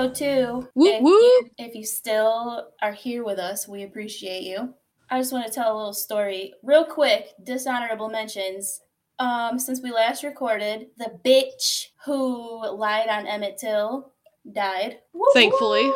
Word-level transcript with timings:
So, 0.00 0.06
episode 0.06 0.24
two. 0.24 0.68
Whoop, 0.74 0.94
if, 0.94 1.02
whoop. 1.02 1.12
You, 1.12 1.50
if 1.58 1.74
you 1.74 1.84
still 1.84 2.68
are 2.80 2.92
here 2.92 3.22
with 3.22 3.38
us, 3.38 3.68
we 3.68 3.82
appreciate 3.82 4.44
you. 4.44 4.72
I 5.10 5.18
just 5.18 5.30
want 5.30 5.46
to 5.46 5.52
tell 5.52 5.74
a 5.74 5.76
little 5.76 5.92
story 5.92 6.54
real 6.62 6.84
quick. 6.84 7.34
Dishonorable 7.44 8.08
mentions. 8.08 8.80
Um, 9.18 9.58
since 9.58 9.82
we 9.82 9.92
last 9.92 10.24
recorded, 10.24 10.86
the 10.96 11.12
bitch 11.22 11.88
who 12.06 12.66
lied 12.74 13.08
on 13.08 13.26
Emmett 13.26 13.58
Till 13.58 14.10
died. 14.50 15.00
Woo, 15.12 15.22
Thankfully. 15.34 15.90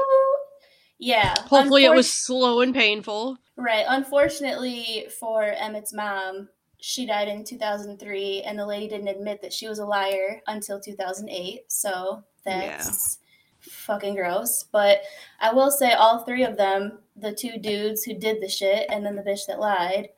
Yeah. 0.99 1.35
Hopefully, 1.47 1.87
it 1.87 1.95
was 1.95 2.13
slow 2.13 2.61
and 2.61 2.75
painful. 2.75 3.39
right. 3.57 3.87
Unfortunately 3.89 5.07
for 5.19 5.45
Emmett's 5.45 5.95
mom, 5.95 6.51
she 6.79 7.07
died 7.07 7.29
in 7.29 7.43
2003, 7.43 8.43
and 8.43 8.59
the 8.59 8.67
lady 8.67 8.87
didn't 8.87 9.09
admit 9.09 9.41
that 9.41 9.55
she 9.55 9.67
was 9.67 9.79
a 9.79 9.87
liar 9.87 10.43
until 10.47 10.79
2008. 10.79 11.61
So 11.69 12.23
that's 12.45 13.19
fucking 13.71 14.15
gross. 14.15 14.65
But 14.71 15.03
I 15.41 15.53
will 15.53 15.71
say, 15.71 15.93
all 15.93 16.25
three 16.25 16.45
of 16.45 16.57
them, 16.57 16.99
the 17.17 17.33
two 17.33 17.59
dudes 17.59 18.03
who 18.05 18.15
did 18.15 18.41
the 18.41 18.49
shit, 18.49 18.87
and 18.91 19.05
then 19.05 19.17
the 19.17 19.23
bitch 19.23 19.47
that 19.49 19.61
lied, 19.61 20.09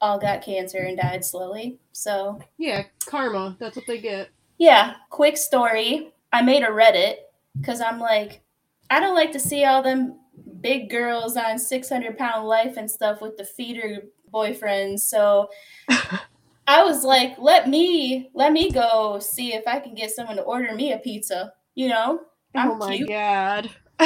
all 0.00 0.18
got 0.18 0.42
cancer 0.42 0.78
and 0.78 0.98
died 0.98 1.24
slowly. 1.24 1.78
So 1.92 2.40
Yeah, 2.58 2.84
karma. 3.06 3.56
That's 3.60 3.76
what 3.76 3.86
they 3.86 4.00
get. 4.00 4.30
yeah, 4.58 4.94
quick 5.10 5.36
story. 5.36 6.12
I 6.32 6.42
made 6.42 6.62
a 6.62 6.68
Reddit 6.68 7.16
because 7.60 7.80
I'm 7.80 8.00
like, 8.00 8.42
I 8.90 9.00
don't 9.00 9.14
like 9.14 9.32
to 9.32 9.38
see 9.40 9.64
all 9.64 9.82
them 9.82 10.18
big 10.60 10.90
girls 10.90 11.36
on 11.36 11.58
600 11.58 12.16
pound 12.18 12.46
life 12.48 12.76
and 12.76 12.90
stuff 12.90 13.20
with 13.20 13.36
the 13.36 13.44
feeder 13.44 14.02
boyfriends. 14.32 15.00
So 15.00 15.48
I 16.66 16.82
was 16.84 17.04
like, 17.04 17.34
let 17.38 17.68
me 17.68 18.30
let 18.34 18.52
me 18.52 18.70
go 18.70 19.18
see 19.20 19.54
if 19.54 19.66
I 19.66 19.78
can 19.78 19.94
get 19.94 20.10
someone 20.10 20.36
to 20.36 20.42
order 20.42 20.74
me 20.74 20.92
a 20.92 20.98
pizza. 20.98 21.52
You 21.74 21.88
know, 21.88 22.20
I'm 22.54 22.72
oh 22.72 22.74
my 22.76 22.96
cute. 22.96 23.08
god. 23.08 23.70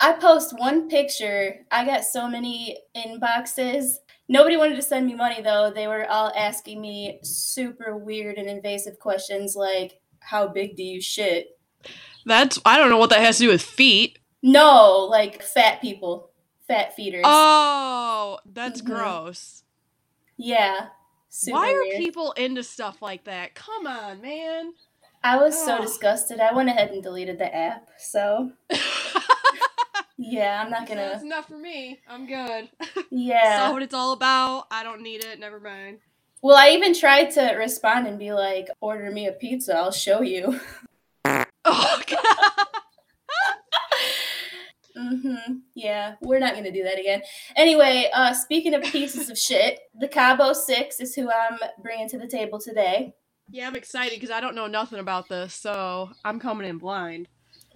I 0.00 0.12
post 0.14 0.58
one 0.58 0.88
picture. 0.88 1.64
I 1.70 1.84
got 1.84 2.04
so 2.04 2.28
many 2.28 2.78
inboxes. 2.96 3.94
Nobody 4.28 4.56
wanted 4.56 4.76
to 4.76 4.82
send 4.82 5.06
me 5.06 5.14
money 5.14 5.40
though. 5.42 5.70
They 5.74 5.86
were 5.88 6.06
all 6.08 6.32
asking 6.36 6.80
me 6.80 7.18
super 7.22 7.96
weird 7.96 8.36
and 8.36 8.48
invasive 8.48 8.98
questions 8.98 9.54
like, 9.56 10.00
"How 10.20 10.48
big 10.48 10.76
do 10.76 10.82
you 10.82 11.00
shit?" 11.00 11.58
That's 12.26 12.58
I 12.64 12.76
don't 12.76 12.90
know 12.90 12.98
what 12.98 13.10
that 13.10 13.20
has 13.20 13.38
to 13.38 13.44
do 13.44 13.48
with 13.50 13.62
feet. 13.62 14.18
No, 14.42 15.06
like 15.10 15.42
fat 15.42 15.80
people, 15.80 16.30
fat 16.68 16.94
feeders. 16.94 17.24
Oh, 17.26 18.38
that's 18.44 18.82
Mhm. 18.82 18.86
gross. 18.86 19.62
yeah. 20.36 20.88
Super 21.30 21.56
Why 21.58 21.72
are 21.72 21.80
weird. 21.82 21.98
people 21.98 22.32
into 22.32 22.62
stuff 22.62 23.02
like 23.02 23.24
that? 23.24 23.54
Come 23.54 23.86
on, 23.86 24.20
man. 24.22 24.72
I 25.22 25.36
was 25.36 25.62
so 25.64 25.80
disgusted. 25.80 26.40
I 26.40 26.52
went 26.52 26.68
ahead 26.68 26.90
and 26.90 27.02
deleted 27.02 27.38
the 27.38 27.54
app. 27.54 27.88
So 27.98 28.52
yeah, 30.18 30.62
I'm 30.64 30.70
not 30.70 30.86
gonna. 30.86 31.10
That's 31.12 31.22
enough 31.22 31.48
for 31.48 31.58
me. 31.58 32.00
I'm 32.08 32.26
good. 32.26 32.68
Yeah. 33.10 33.66
Saw 33.66 33.72
what 33.72 33.82
it's 33.82 33.94
all 33.94 34.12
about. 34.12 34.66
I 34.70 34.82
don't 34.82 35.02
need 35.02 35.24
it. 35.24 35.40
Never 35.40 35.58
mind. 35.58 35.98
Well, 36.42 36.56
I 36.56 36.70
even 36.70 36.94
tried 36.94 37.30
to 37.32 37.54
respond 37.54 38.06
and 38.06 38.18
be 38.18 38.32
like, 38.32 38.68
"Order 38.80 39.10
me 39.10 39.26
a 39.26 39.32
pizza. 39.32 39.74
I'll 39.74 39.90
show 39.90 40.20
you." 40.20 40.60
Oh 41.24 42.00
god. 42.06 42.66
Mm-hmm. 44.96 45.52
Yeah, 45.74 46.14
we're 46.20 46.38
not 46.38 46.54
gonna 46.54 46.72
do 46.72 46.84
that 46.84 46.98
again. 46.98 47.22
Anyway, 47.56 48.10
uh, 48.12 48.34
speaking 48.34 48.74
of 48.74 48.82
pieces 48.82 49.30
of 49.30 49.38
shit, 49.38 49.80
the 49.98 50.08
Cabo 50.08 50.52
Six 50.52 51.00
is 51.00 51.14
who 51.14 51.30
I'm 51.30 51.58
bringing 51.82 52.08
to 52.10 52.18
the 52.18 52.26
table 52.26 52.58
today. 52.60 53.14
Yeah, 53.50 53.66
I'm 53.66 53.76
excited 53.76 54.16
because 54.16 54.30
I 54.30 54.40
don't 54.40 54.54
know 54.54 54.66
nothing 54.66 54.98
about 54.98 55.28
this, 55.28 55.54
so 55.54 56.10
I'm 56.24 56.38
coming 56.38 56.68
in 56.68 56.78
blind. 56.78 57.28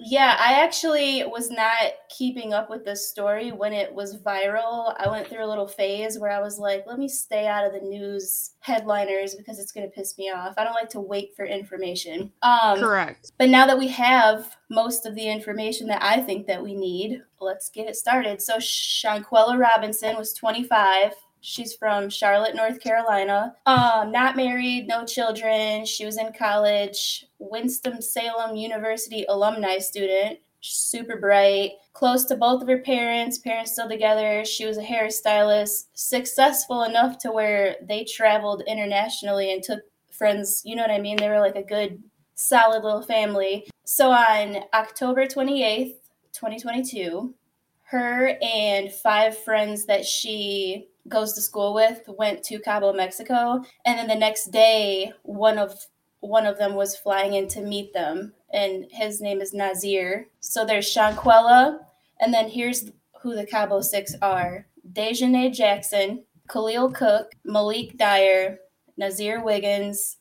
Yeah, 0.05 0.37
I 0.39 0.65
actually 0.65 1.23
was 1.25 1.51
not 1.51 1.93
keeping 2.09 2.53
up 2.53 2.71
with 2.71 2.85
this 2.85 3.09
story 3.09 3.53
when 3.53 3.73
it 3.73 3.93
was 3.95 4.19
viral. 4.19 4.95
I 4.99 5.09
went 5.09 5.29
through 5.29 5.45
a 5.45 5.47
little 5.47 5.69
phase 5.69 6.19
where 6.19 6.31
I 6.31 6.41
was 6.41 6.59
like, 6.59 6.85
let 6.87 6.99
me 6.99 7.09
stay 7.09 7.47
out 7.47 7.65
of 7.65 7.73
the 7.73 7.87
news 7.87 8.55
headliners 8.61 9.35
because 9.35 9.59
it's 9.59 9.71
gonna 9.71 9.89
piss 9.89 10.19
me 10.19 10.31
off. 10.31 10.55
I 10.57 10.65
don't 10.65 10.75
like 10.75 10.89
to 10.91 11.01
wait 11.01 11.37
for 11.37 11.45
information. 11.45 12.33
Um, 12.43 12.81
Correct. 12.81 13.33
But 13.39 13.51
now 13.51 13.67
that 13.67 13.79
we 13.79 13.89
have 13.89 14.57
most 14.71 15.07
of 15.07 15.15
the 15.15 15.29
information 15.29 15.87
that 15.89 16.03
I 16.03 16.21
think 16.21 16.47
that 16.47 16.63
we 16.63 16.75
need, 16.75 17.23
let's 17.41 17.71
get 17.71 17.89
it 17.89 17.97
started. 17.97 18.43
So 18.43 18.57
Shanquella 18.57 19.59
Robinson 19.59 20.17
was 20.17 20.33
25. 20.33 21.13
She's 21.45 21.75
from 21.75 22.09
Charlotte, 22.09 22.55
North 22.55 22.81
Carolina. 22.81 23.57
Um, 23.67 24.13
not 24.13 24.37
married, 24.37 24.87
no 24.87 25.05
children. 25.05 25.85
She 25.85 26.07
was 26.07 26.17
in 26.17 26.33
college. 26.33 27.27
Winston-Salem 27.41 28.55
University 28.55 29.25
alumni 29.29 29.79
student. 29.79 30.39
Super 30.61 31.19
bright, 31.19 31.73
close 31.93 32.25
to 32.27 32.37
both 32.37 32.63
of 32.63 32.69
her 32.69 32.79
parents. 32.79 33.39
Parents 33.39 33.73
still 33.73 33.89
together. 33.89 34.45
She 34.45 34.65
was 34.65 34.79
a 34.79 34.85
hairstylist, 34.85 35.89
successful 35.95 36.85
enough 36.85 37.19
to 37.19 37.33
where 37.33 37.75
they 37.83 38.05
traveled 38.05 38.63
internationally 38.69 39.53
and 39.53 39.61
took 39.61 39.81
friends. 40.13 40.63
You 40.65 40.77
know 40.77 40.83
what 40.83 40.93
I 40.93 41.01
mean? 41.01 41.17
They 41.17 41.29
were 41.29 41.41
like 41.41 41.57
a 41.57 41.65
good 41.65 42.01
solid 42.37 42.85
little 42.85 43.03
family. 43.03 43.69
So 43.85 44.13
on 44.13 44.63
October 44.73 45.27
28th, 45.27 45.97
2022, 46.33 47.35
her 47.83 48.39
and 48.41 48.93
five 48.93 49.37
friends 49.37 49.87
that 49.87 50.07
she 50.07 50.89
goes 51.09 51.33
to 51.33 51.41
school 51.41 51.75
with 51.75 52.03
went 52.07 52.43
to 52.45 52.61
Cabo, 52.61 52.93
Mexico, 52.93 53.63
and 53.85 53.99
then 53.99 54.09
the 54.09 54.15
next 54.15 54.51
day 54.51 55.13
one 55.23 55.59
of 55.59 55.75
one 56.21 56.47
of 56.47 56.57
them 56.59 56.75
was 56.75 56.97
flying 56.97 57.35
in 57.35 57.49
to 57.49 57.61
meet 57.61 57.93
them 57.93 58.33
and 58.53 58.87
his 58.91 59.21
name 59.21 59.41
is 59.41 59.53
Nazir. 59.53 60.29
So 60.41 60.65
there's 60.65 60.87
Shanquella 60.87 61.81
and 62.21 62.33
then 62.33 62.49
here's 62.49 62.91
who 63.21 63.35
the 63.35 63.47
Cabo 63.47 63.81
6 63.81 64.15
are. 64.23 64.67
Dejanay 64.93 65.53
Jackson, 65.53 66.25
Khalil 66.49 66.93
Cook, 66.93 67.33
Malik 67.45 67.97
Dyer, 67.97 68.59
Nazir 68.97 69.43
Wiggins, 69.43 70.19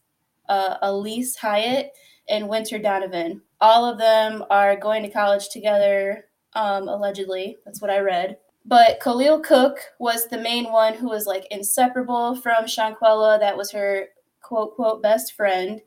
uh, 0.49 0.77
Elise 0.81 1.35
Hyatt, 1.35 1.91
and 2.29 2.47
Winter 2.47 2.79
Donovan. 2.79 3.41
All 3.59 3.85
of 3.85 3.97
them 3.97 4.43
are 4.49 4.75
going 4.75 5.03
to 5.03 5.09
college 5.09 5.49
together, 5.49 6.25
um, 6.53 6.87
allegedly. 6.87 7.57
That's 7.65 7.81
what 7.81 7.91
I 7.91 7.99
read. 7.99 8.37
But 8.65 8.99
Khalil 8.99 9.39
Cook 9.39 9.77
was 9.99 10.27
the 10.27 10.37
main 10.37 10.71
one 10.71 10.93
who 10.93 11.09
was 11.09 11.25
like 11.25 11.47
inseparable 11.51 12.35
from 12.35 12.65
Shanquella. 12.65 13.39
That 13.39 13.57
was 13.57 13.71
her 13.71 14.07
quote, 14.41 14.75
quote, 14.75 15.01
best 15.01 15.33
friend. 15.33 15.81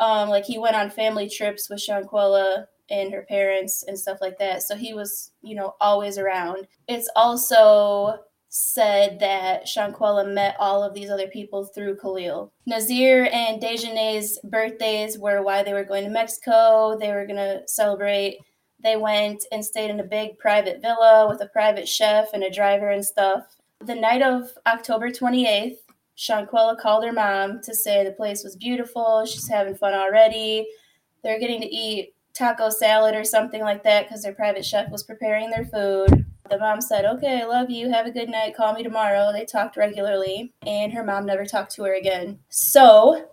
Um, 0.00 0.28
like 0.28 0.44
he 0.44 0.58
went 0.58 0.76
on 0.76 0.90
family 0.90 1.28
trips 1.28 1.68
with 1.68 1.80
Shanquella 1.80 2.66
and 2.90 3.12
her 3.12 3.22
parents 3.22 3.84
and 3.86 3.98
stuff 3.98 4.18
like 4.20 4.38
that. 4.38 4.62
So 4.62 4.76
he 4.76 4.94
was, 4.94 5.32
you 5.42 5.54
know, 5.54 5.74
always 5.80 6.18
around. 6.18 6.66
It's 6.86 7.08
also 7.16 8.18
said 8.50 9.20
that 9.20 9.66
Shanquella 9.66 10.32
met 10.32 10.56
all 10.58 10.82
of 10.82 10.94
these 10.94 11.10
other 11.10 11.28
people 11.28 11.64
through 11.64 11.96
Khalil. 11.96 12.52
Nazir 12.66 13.28
and 13.32 13.60
Dejanay's 13.60 14.38
birthdays 14.42 15.18
were 15.18 15.42
why 15.42 15.62
they 15.62 15.74
were 15.74 15.84
going 15.84 16.04
to 16.04 16.10
Mexico. 16.10 16.96
They 16.98 17.12
were 17.12 17.26
going 17.26 17.36
to 17.36 17.62
celebrate. 17.66 18.38
They 18.82 18.96
went 18.96 19.44
and 19.50 19.64
stayed 19.64 19.90
in 19.90 20.00
a 20.00 20.04
big 20.04 20.38
private 20.38 20.80
villa 20.80 21.26
with 21.28 21.40
a 21.40 21.48
private 21.48 21.88
chef 21.88 22.32
and 22.32 22.44
a 22.44 22.50
driver 22.50 22.90
and 22.90 23.04
stuff. 23.04 23.56
The 23.84 23.94
night 23.94 24.22
of 24.22 24.50
October 24.66 25.10
28th, 25.10 25.78
Shanquella 26.16 26.78
called 26.78 27.04
her 27.04 27.12
mom 27.12 27.60
to 27.62 27.74
say 27.74 28.04
the 28.04 28.12
place 28.12 28.42
was 28.42 28.56
beautiful. 28.56 29.24
She's 29.24 29.48
having 29.48 29.76
fun 29.76 29.94
already. 29.94 30.66
They're 31.22 31.38
getting 31.38 31.60
to 31.60 31.66
eat 31.66 32.14
taco 32.34 32.70
salad 32.70 33.14
or 33.14 33.24
something 33.24 33.62
like 33.62 33.82
that 33.84 34.06
because 34.06 34.22
their 34.22 34.32
private 34.34 34.64
chef 34.64 34.90
was 34.90 35.02
preparing 35.02 35.50
their 35.50 35.64
food. 35.64 36.24
The 36.50 36.58
mom 36.58 36.80
said, 36.80 37.04
Okay, 37.04 37.42
I 37.42 37.44
love 37.44 37.70
you. 37.70 37.90
Have 37.90 38.06
a 38.06 38.10
good 38.10 38.28
night. 38.28 38.56
Call 38.56 38.74
me 38.74 38.82
tomorrow. 38.82 39.32
They 39.32 39.44
talked 39.44 39.76
regularly, 39.76 40.52
and 40.66 40.92
her 40.92 41.04
mom 41.04 41.26
never 41.26 41.44
talked 41.44 41.74
to 41.74 41.84
her 41.84 41.94
again. 41.94 42.38
So, 42.48 43.28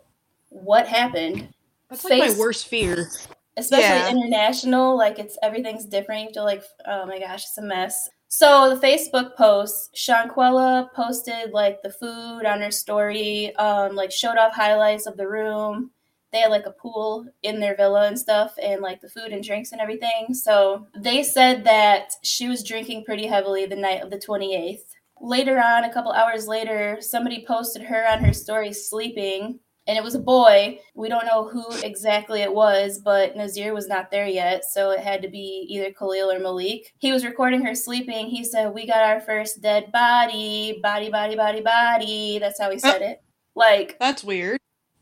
what 0.49 0.87
happened? 0.87 1.47
That's 1.89 2.03
like 2.03 2.21
Face- 2.21 2.35
my 2.35 2.39
worst 2.39 2.67
fear. 2.67 3.09
Especially 3.57 3.87
Yeah. 4.01 4.09
international 4.09 4.97
like 4.97 5.19
it's 5.19 5.37
everything's 5.43 5.85
different. 5.85 6.21
You 6.21 6.25
have 6.27 6.33
to 6.33 6.43
like 6.43 6.63
oh 6.85 7.05
my 7.05 7.19
gosh 7.19 7.43
it's 7.43 7.57
a 7.57 7.61
mess. 7.61 8.09
So 8.27 8.75
the 8.75 8.85
facebook 8.87 9.35
post 9.35 9.95
shanquella 9.95 10.89
posted 10.93 11.51
like 11.51 11.81
the 11.81 11.91
food 11.91 12.45
on 12.45 12.61
her 12.61 12.71
story 12.71 13.55
um 13.55 13.95
like 13.95 14.11
showed 14.11 14.37
off 14.37 14.53
highlights 14.53 15.05
of 15.07 15.17
the 15.17 15.27
room. 15.27 15.91
They 16.31 16.39
had 16.41 16.51
like 16.51 16.65
a 16.65 16.71
pool 16.71 17.25
in 17.43 17.59
their 17.61 17.75
villa 17.77 18.07
and 18.07 18.19
stuff 18.19 18.53
and 18.61 18.81
like 18.81 18.99
the 18.99 19.09
food 19.09 19.31
and 19.31 19.41
drinks 19.43 19.71
and 19.71 19.79
everything. 19.79 20.33
So 20.33 20.87
they 20.97 21.23
said 21.23 21.63
that 21.63 22.11
she 22.23 22.49
was 22.49 22.61
drinking 22.63 23.05
pretty 23.05 23.25
heavily 23.25 23.65
the 23.65 23.75
night 23.77 24.01
of 24.01 24.09
the 24.09 24.17
28th 24.17 24.83
later 25.21 25.61
on 25.61 25.85
a 25.85 25.93
couple 25.93 26.11
hours 26.11 26.45
later 26.45 26.97
somebody 26.99 27.45
posted 27.47 27.81
her 27.81 28.05
on 28.05 28.21
her 28.21 28.33
story 28.33 28.73
sleeping 28.73 29.59
and 29.87 29.97
it 29.97 30.03
was 30.03 30.15
a 30.15 30.19
boy. 30.19 30.79
We 30.95 31.09
don't 31.09 31.25
know 31.25 31.47
who 31.47 31.63
exactly 31.83 32.41
it 32.41 32.53
was, 32.53 32.99
but 32.99 33.35
Nazir 33.35 33.73
was 33.73 33.87
not 33.87 34.11
there 34.11 34.27
yet, 34.27 34.65
so 34.65 34.91
it 34.91 34.99
had 34.99 35.21
to 35.21 35.27
be 35.27 35.65
either 35.69 35.91
Khalil 35.91 36.31
or 36.31 36.39
Malik. 36.39 36.93
He 36.97 37.11
was 37.11 37.25
recording 37.25 37.63
her 37.63 37.75
sleeping. 37.75 38.27
He 38.27 38.43
said, 38.43 38.73
"We 38.73 38.87
got 38.87 39.03
our 39.03 39.21
first 39.21 39.61
dead 39.61 39.91
body, 39.91 40.79
body, 40.81 41.09
body, 41.09 41.35
body, 41.35 41.61
body." 41.61 42.39
That's 42.39 42.59
how 42.59 42.71
he 42.71 42.79
said 42.79 43.01
it. 43.01 43.21
Like 43.55 43.97
That's 43.99 44.23
weird. 44.23 44.59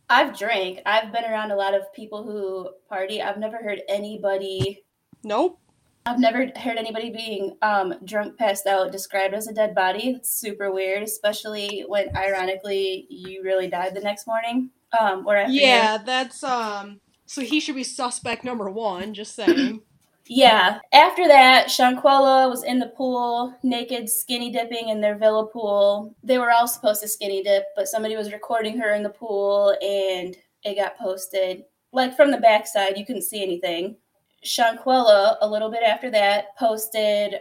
I've 0.10 0.38
drank. 0.38 0.80
I've 0.86 1.12
been 1.12 1.24
around 1.24 1.52
a 1.52 1.56
lot 1.56 1.74
of 1.74 1.92
people 1.94 2.24
who 2.24 2.70
party. 2.88 3.22
I've 3.22 3.38
never 3.38 3.58
heard 3.58 3.82
anybody. 3.88 4.84
Nope. 5.24 5.60
I've 6.06 6.20
never 6.20 6.52
heard 6.58 6.78
anybody 6.78 7.10
being 7.12 7.56
um, 7.62 7.96
drunk, 8.04 8.38
passed 8.38 8.68
out, 8.68 8.92
described 8.92 9.34
as 9.34 9.48
a 9.48 9.54
dead 9.54 9.74
body. 9.74 10.10
It's 10.10 10.34
super 10.34 10.72
weird, 10.72 11.04
especially 11.04 11.86
when, 11.88 12.16
ironically, 12.16 13.08
you 13.10 13.42
really 13.44 13.68
died 13.68 13.96
the 13.96 14.02
next 14.02 14.28
morning. 14.28 14.70
Um, 15.00 15.26
or. 15.26 15.46
Yeah, 15.48 15.98
that's 15.98 16.44
um. 16.44 17.00
So 17.26 17.42
he 17.42 17.60
should 17.60 17.76
be 17.76 17.84
suspect 17.84 18.44
number 18.44 18.70
one. 18.70 19.14
Just 19.14 19.36
saying. 19.36 19.82
Yeah. 20.28 20.80
After 20.94 21.28
that, 21.28 21.68
Shanquella 21.68 22.50
was 22.50 22.64
in 22.64 22.80
the 22.80 22.88
pool, 22.88 23.54
naked, 23.64 24.10
skinny 24.10 24.52
dipping 24.52 24.90
in 24.90 25.02
their 25.02 25.18
villa 25.18 25.46
pool. 25.48 26.16
They 26.24 26.38
were 26.38 26.52
all 26.52 26.68
supposed 26.68 27.02
to 27.02 27.08
skinny 27.08 27.44
dip, 27.44 27.66
but 27.76 27.88
somebody 27.88 28.16
was 28.16 28.32
recording 28.32 28.78
her 28.80 28.94
in 28.94 29.04
the 29.04 29.10
pool 29.10 29.76
and 29.82 30.36
it 30.64 30.76
got 30.76 30.98
posted. 30.98 31.66
Like 31.92 32.16
from 32.16 32.32
the 32.32 32.38
backside, 32.38 32.98
you 32.98 33.06
couldn't 33.06 33.24
see 33.24 33.44
anything. 33.44 33.98
Shanquella, 34.46 35.38
a 35.42 35.48
little 35.48 35.70
bit 35.70 35.84
after 35.84 36.12
that, 36.12 36.56
posted 36.58 37.36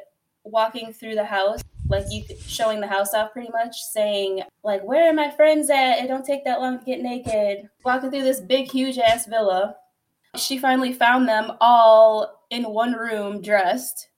walking 0.45 0.93
through 0.93 1.15
the 1.15 1.25
house, 1.25 1.61
like 1.89 2.05
you 2.11 2.25
showing 2.47 2.81
the 2.81 2.87
house 2.87 3.15
off 3.15 3.33
pretty 3.33 3.51
much, 3.51 3.77
saying, 3.93 4.43
like, 4.65 4.83
where 4.83 5.11
are 5.11 5.13
my 5.13 5.31
friends 5.31 5.71
at? 5.71 5.99
It 5.99 6.09
don't 6.09 6.25
take 6.25 6.45
that 6.45 6.61
long 6.61 6.79
to 6.79 6.85
get 6.85 7.01
naked. 7.01 7.69
Walking 7.85 8.11
through 8.11 8.23
this 8.23 8.41
big, 8.41 8.71
huge 8.71 8.99
ass 8.99 9.27
villa. 9.27 9.77
She 10.37 10.59
finally 10.59 10.93
found 10.93 11.29
them 11.29 11.53
all 11.61 12.45
in 12.51 12.65
one 12.65 12.93
room 12.93 13.43
dressed. 13.43 14.09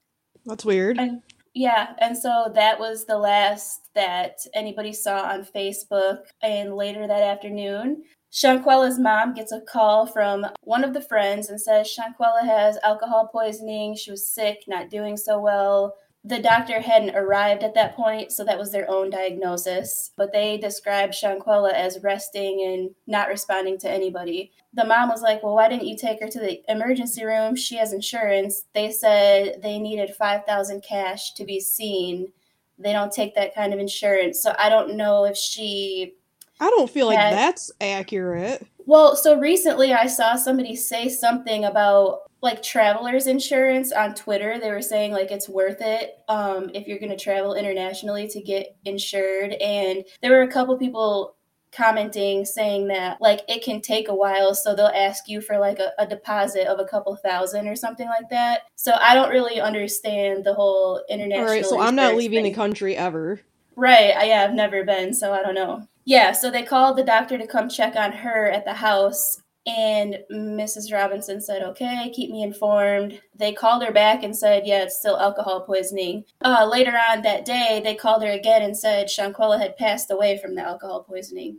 That's 0.47 0.65
weird. 0.65 0.99
And 0.99 1.23
yeah, 1.55 1.95
and 1.99 2.17
so 2.17 2.51
that 2.55 2.79
was 2.79 3.05
the 3.05 3.19
last 3.19 3.89
that 3.95 4.39
anybody 4.55 4.93
saw 4.93 5.23
on 5.23 5.45
Facebook. 5.45 6.19
And 6.43 6.75
later 6.75 7.07
that 7.07 7.23
afternoon, 7.23 8.05
Shanquella's 8.35 8.99
mom 8.99 9.33
gets 9.33 9.53
a 9.53 9.61
call 9.61 10.07
from 10.07 10.47
one 10.63 10.83
of 10.83 10.93
the 10.93 11.01
friends 11.01 11.49
and 11.49 11.61
says 11.61 11.87
Shanquella 11.89 12.45
has 12.45 12.79
alcohol 12.83 13.29
poisoning. 13.31 13.95
She 13.95 14.11
was 14.11 14.29
sick, 14.29 14.65
not 14.67 14.91
doing 14.91 15.17
so 15.17 15.39
well 15.39 15.95
the 16.27 16.41
doctor 16.41 16.81
hadn't 16.81 17.15
arrived 17.15 17.63
at 17.63 17.75
that 17.75 17.95
point, 17.95 18.33
so 18.33 18.45
that 18.45 18.59
was 18.59 18.73
their 18.73 18.91
own 18.91 19.11
diagnosis. 19.11 20.13
But 20.17 20.33
they 20.33 20.57
described 20.57 21.13
Shanquella 21.13 21.73
as 21.75 22.03
resting 22.03 22.63
and 22.67 22.91
not 23.07 23.29
responding 23.29 23.79
to 23.81 23.91
anybody. 23.91 24.51
The 24.73 24.87
mom 24.87 25.11
was 25.11 25.21
like, 25.21 25.43
Well, 25.43 25.55
why 25.55 25.69
didn't 25.69 25.87
you 25.87 25.99
take 25.99 26.21
her 26.21 26.29
to 26.29 26.41
the 26.41 26.63
emergency 26.69 27.25
room? 27.25 27.55
She 27.57 27.77
has 27.77 27.93
insurance. 27.93 28.65
They 28.75 28.91
said 28.91 29.61
they 29.63 29.79
needed 29.79 30.15
5000 30.17 30.83
cash 30.83 31.35
to 31.35 31.45
be 31.45 31.61
seen. 31.61 32.33
They 32.79 32.93
don't 32.93 33.13
take 33.13 33.35
that 33.35 33.55
kind 33.55 33.75
of 33.75 33.79
insurance. 33.79 34.43
So 34.43 34.55
I 34.59 34.71
don't 34.71 34.97
know 34.97 35.25
if 35.27 35.37
she. 35.37 36.15
I 36.61 36.71
don't 36.71 36.91
feel 36.91 37.07
like 37.07 37.19
that's 37.19 37.73
accurate. 37.81 38.67
Well, 38.87 39.17
so 39.17 39.39
recently 39.39 39.93
I 39.93 40.07
saw 40.07 40.37
somebody 40.37 40.77
say 40.77 41.09
something 41.09 41.65
about 41.65 42.21
like 42.43 42.63
travelers 42.63 43.27
insurance 43.27 43.91
on 43.91 44.15
Twitter. 44.15 44.59
They 44.61 44.71
were 44.71 44.83
saying 44.83 45.13
like 45.13 45.31
it's 45.31 45.49
worth 45.49 45.81
it 45.81 46.19
um, 46.29 46.71
if 46.75 46.87
you're 46.87 46.99
going 46.99 47.11
to 47.11 47.17
travel 47.17 47.55
internationally 47.55 48.29
to 48.29 48.41
get 48.41 48.77
insured. 48.85 49.53
And 49.55 50.05
there 50.21 50.31
were 50.31 50.43
a 50.43 50.53
couple 50.53 50.77
people 50.77 51.37
commenting 51.75 52.45
saying 52.45 52.87
that 52.89 53.21
like 53.21 53.41
it 53.49 53.65
can 53.65 53.81
take 53.81 54.09
a 54.09 54.15
while 54.15 54.55
so 54.55 54.77
they'll 54.77 54.87
ask 54.87 55.29
you 55.29 55.41
for 55.41 55.59
like 55.59 55.81
a, 55.81 55.91
a, 55.99 56.07
deposit 56.07 56.69
of 56.69 56.79
a 56.79 56.85
couple 56.85 57.17
thousand 57.17 57.67
or 57.67 57.75
something 57.75 58.07
like 58.07 58.29
that 58.31 58.61
so 58.77 58.93
i 59.01 59.13
don't 59.13 59.31
really 59.31 59.61
understand 59.61 60.45
the 60.45 60.55
whole 60.55 61.03
international 61.09 61.49
all 61.49 61.53
right 61.53 61.67
so 61.67 61.81
i'm 61.81 61.97
not 61.97 62.15
leaving 62.15 62.45
thing. 62.45 62.53
the 62.53 62.57
country 62.57 62.97
ever 62.97 63.41
right 63.77 64.15
i 64.17 64.25
yeah, 64.25 64.45
i've 64.45 64.55
never 64.55 64.85
been 64.85 65.13
so 65.13 65.33
i 65.33 65.43
don't 65.43 65.55
know 65.55 65.87
yeah 66.05 66.33
so 66.33 66.51
they 66.51 66.63
called 66.63 66.97
the 66.97 67.05
doctor 67.05 67.39
to 67.39 67.47
come 67.47 67.69
check 67.69 67.97
on 67.97 68.13
her 68.13 68.51
at 68.51 68.65
the 68.65 68.75
house 68.75 69.41
and 69.67 70.19
Mrs. 70.31 70.93
Robinson 70.93 71.41
said, 71.41 71.63
okay, 71.63 72.13
keep 72.15 72.31
me 72.31 72.43
informed. 72.43 73.21
They 73.35 73.53
called 73.53 73.83
her 73.83 73.93
back 73.93 74.23
and 74.23 74.37
said, 74.37 74.67
yeah, 74.67 74.83
it's 74.83 74.99
still 74.99 75.19
alcohol 75.19 75.63
poisoning. 75.63 76.25
Uh, 76.43 76.69
later 76.71 76.93
on 76.93 77.23
that 77.23 77.47
day, 77.47 77.81
they 77.83 77.95
called 77.95 78.23
her 78.23 78.31
again 78.31 78.63
and 78.63 78.77
said 78.77 79.07
Shanquella 79.07 79.59
had 79.59 79.79
passed 79.79 80.11
away 80.11 80.37
from 80.37 80.55
the 80.55 80.61
alcohol 80.61 81.03
poisoning. 81.03 81.59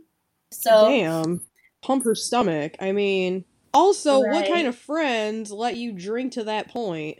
So, 0.52 0.88
damn, 0.88 1.40
pump 1.82 2.04
her 2.04 2.14
stomach. 2.14 2.76
I 2.78 2.92
mean, 2.92 3.44
also, 3.74 4.22
right. 4.22 4.32
what 4.32 4.48
kind 4.48 4.68
of 4.68 4.76
friends 4.76 5.50
let 5.50 5.76
you 5.76 5.92
drink 5.92 6.32
to 6.34 6.44
that 6.44 6.68
point? 6.68 7.18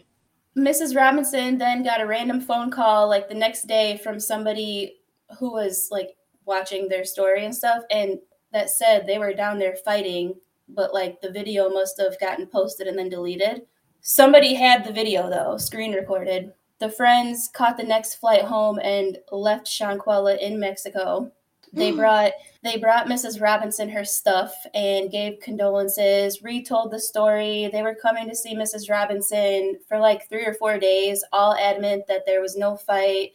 Mrs. 0.56 0.96
Robinson 0.96 1.58
then 1.58 1.82
got 1.82 2.00
a 2.00 2.06
random 2.06 2.40
phone 2.40 2.70
call 2.70 3.08
like 3.08 3.28
the 3.28 3.34
next 3.34 3.66
day 3.66 3.98
from 4.02 4.18
somebody 4.18 4.96
who 5.38 5.52
was 5.52 5.88
like 5.90 6.16
watching 6.44 6.88
their 6.88 7.04
story 7.04 7.44
and 7.44 7.54
stuff, 7.54 7.82
and 7.90 8.18
that 8.52 8.70
said 8.70 9.06
they 9.06 9.18
were 9.18 9.34
down 9.34 9.58
there 9.58 9.76
fighting 9.76 10.34
but 10.68 10.92
like 10.92 11.20
the 11.20 11.30
video 11.30 11.68
must 11.68 12.00
have 12.00 12.18
gotten 12.18 12.46
posted 12.46 12.86
and 12.86 12.98
then 12.98 13.08
deleted. 13.08 13.62
Somebody 14.00 14.54
had 14.54 14.84
the 14.84 14.92
video 14.92 15.28
though, 15.28 15.56
screen 15.56 15.92
recorded. 15.92 16.52
The 16.78 16.90
friends 16.90 17.48
caught 17.52 17.76
the 17.76 17.84
next 17.84 18.16
flight 18.16 18.42
home 18.42 18.78
and 18.82 19.18
left 19.32 19.66
Shanquella 19.66 20.38
in 20.38 20.60
Mexico. 20.60 21.32
They 21.72 21.90
hmm. 21.90 21.98
brought 21.98 22.32
they 22.62 22.78
brought 22.78 23.06
Mrs. 23.06 23.40
Robinson 23.40 23.88
her 23.90 24.04
stuff 24.04 24.52
and 24.74 25.10
gave 25.10 25.40
condolences, 25.40 26.42
retold 26.42 26.90
the 26.90 26.98
story. 26.98 27.68
They 27.72 27.82
were 27.82 27.94
coming 27.94 28.28
to 28.28 28.34
see 28.34 28.56
Mrs. 28.56 28.90
Robinson 28.90 29.78
for 29.88 30.00
like 30.00 30.28
3 30.28 30.46
or 30.46 30.54
4 30.54 30.78
days, 30.78 31.22
all 31.32 31.54
adamant 31.54 32.08
that 32.08 32.26
there 32.26 32.40
was 32.40 32.56
no 32.56 32.76
fight 32.76 33.32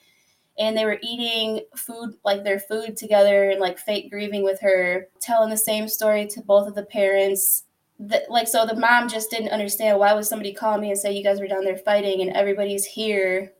and 0.57 0.77
they 0.77 0.85
were 0.85 0.99
eating 1.01 1.65
food 1.75 2.13
like 2.23 2.43
their 2.43 2.59
food 2.59 2.97
together 2.97 3.49
and 3.49 3.59
like 3.59 3.79
fake 3.79 4.11
grieving 4.11 4.43
with 4.43 4.59
her 4.61 5.07
telling 5.19 5.49
the 5.49 5.57
same 5.57 5.87
story 5.87 6.27
to 6.27 6.41
both 6.41 6.67
of 6.67 6.75
the 6.75 6.83
parents 6.83 7.63
that 7.99 8.29
like 8.29 8.47
so 8.47 8.65
the 8.65 8.75
mom 8.75 9.07
just 9.07 9.29
didn't 9.29 9.49
understand 9.49 9.97
why 9.97 10.13
would 10.13 10.25
somebody 10.25 10.53
call 10.53 10.77
me 10.77 10.89
and 10.89 10.99
say 10.99 11.11
you 11.11 11.23
guys 11.23 11.39
were 11.39 11.47
down 11.47 11.63
there 11.63 11.77
fighting 11.77 12.21
and 12.21 12.31
everybody's 12.31 12.85
here 12.85 13.53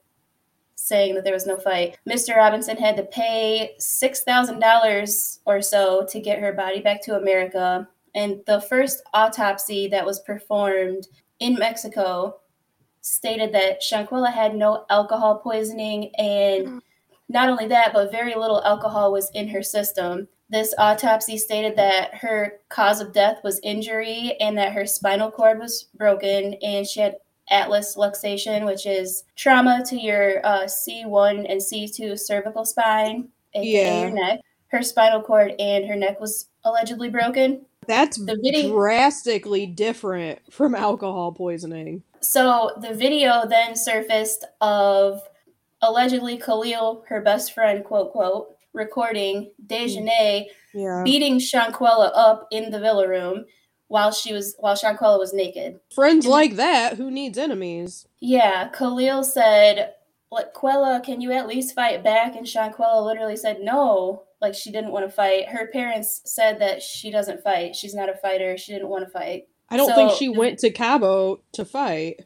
saying 0.81 1.15
that 1.15 1.23
there 1.23 1.33
was 1.33 1.45
no 1.45 1.57
fight 1.57 1.97
mr 2.09 2.35
robinson 2.35 2.77
had 2.77 2.97
to 2.97 3.03
pay 3.03 3.71
$6000 3.79 5.39
or 5.45 5.61
so 5.61 6.05
to 6.09 6.19
get 6.19 6.39
her 6.39 6.53
body 6.53 6.81
back 6.81 7.01
to 7.03 7.15
america 7.15 7.87
and 8.13 8.41
the 8.45 8.61
first 8.61 9.01
autopsy 9.13 9.87
that 9.87 10.05
was 10.05 10.19
performed 10.21 11.07
in 11.39 11.55
mexico 11.55 12.35
stated 13.01 13.51
that 13.53 13.81
Shanquella 13.81 14.31
had 14.31 14.55
no 14.55 14.85
alcohol 14.89 15.39
poisoning, 15.39 16.15
and 16.15 16.67
mm. 16.67 16.81
not 17.29 17.49
only 17.49 17.67
that, 17.67 17.93
but 17.93 18.11
very 18.11 18.35
little 18.35 18.63
alcohol 18.63 19.11
was 19.11 19.29
in 19.33 19.47
her 19.49 19.63
system. 19.63 20.27
This 20.49 20.73
autopsy 20.77 21.37
stated 21.37 21.75
that 21.77 22.13
her 22.15 22.59
cause 22.69 23.01
of 23.01 23.13
death 23.13 23.37
was 23.43 23.59
injury 23.63 24.35
and 24.39 24.57
that 24.57 24.73
her 24.73 24.85
spinal 24.85 25.31
cord 25.31 25.59
was 25.59 25.89
broken, 25.95 26.55
and 26.61 26.85
she 26.87 27.01
had 27.01 27.15
atlas 27.51 27.95
luxation, 27.95 28.65
which 28.65 28.85
is 28.85 29.23
trauma 29.35 29.83
to 29.87 29.99
your 29.99 30.45
uh, 30.45 30.63
C1 30.63 31.45
and 31.49 31.61
C2 31.61 32.17
cervical 32.17 32.65
spine, 32.65 33.29
aka 33.53 33.63
yeah. 33.63 34.01
your 34.01 34.11
neck. 34.11 34.39
Her 34.67 34.81
spinal 34.81 35.21
cord 35.21 35.53
and 35.59 35.85
her 35.85 35.95
neck 35.95 36.19
was 36.19 36.47
allegedly 36.63 37.09
broken. 37.09 37.65
That's 37.87 38.17
the 38.17 38.39
video- 38.41 38.71
drastically 38.71 39.65
different 39.65 40.39
from 40.51 40.75
alcohol 40.75 41.33
poisoning. 41.33 42.03
So 42.21 42.71
the 42.79 42.93
video 42.93 43.45
then 43.47 43.75
surfaced 43.75 44.45
of 44.61 45.21
allegedly 45.81 46.37
Khalil, 46.37 47.03
her 47.09 47.21
best 47.21 47.53
friend, 47.53 47.83
quote, 47.83 48.11
quote, 48.11 48.55
recording 48.73 49.51
Dejanay 49.67 50.45
yeah. 50.73 51.01
beating 51.03 51.39
Shanquella 51.39 52.11
up 52.15 52.47
in 52.51 52.71
the 52.71 52.79
villa 52.79 53.07
room 53.07 53.45
while 53.91 54.11
she 54.11 54.31
was 54.33 54.55
while 54.57 54.73
Shanquella 54.73 55.19
was 55.19 55.33
naked. 55.33 55.81
Friends 55.93 56.25
and 56.25 56.31
like 56.31 56.55
that, 56.55 56.95
who 56.95 57.11
needs 57.11 57.37
enemies? 57.37 58.07
Yeah, 58.21 58.69
Khalil 58.69 59.25
said, 59.25 59.95
like, 60.31 60.53
Quella, 60.53 61.01
can 61.03 61.19
you 61.19 61.33
at 61.33 61.45
least 61.45 61.75
fight 61.75 62.01
back? 62.01 62.37
And 62.37 62.45
Shanquella 62.45 63.05
literally 63.05 63.35
said, 63.35 63.59
no, 63.59 64.23
like 64.39 64.55
she 64.55 64.71
didn't 64.71 64.93
want 64.93 65.05
to 65.05 65.11
fight. 65.11 65.49
Her 65.49 65.67
parents 65.67 66.21
said 66.23 66.59
that 66.61 66.81
she 66.81 67.11
doesn't 67.11 67.43
fight. 67.43 67.75
She's 67.75 67.93
not 67.93 68.07
a 68.07 68.15
fighter. 68.15 68.57
She 68.57 68.71
didn't 68.71 68.87
want 68.87 69.03
to 69.03 69.11
fight. 69.11 69.49
I 69.69 69.75
don't 69.75 69.89
so, 69.89 69.95
think 69.95 70.13
she 70.13 70.29
went 70.29 70.59
to 70.59 70.71
Cabo 70.71 71.41
to 71.51 71.65
fight. 71.65 72.25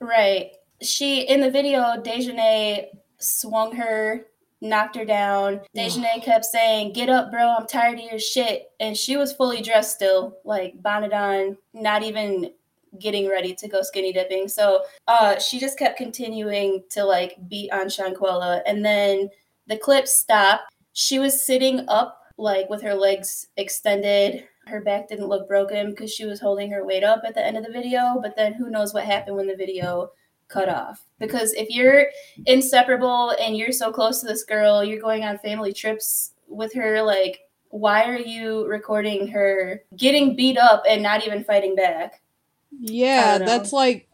Right. 0.00 0.50
She 0.82 1.20
in 1.20 1.40
the 1.40 1.50
video, 1.50 1.80
Dejanay 2.02 2.86
swung 3.18 3.76
her, 3.76 4.26
knocked 4.60 4.96
her 4.96 5.04
down. 5.04 5.60
Dejanay 5.76 6.22
kept 6.22 6.44
saying, 6.44 6.92
"Get 6.92 7.08
up, 7.08 7.30
bro! 7.30 7.56
I'm 7.58 7.66
tired 7.66 7.98
of 7.98 8.04
your 8.04 8.18
shit." 8.18 8.70
And 8.80 8.96
she 8.96 9.16
was 9.16 9.32
fully 9.32 9.62
dressed 9.62 9.94
still, 9.94 10.38
like 10.44 10.82
bonnet 10.82 11.12
on, 11.12 11.56
not 11.74 12.02
even 12.02 12.52
getting 12.98 13.28
ready 13.28 13.54
to 13.54 13.68
go 13.68 13.82
skinny 13.82 14.12
dipping. 14.12 14.48
So 14.48 14.84
uh, 15.06 15.38
she 15.38 15.58
just 15.58 15.78
kept 15.78 15.98
continuing 15.98 16.84
to 16.90 17.04
like 17.04 17.36
beat 17.48 17.70
on 17.72 17.86
Shanquella, 17.86 18.62
and 18.66 18.84
then 18.84 19.30
the 19.66 19.76
clip 19.76 20.06
stopped. 20.08 20.72
She 20.92 21.18
was 21.18 21.44
sitting 21.44 21.88
up, 21.88 22.20
like 22.38 22.68
with 22.68 22.82
her 22.82 22.94
legs 22.94 23.48
extended, 23.56 24.48
her 24.68 24.80
back 24.80 25.08
didn't 25.08 25.28
look 25.28 25.48
broken 25.48 25.90
because 25.90 26.12
she 26.12 26.24
was 26.24 26.40
holding 26.40 26.70
her 26.70 26.84
weight 26.84 27.04
up 27.04 27.22
at 27.24 27.34
the 27.34 27.44
end 27.44 27.56
of 27.56 27.64
the 27.64 27.72
video. 27.72 28.18
But 28.20 28.36
then 28.36 28.54
who 28.54 28.70
knows 28.70 28.94
what 28.94 29.04
happened 29.04 29.36
when 29.36 29.46
the 29.46 29.56
video 29.56 30.10
cut 30.48 30.68
off? 30.68 31.04
Because 31.18 31.52
if 31.54 31.68
you're 31.70 32.06
inseparable 32.46 33.30
and 33.40 33.56
you're 33.56 33.72
so 33.72 33.92
close 33.92 34.20
to 34.20 34.26
this 34.26 34.44
girl, 34.44 34.82
you're 34.82 35.00
going 35.00 35.24
on 35.24 35.38
family 35.38 35.72
trips 35.72 36.32
with 36.48 36.74
her, 36.74 37.02
like 37.02 37.40
why 37.70 38.04
are 38.04 38.18
you 38.18 38.66
recording 38.66 39.28
her 39.28 39.82
getting 39.96 40.34
beat 40.34 40.56
up 40.56 40.84
and 40.88 41.02
not 41.02 41.26
even 41.26 41.44
fighting 41.44 41.76
back? 41.76 42.22
Yeah, 42.70 43.38
that's 43.38 43.72
like 43.72 44.08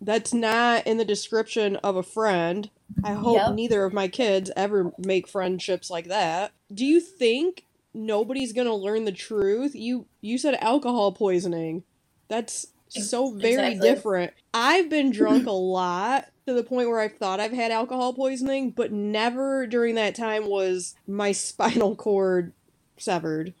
that's 0.00 0.32
not 0.32 0.86
in 0.86 0.96
the 0.96 1.04
description 1.04 1.76
of 1.76 1.96
a 1.96 2.02
friend. 2.02 2.70
I 3.04 3.12
hope 3.12 3.36
yep. 3.36 3.54
neither 3.54 3.84
of 3.84 3.92
my 3.92 4.08
kids 4.08 4.50
ever 4.56 4.92
make 4.98 5.28
friendships 5.28 5.90
like 5.90 6.08
that. 6.08 6.52
Do 6.72 6.84
you 6.84 7.00
think 7.00 7.64
nobody's 7.94 8.52
to 8.66 8.74
learn 8.74 9.04
the 9.04 9.12
truth? 9.12 9.74
You 9.74 10.06
you 10.20 10.38
said 10.38 10.56
alcohol 10.60 11.12
poisoning. 11.12 11.84
That's 12.28 12.66
so 12.90 13.32
very 13.34 13.72
exactly. 13.72 13.88
different. 13.88 14.32
I've 14.52 14.88
been 14.88 15.10
drunk 15.10 15.46
a 15.46 15.52
lot 15.52 16.26
to 16.46 16.52
the 16.52 16.62
point 16.62 16.88
where 16.88 17.00
I 17.00 17.08
thought 17.08 17.40
I've 17.40 17.52
had 17.52 17.70
alcohol 17.70 18.12
poisoning, 18.12 18.70
but 18.70 18.92
never 18.92 19.66
during 19.66 19.94
that 19.94 20.14
time 20.14 20.46
was 20.46 20.94
my 21.06 21.32
spinal 21.32 21.96
cord 21.96 22.52
severed. 22.96 23.54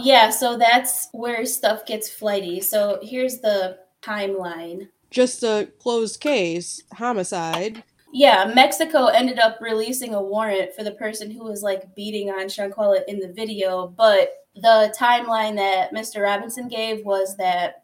Yeah, 0.00 0.30
so 0.30 0.58
that's 0.58 1.08
where 1.12 1.46
stuff 1.46 1.86
gets 1.86 2.10
flighty. 2.10 2.60
So 2.60 2.98
here's 3.02 3.38
the 3.38 3.78
timeline. 4.02 4.88
Just 5.10 5.42
a 5.44 5.68
closed 5.78 6.20
case, 6.20 6.82
homicide. 6.94 7.84
Yeah, 8.12 8.50
Mexico 8.54 9.06
ended 9.06 9.38
up 9.38 9.58
releasing 9.60 10.14
a 10.14 10.22
warrant 10.22 10.74
for 10.74 10.84
the 10.84 10.92
person 10.92 11.30
who 11.30 11.44
was 11.44 11.62
like 11.62 11.94
beating 11.94 12.30
on 12.30 12.46
Shanquella 12.46 13.02
in 13.08 13.18
the 13.18 13.32
video, 13.32 13.88
but 13.88 14.30
the 14.54 14.94
timeline 14.98 15.56
that 15.56 15.92
Mr. 15.92 16.22
Robinson 16.22 16.68
gave 16.68 17.04
was 17.04 17.36
that 17.36 17.83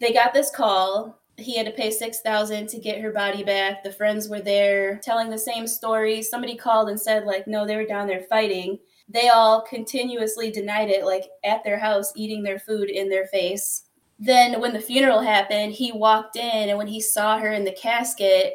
they 0.00 0.12
got 0.12 0.32
this 0.32 0.50
call. 0.50 1.20
He 1.36 1.56
had 1.56 1.66
to 1.66 1.72
pay 1.72 1.90
six 1.90 2.20
thousand 2.20 2.68
to 2.68 2.78
get 2.78 3.00
her 3.00 3.12
body 3.12 3.44
back. 3.44 3.84
The 3.84 3.92
friends 3.92 4.28
were 4.28 4.40
there 4.40 4.98
telling 4.98 5.30
the 5.30 5.38
same 5.38 5.66
story. 5.66 6.22
Somebody 6.22 6.56
called 6.56 6.88
and 6.88 7.00
said 7.00 7.24
like, 7.24 7.46
no, 7.46 7.66
they 7.66 7.76
were 7.76 7.86
down 7.86 8.06
there 8.06 8.24
fighting 8.28 8.78
they 9.08 9.28
all 9.28 9.62
continuously 9.62 10.50
denied 10.50 10.90
it, 10.90 11.04
like 11.04 11.24
at 11.44 11.64
their 11.64 11.78
house, 11.78 12.12
eating 12.14 12.42
their 12.42 12.58
food 12.58 12.90
in 12.90 13.08
their 13.08 13.26
face. 13.26 13.84
Then, 14.18 14.60
when 14.60 14.72
the 14.72 14.80
funeral 14.80 15.20
happened, 15.20 15.72
he 15.72 15.92
walked 15.92 16.36
in, 16.36 16.68
and 16.68 16.76
when 16.76 16.88
he 16.88 17.00
saw 17.00 17.38
her 17.38 17.52
in 17.52 17.64
the 17.64 17.72
casket, 17.72 18.54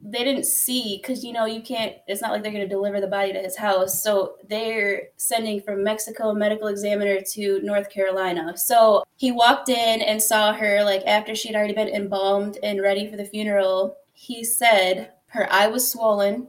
they 0.00 0.22
didn't 0.22 0.44
see 0.44 0.98
because 1.00 1.24
you 1.24 1.32
know 1.32 1.46
you 1.46 1.60
can't 1.62 1.94
it's 2.06 2.20
not 2.20 2.30
like 2.30 2.42
they're 2.42 2.52
going 2.52 2.62
to 2.62 2.68
deliver 2.68 3.00
the 3.00 3.06
body 3.06 3.32
to 3.32 3.38
his 3.38 3.56
house 3.56 4.02
so 4.02 4.36
they're 4.48 5.08
sending 5.16 5.60
from 5.60 5.82
mexico 5.82 6.34
medical 6.34 6.68
examiner 6.68 7.18
to 7.20 7.60
north 7.62 7.88
carolina 7.88 8.54
so 8.56 9.02
he 9.16 9.32
walked 9.32 9.70
in 9.70 10.02
and 10.02 10.22
saw 10.22 10.52
her 10.52 10.84
like 10.84 11.02
after 11.06 11.34
she'd 11.34 11.56
already 11.56 11.72
been 11.72 11.88
embalmed 11.88 12.58
and 12.62 12.82
ready 12.82 13.10
for 13.10 13.16
the 13.16 13.24
funeral 13.24 13.96
he 14.12 14.44
said 14.44 15.12
her 15.28 15.50
eye 15.50 15.66
was 15.66 15.90
swollen 15.90 16.46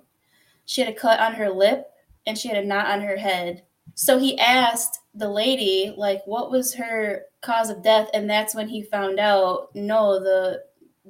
she 0.67 0.81
had 0.81 0.93
a 0.93 0.95
cut 0.95 1.19
on 1.19 1.35
her 1.35 1.49
lip 1.49 1.89
and 2.27 2.37
she 2.37 2.49
had 2.49 2.63
a 2.63 2.67
knot 2.67 2.87
on 2.87 3.01
her 3.01 3.15
head. 3.15 3.63
So 3.95 4.19
he 4.19 4.37
asked 4.37 4.99
the 5.15 5.29
lady, 5.29 5.93
like, 5.97 6.21
what 6.27 6.51
was 6.51 6.75
her 6.75 7.23
cause 7.41 7.69
of 7.69 7.81
death? 7.81 8.09
And 8.13 8.29
that's 8.29 8.53
when 8.53 8.67
he 8.67 8.83
found 8.83 9.17
out 9.17 9.69
no, 9.73 10.19
the 10.19 10.63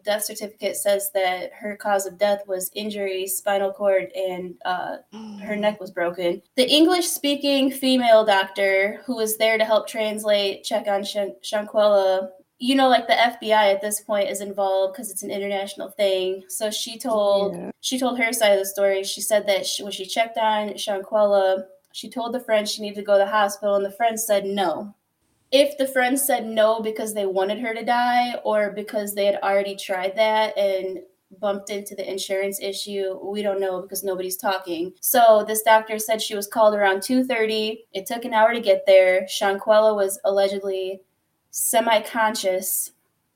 death 0.08 0.24
certificate 0.24 0.78
says 0.78 1.12
that 1.14 1.52
her 1.54 1.76
cause 1.76 2.06
of 2.06 2.18
death 2.18 2.42
was 2.48 2.72
injury, 2.74 3.28
spinal 3.28 3.72
cord, 3.72 4.08
and 4.16 4.56
uh, 4.66 4.98
her 5.44 5.56
neck 5.56 5.80
was 5.80 5.92
broken. 5.92 6.42
The 6.56 6.68
English 6.68 7.06
speaking 7.06 7.70
female 7.70 8.26
doctor 8.26 9.02
who 9.06 9.18
was 9.18 9.38
there 9.38 9.58
to 9.58 9.66
help 9.66 9.88
translate, 9.88 10.64
check 10.64 10.88
on 10.88 11.04
Shan- 11.04 11.36
Shanquella, 11.44 12.30
you 12.60 12.74
know, 12.74 12.88
like 12.88 13.08
the 13.08 13.14
FBI 13.14 13.74
at 13.74 13.82
this 13.82 14.02
point 14.02 14.30
is 14.30 14.42
involved 14.42 14.94
because 14.94 15.12
it's 15.12 15.24
an 15.24 15.30
international 15.30 15.90
thing. 15.90 16.44
So 16.48 16.72
she 16.72 16.98
told 16.98 17.56
yeah. 17.56 17.72
she 17.82 18.00
told 18.00 18.18
her 18.18 18.34
side 18.34 18.54
of 18.54 18.60
the 18.60 18.66
story. 18.66 19.04
She 19.04 19.22
said 19.22 19.46
that 19.48 19.66
she, 19.66 19.84
when 19.84 19.92
she 19.92 20.06
checked 20.06 20.38
on 20.38 20.70
Shanquella, 20.70 21.66
she 21.92 22.10
told 22.10 22.34
the 22.34 22.40
friend 22.40 22.68
she 22.68 22.82
needed 22.82 22.96
to 22.96 23.04
go 23.04 23.18
to 23.18 23.26
the 23.26 23.30
hospital, 23.30 23.76
and 23.76 23.86
the 23.86 23.92
friend 23.92 24.20
said 24.20 24.46
no. 24.46 24.96
If 25.51 25.77
the 25.77 25.88
friend 25.88 26.20
said 26.20 26.46
no 26.46 26.82
because 26.82 27.13
they 27.13 27.25
wanted 27.25 27.60
her 27.60 27.74
to 27.74 27.86
die, 27.86 28.36
or 28.44 28.72
because 28.72 29.13
they 29.16 29.25
had 29.25 29.39
already 29.42 29.75
tried 29.75 30.16
that 30.16 30.58
and 30.58 31.00
bumped 31.39 31.70
into 31.70 31.94
the 31.94 32.10
insurance 32.10 32.60
issue 32.62 33.20
we 33.22 33.42
don't 33.42 33.60
know 33.60 33.82
because 33.82 34.01
nobody's 34.01 34.38
talking 34.38 34.94
so 35.01 35.44
this 35.46 35.62
doctor 35.62 36.00
said 36.00 36.22
she 36.22 36.38
was 36.38 36.48
called 36.48 36.74
around 36.74 37.00
2.30 37.00 37.80
it 37.92 38.06
took 38.06 38.24
an 38.24 38.34
hour 38.34 38.54
to 38.54 38.62
get 38.62 38.86
there 38.88 39.24
shanquella 39.24 39.94
was 39.94 40.18
allegedly 40.24 41.01
semi 41.51 42.00
conscious 42.01 42.94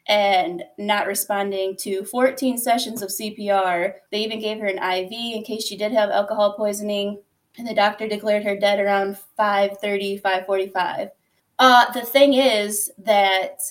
and 0.07 0.63
not 0.77 1.07
responding 1.07 1.75
to 1.77 2.03
14 2.05 2.57
sessions 2.57 3.01
of 3.01 3.09
CPR. 3.09 3.93
They 4.11 4.23
even 4.23 4.39
gave 4.39 4.59
her 4.59 4.65
an 4.65 4.77
IV 4.77 5.11
in 5.11 5.43
case 5.43 5.65
she 5.65 5.77
did 5.77 5.91
have 5.91 6.09
alcohol 6.09 6.53
poisoning, 6.53 7.19
and 7.57 7.67
the 7.67 7.73
doctor 7.73 8.07
declared 8.07 8.43
her 8.43 8.57
dead 8.57 8.79
around 8.79 9.17
5:30, 9.37 10.21
5:45. 10.21 11.11
Uh, 11.61 11.91
the 11.91 12.01
thing 12.01 12.33
is 12.33 12.91
that 12.97 13.61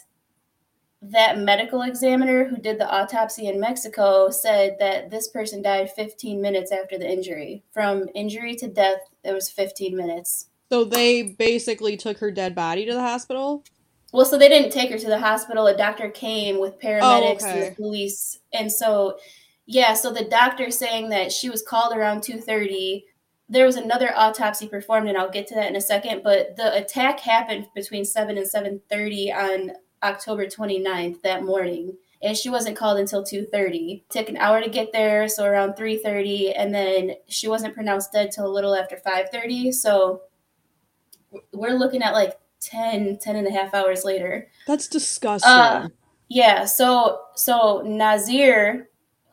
that 1.02 1.38
medical 1.38 1.82
examiner 1.82 2.44
who 2.44 2.56
did 2.56 2.78
the 2.78 2.88
autopsy 2.88 3.48
in 3.48 3.58
Mexico 3.58 4.30
said 4.30 4.76
that 4.78 5.10
this 5.10 5.26
person 5.26 5.60
died 5.60 5.90
15 5.90 6.40
minutes 6.40 6.70
after 6.70 6.96
the 6.96 7.10
injury. 7.10 7.64
From 7.72 8.08
injury 8.14 8.54
to 8.56 8.68
death, 8.68 9.00
it 9.24 9.32
was 9.32 9.50
15 9.50 9.96
minutes. 9.96 10.50
So 10.70 10.84
they 10.84 11.34
basically 11.36 11.96
took 11.96 12.18
her 12.18 12.30
dead 12.30 12.54
body 12.54 12.86
to 12.86 12.94
the 12.94 13.00
hospital? 13.00 13.64
Well, 14.12 14.24
so 14.24 14.38
they 14.38 14.48
didn't 14.48 14.70
take 14.70 14.92
her 14.92 14.98
to 14.98 15.08
the 15.08 15.18
hospital. 15.18 15.66
A 15.66 15.76
doctor 15.76 16.10
came 16.10 16.60
with 16.60 16.78
paramedics 16.78 17.42
oh, 17.42 17.50
okay. 17.50 17.66
and 17.66 17.76
police, 17.76 18.38
and 18.52 18.70
so 18.70 19.18
yeah, 19.66 19.94
so 19.94 20.12
the 20.12 20.26
doctor 20.26 20.70
saying 20.70 21.08
that 21.08 21.32
she 21.32 21.50
was 21.50 21.62
called 21.62 21.96
around 21.96 22.22
two 22.22 22.40
thirty. 22.40 23.04
There 23.50 23.66
was 23.66 23.76
another 23.76 24.12
autopsy 24.16 24.68
performed, 24.68 25.08
and 25.08 25.18
I'll 25.18 25.30
get 25.30 25.46
to 25.48 25.54
that 25.56 25.68
in 25.68 25.76
a 25.76 25.80
second. 25.80 26.22
But 26.22 26.56
the 26.56 26.74
attack 26.74 27.20
happened 27.20 27.66
between 27.74 28.04
seven 28.04 28.38
and 28.38 28.48
seven 28.48 28.80
thirty 28.88 29.32
on 29.32 29.72
October 30.02 30.46
29th 30.46 31.20
that 31.20 31.44
morning 31.44 31.94
and 32.22 32.34
she 32.34 32.48
wasn't 32.48 32.74
called 32.74 32.98
until 32.98 33.22
2.30 33.22 34.02
took 34.08 34.30
an 34.30 34.38
hour 34.38 34.62
to 34.62 34.70
get 34.70 34.92
there 34.92 35.28
so 35.28 35.44
around 35.44 35.74
3.30 35.74 36.54
and 36.56 36.74
then 36.74 37.12
she 37.28 37.48
wasn't 37.48 37.74
pronounced 37.74 38.10
dead 38.10 38.30
till 38.30 38.46
a 38.46 38.48
little 38.48 38.74
after 38.74 38.96
5.30 38.96 39.74
so 39.74 40.22
we're 41.52 41.76
looking 41.76 42.02
at 42.02 42.14
like 42.14 42.40
10, 42.60 43.18
10 43.18 43.36
and 43.36 43.46
a 43.46 43.50
half 43.50 43.74
hours 43.74 44.04
later. 44.04 44.48
That's 44.66 44.88
disgusting. 44.88 45.50
Uh, 45.50 45.88
yeah. 46.28 46.64
So, 46.64 47.20
so 47.34 47.82
Nazir, 47.84 48.89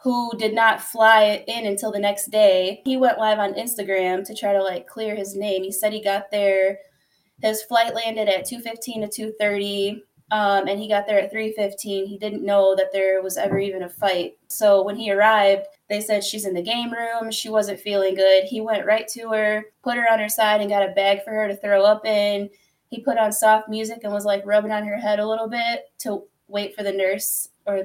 who 0.07 0.31
did 0.37 0.53
not 0.53 0.81
fly 0.81 1.43
in 1.49 1.65
until 1.65 1.91
the 1.91 1.99
next 1.99 2.31
day, 2.31 2.81
he 2.85 2.95
went 2.95 3.19
live 3.19 3.39
on 3.39 3.53
Instagram 3.55 4.25
to 4.25 4.33
try 4.33 4.53
to 4.53 4.63
like 4.63 4.87
clear 4.87 5.17
his 5.17 5.35
name. 5.35 5.63
He 5.63 5.71
said 5.73 5.91
he 5.91 6.01
got 6.01 6.31
there. 6.31 6.77
His 7.41 7.61
flight 7.63 7.93
landed 7.93 8.29
at 8.29 8.45
2:15 8.45 9.01
to 9.01 9.09
2:30. 9.09 10.01
Um, 10.31 10.69
and 10.69 10.79
he 10.79 10.87
got 10.87 11.07
there 11.07 11.19
at 11.19 11.29
3:15. 11.29 12.05
He 12.05 12.17
didn't 12.17 12.45
know 12.45 12.73
that 12.73 12.93
there 12.93 13.21
was 13.21 13.35
ever 13.35 13.59
even 13.59 13.83
a 13.83 13.89
fight. 13.89 14.37
So 14.47 14.81
when 14.81 14.95
he 14.95 15.11
arrived, 15.11 15.67
they 15.89 15.99
said 15.99 16.23
she's 16.23 16.45
in 16.45 16.53
the 16.53 16.61
game 16.61 16.93
room. 16.93 17.29
She 17.29 17.49
wasn't 17.49 17.81
feeling 17.81 18.15
good. 18.15 18.45
He 18.45 18.61
went 18.61 18.85
right 18.85 19.09
to 19.09 19.33
her, 19.33 19.65
put 19.83 19.97
her 19.97 20.09
on 20.09 20.19
her 20.19 20.29
side, 20.29 20.61
and 20.61 20.69
got 20.69 20.89
a 20.89 20.93
bag 20.93 21.25
for 21.25 21.31
her 21.31 21.49
to 21.49 21.55
throw 21.57 21.83
up 21.83 22.05
in 22.05 22.49
he 22.89 23.01
put 23.01 23.17
on 23.17 23.31
soft 23.31 23.67
music 23.69 23.99
and 24.03 24.13
was 24.13 24.25
like 24.25 24.45
rubbing 24.45 24.71
on 24.71 24.85
her 24.85 24.97
head 24.97 25.19
a 25.19 25.27
little 25.27 25.47
bit 25.47 25.91
to 25.99 26.23
wait 26.47 26.75
for 26.75 26.83
the 26.83 26.91
nurse 26.91 27.49
or 27.65 27.83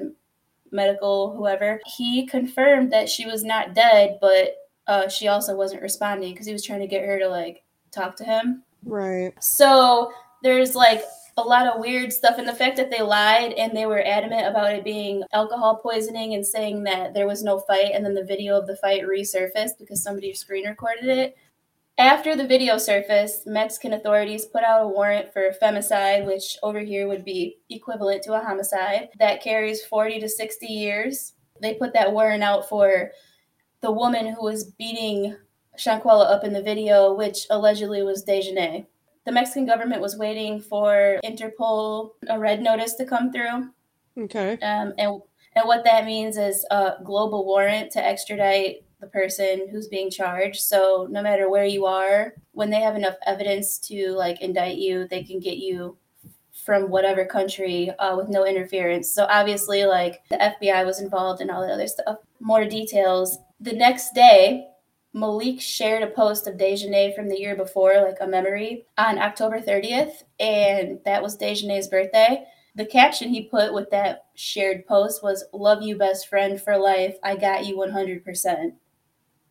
medical 0.73 1.35
whoever. 1.35 1.79
He 1.85 2.25
confirmed 2.25 2.91
that 2.91 3.09
she 3.09 3.25
was 3.25 3.43
not 3.43 3.73
dead, 3.73 4.17
but 4.19 4.55
uh, 4.87 5.07
she 5.07 5.27
also 5.27 5.55
wasn't 5.55 5.81
responding 5.81 6.33
because 6.33 6.47
he 6.47 6.53
was 6.53 6.65
trying 6.65 6.81
to 6.81 6.87
get 6.87 7.05
her 7.05 7.19
to 7.19 7.27
like 7.27 7.63
talk 7.91 8.15
to 8.17 8.23
him. 8.23 8.63
Right. 8.83 9.33
So 9.41 10.11
there's 10.41 10.75
like 10.75 11.03
a 11.37 11.41
lot 11.41 11.67
of 11.67 11.79
weird 11.79 12.13
stuff 12.13 12.37
and 12.37 12.47
the 12.47 12.53
fact 12.53 12.77
that 12.77 12.91
they 12.91 13.01
lied 13.01 13.53
and 13.53 13.75
they 13.75 13.85
were 13.85 14.05
adamant 14.05 14.45
about 14.45 14.73
it 14.73 14.83
being 14.83 15.23
alcohol 15.33 15.77
poisoning 15.77 16.35
and 16.35 16.45
saying 16.45 16.83
that 16.83 17.13
there 17.13 17.27
was 17.27 17.43
no 17.43 17.59
fight 17.59 17.91
and 17.93 18.05
then 18.05 18.13
the 18.13 18.23
video 18.23 18.57
of 18.57 18.67
the 18.67 18.75
fight 18.77 19.01
resurfaced 19.03 19.79
because 19.79 20.03
somebody 20.03 20.33
screen 20.33 20.67
recorded 20.67 21.05
it 21.05 21.35
after 21.97 22.35
the 22.35 22.47
video 22.47 22.77
surfaced, 22.77 23.45
Mexican 23.45 23.93
authorities 23.93 24.45
put 24.45 24.63
out 24.63 24.83
a 24.83 24.87
warrant 24.87 25.31
for 25.31 25.51
femicide, 25.61 26.25
which 26.25 26.57
over 26.63 26.79
here 26.79 27.07
would 27.07 27.23
be 27.23 27.57
equivalent 27.69 28.23
to 28.23 28.33
a 28.33 28.43
homicide, 28.43 29.09
that 29.19 29.43
carries 29.43 29.85
40 29.85 30.19
to 30.21 30.29
60 30.29 30.65
years. 30.65 31.33
They 31.61 31.75
put 31.75 31.93
that 31.93 32.11
warrant 32.11 32.43
out 32.43 32.67
for 32.67 33.11
the 33.81 33.91
woman 33.91 34.27
who 34.27 34.43
was 34.43 34.71
beating 34.71 35.35
Shanquella 35.77 36.29
up 36.31 36.43
in 36.43 36.53
the 36.53 36.61
video, 36.61 37.13
which 37.13 37.45
allegedly 37.49 38.01
was 38.01 38.25
Dejanay. 38.25 38.85
The 39.25 39.31
Mexican 39.31 39.65
government 39.65 40.01
was 40.01 40.17
waiting 40.17 40.61
for 40.61 41.19
Interpol, 41.23 42.11
a 42.27 42.39
red 42.39 42.61
notice 42.61 42.95
to 42.95 43.05
come 43.05 43.31
through. 43.31 43.69
Okay. 44.17 44.53
Um, 44.61 44.93
and 44.97 45.21
and 45.55 45.67
what 45.67 45.83
that 45.83 46.05
means 46.05 46.37
is 46.37 46.65
a 46.71 46.95
global 47.03 47.45
warrant 47.45 47.91
to 47.91 48.03
extradite 48.03 48.83
the 49.03 49.09
person 49.09 49.67
who's 49.69 49.87
being 49.87 50.09
charged. 50.09 50.61
So 50.61 51.07
no 51.11 51.21
matter 51.21 51.49
where 51.49 51.65
you 51.65 51.85
are, 51.85 52.33
when 52.53 52.69
they 52.69 52.79
have 52.79 52.95
enough 52.95 53.15
evidence 53.25 53.77
to 53.89 54.11
like 54.11 54.41
indict 54.41 54.77
you, 54.77 55.07
they 55.09 55.23
can 55.23 55.39
get 55.39 55.57
you 55.57 55.97
from 56.65 56.89
whatever 56.89 57.25
country 57.25 57.89
uh, 57.99 58.15
with 58.15 58.29
no 58.29 58.45
interference. 58.45 59.11
So 59.11 59.25
obviously, 59.29 59.83
like 59.85 60.21
the 60.29 60.37
FBI 60.37 60.85
was 60.85 61.01
involved 61.01 61.41
and 61.41 61.51
all 61.51 61.65
the 61.65 61.73
other 61.73 61.87
stuff. 61.87 62.17
More 62.39 62.63
details. 62.63 63.37
The 63.59 63.73
next 63.73 64.13
day, 64.13 64.69
Malik 65.13 65.59
shared 65.59 66.03
a 66.03 66.07
post 66.07 66.47
of 66.47 66.55
Dejanay 66.55 67.13
from 67.13 67.27
the 67.27 67.39
year 67.39 67.55
before, 67.55 68.01
like 68.01 68.17
a 68.21 68.27
memory, 68.27 68.85
on 68.97 69.19
October 69.19 69.59
30th, 69.59 70.23
and 70.39 70.99
that 71.05 71.21
was 71.21 71.37
Dejanay's 71.37 71.87
birthday. 71.87 72.45
The 72.75 72.85
caption 72.85 73.29
he 73.29 73.43
put 73.43 73.73
with 73.73 73.91
that 73.91 74.25
shared 74.33 74.87
post 74.87 75.21
was, 75.21 75.43
Love 75.53 75.83
you, 75.83 75.97
best 75.97 76.27
friend 76.27 76.59
for 76.59 76.77
life. 76.77 77.17
I 77.21 77.35
got 77.35 77.67
you 77.67 77.75
100%. 77.75 78.73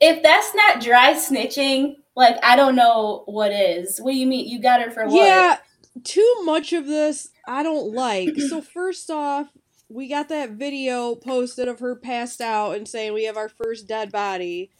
If 0.04 0.22
that's 0.22 0.54
not 0.54 0.82
dry 0.82 1.14
snitching, 1.14 1.96
like, 2.16 2.36
I 2.42 2.56
don't 2.56 2.76
know 2.76 3.22
what 3.26 3.52
is. 3.52 3.98
What 3.98 4.10
do 4.10 4.18
you 4.18 4.26
mean? 4.26 4.48
You 4.48 4.60
got 4.60 4.82
her 4.82 4.90
for 4.90 5.06
what? 5.06 5.14
Yeah, 5.14 5.58
too 6.04 6.42
much 6.44 6.72
of 6.72 6.86
this 6.86 7.28
I 7.46 7.62
don't 7.62 7.94
like. 7.94 8.36
so, 8.36 8.60
first 8.74 9.10
off, 9.10 9.48
we 9.88 10.08
got 10.08 10.28
that 10.28 10.50
video 10.50 11.14
posted 11.14 11.68
of 11.68 11.80
her 11.80 11.94
passed 11.96 12.40
out 12.40 12.76
and 12.76 12.88
saying 12.88 13.12
we 13.12 13.24
have 13.24 13.36
our 13.36 13.48
first 13.48 13.86
dead 13.86 14.10
body. 14.10 14.70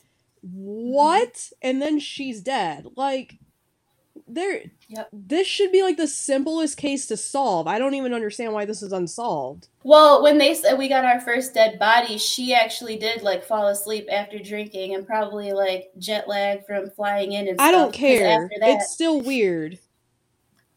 Mm-hmm. 0.45 0.93
What? 0.93 1.51
And 1.63 1.81
then 1.81 1.99
she's 1.99 2.41
dead. 2.41 2.87
Like 2.97 3.39
there 4.29 4.63
yep. 4.89 5.09
this 5.13 5.47
should 5.47 5.73
be 5.73 5.83
like 5.83 5.97
the 5.97 6.07
simplest 6.07 6.77
case 6.77 7.07
to 7.07 7.17
solve. 7.17 7.67
I 7.67 7.79
don't 7.79 7.95
even 7.95 8.15
understand 8.15 8.53
why 8.53 8.65
this 8.65 8.83
is 8.83 8.93
unsolved. 8.93 9.69
Well, 9.85 10.23
when 10.23 10.39
they 10.39 10.55
said 10.55 10.79
we 10.79 10.89
got 10.89 11.05
our 11.05 11.21
first 11.21 11.55
dead 11.55 11.79
body, 11.79 12.19
she 12.19 12.55
actually 12.55 12.97
did 12.97 13.23
like 13.23 13.45
fall 13.45 13.69
asleep 13.69 14.07
after 14.11 14.39
drinking 14.39 14.95
and 14.95 15.07
probably 15.07 15.53
like 15.53 15.91
jet 15.99 16.29
lag 16.29 16.67
from 16.67 16.91
flying 16.91 17.33
in 17.33 17.49
and 17.49 17.61
I 17.61 17.71
don't 17.71 17.93
care. 17.93 18.49
That, 18.61 18.69
it's 18.69 18.93
still 18.93 19.21
weird 19.21 19.79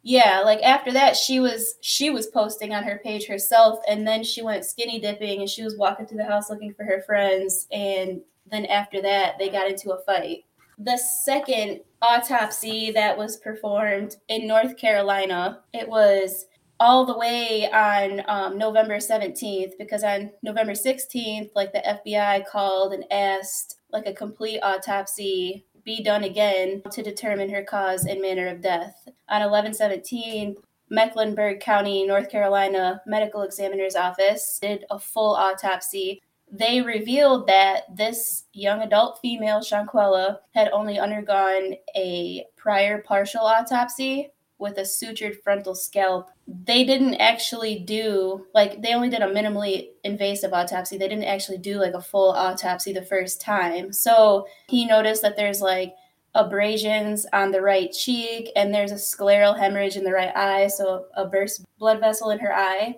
yeah 0.06 0.42
like 0.46 0.62
after 0.62 0.94
that 0.94 1.18
she 1.18 1.40
was 1.40 1.76
she 1.82 2.12
was 2.12 2.28
posting 2.28 2.74
on 2.74 2.84
her 2.84 3.02
page 3.04 3.26
herself 3.26 3.80
and 3.90 4.08
then 4.08 4.24
she 4.24 4.44
went 4.44 4.64
skinny 4.64 5.00
dipping 5.00 5.40
and 5.40 5.50
she 5.50 5.64
was 5.64 5.76
walking 5.78 6.06
through 6.06 6.20
the 6.20 6.24
house 6.24 6.48
looking 6.48 6.74
for 6.76 6.86
her 6.86 7.02
friends 7.08 7.68
and 7.72 8.22
then 8.52 8.66
after 8.68 9.02
that 9.02 9.36
they 9.40 9.50
got 9.50 9.68
into 9.68 9.92
a 9.92 10.02
fight 10.04 10.46
the 10.78 10.98
second 10.98 11.80
autopsy 12.02 12.92
that 12.92 13.18
was 13.18 13.38
performed 13.38 14.18
in 14.28 14.48
north 14.48 14.78
carolina 14.78 15.62
it 15.74 15.88
was 15.88 16.46
all 16.80 17.06
the 17.06 17.18
way 17.18 17.70
on 17.72 18.22
um, 18.28 18.58
november 18.58 18.98
17th 18.98 19.72
because 19.80 20.04
on 20.04 20.30
november 20.44 20.74
16th 20.74 21.50
like 21.56 21.72
the 21.72 22.00
fbi 22.06 22.46
called 22.48 22.94
and 22.94 23.06
asked 23.12 23.78
like 23.92 24.06
a 24.06 24.14
complete 24.14 24.60
autopsy 24.62 25.66
be 25.86 26.04
done 26.04 26.24
again 26.24 26.82
to 26.92 27.04
determine 27.04 27.50
her 27.50 27.64
cause 27.64 28.06
and 28.06 28.22
manner 28.22 28.48
of 28.48 28.60
death. 28.60 29.08
On 29.30 29.40
1117, 29.42 30.56
Mecklenburg 30.90 31.60
County, 31.60 32.06
North 32.06 32.30
Carolina 32.30 33.02
Medical 33.06 33.44
Examiner's 33.44 33.96
Office 33.96 34.60
did 34.62 34.86
a 34.90 35.00
full 35.00 35.36
autopsy. 35.36 36.22
They 36.58 36.82
revealed 36.82 37.48
that 37.48 37.96
this 37.96 38.46
young 38.54 38.82
adult 38.82 39.20
female, 39.22 39.60
Shanquella, 39.60 40.40
had 40.54 40.70
only 40.72 41.00
undergone 41.00 41.76
a 41.96 42.46
prior 42.56 43.02
partial 43.02 43.42
autopsy 43.42 44.32
with 44.58 44.78
a 44.78 44.82
sutured 44.82 45.42
frontal 45.44 45.76
scalp. 45.76 46.30
They 46.48 46.86
didn't 46.86 47.16
actually 47.16 47.80
do, 47.80 48.46
like, 48.54 48.82
they 48.82 48.94
only 48.94 49.10
did 49.10 49.22
a 49.22 49.28
minimally 49.28 49.90
invasive 50.06 50.54
autopsy. 50.54 50.98
They 50.98 51.10
didn't 51.10 51.26
actually 51.26 51.58
do, 51.58 51.78
like, 51.78 51.94
a 51.94 52.02
full 52.02 52.32
autopsy 52.32 52.94
the 52.94 53.02
first 53.02 53.42
time. 53.42 53.92
So 53.92 54.48
he 54.70 54.86
noticed 54.86 55.22
that 55.24 55.36
there's, 55.36 55.60
like, 55.62 55.94
abrasions 56.36 57.26
on 57.34 57.52
the 57.52 57.62
right 57.62 57.92
cheek 57.92 58.50
and 58.56 58.74
there's 58.74 58.92
a 58.92 58.96
scleral 58.96 59.58
hemorrhage 59.58 59.96
in 59.96 60.04
the 60.04 60.12
right 60.12 60.36
eye, 60.36 60.68
so 60.68 61.06
a 61.16 61.26
burst 61.26 61.66
blood 61.78 62.00
vessel 62.00 62.30
in 62.30 62.40
her 62.40 62.54
eye. 62.54 62.98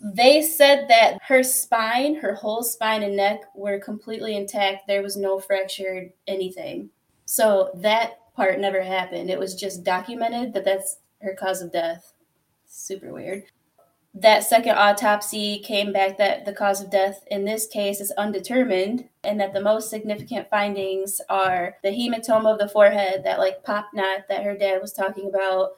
They 0.00 0.42
said 0.42 0.88
that 0.88 1.18
her 1.22 1.42
spine, 1.42 2.16
her 2.16 2.34
whole 2.34 2.62
spine 2.62 3.02
and 3.02 3.16
neck 3.16 3.40
were 3.54 3.80
completely 3.80 4.36
intact. 4.36 4.86
There 4.86 5.02
was 5.02 5.16
no 5.16 5.40
fractured 5.40 6.12
anything. 6.26 6.90
So 7.24 7.70
that 7.76 8.18
part 8.34 8.60
never 8.60 8.82
happened. 8.82 9.30
It 9.30 9.38
was 9.38 9.54
just 9.54 9.84
documented 9.84 10.52
that 10.52 10.64
that's 10.64 10.98
her 11.22 11.34
cause 11.34 11.62
of 11.62 11.72
death. 11.72 12.12
Super 12.66 13.12
weird. 13.12 13.44
That 14.18 14.44
second 14.44 14.76
autopsy 14.76 15.58
came 15.58 15.92
back 15.92 16.16
that 16.18 16.46
the 16.46 16.52
cause 16.52 16.80
of 16.80 16.90
death 16.90 17.22
in 17.30 17.44
this 17.44 17.66
case 17.66 18.00
is 18.00 18.12
undetermined, 18.12 19.08
and 19.24 19.38
that 19.40 19.52
the 19.52 19.60
most 19.60 19.90
significant 19.90 20.48
findings 20.48 21.20
are 21.28 21.76
the 21.82 21.90
hematoma 21.90 22.52
of 22.52 22.58
the 22.58 22.68
forehead, 22.68 23.24
that 23.24 23.38
like 23.38 23.62
pop 23.62 23.88
knot 23.92 24.20
that 24.28 24.42
her 24.42 24.56
dad 24.56 24.80
was 24.80 24.94
talking 24.94 25.28
about, 25.28 25.72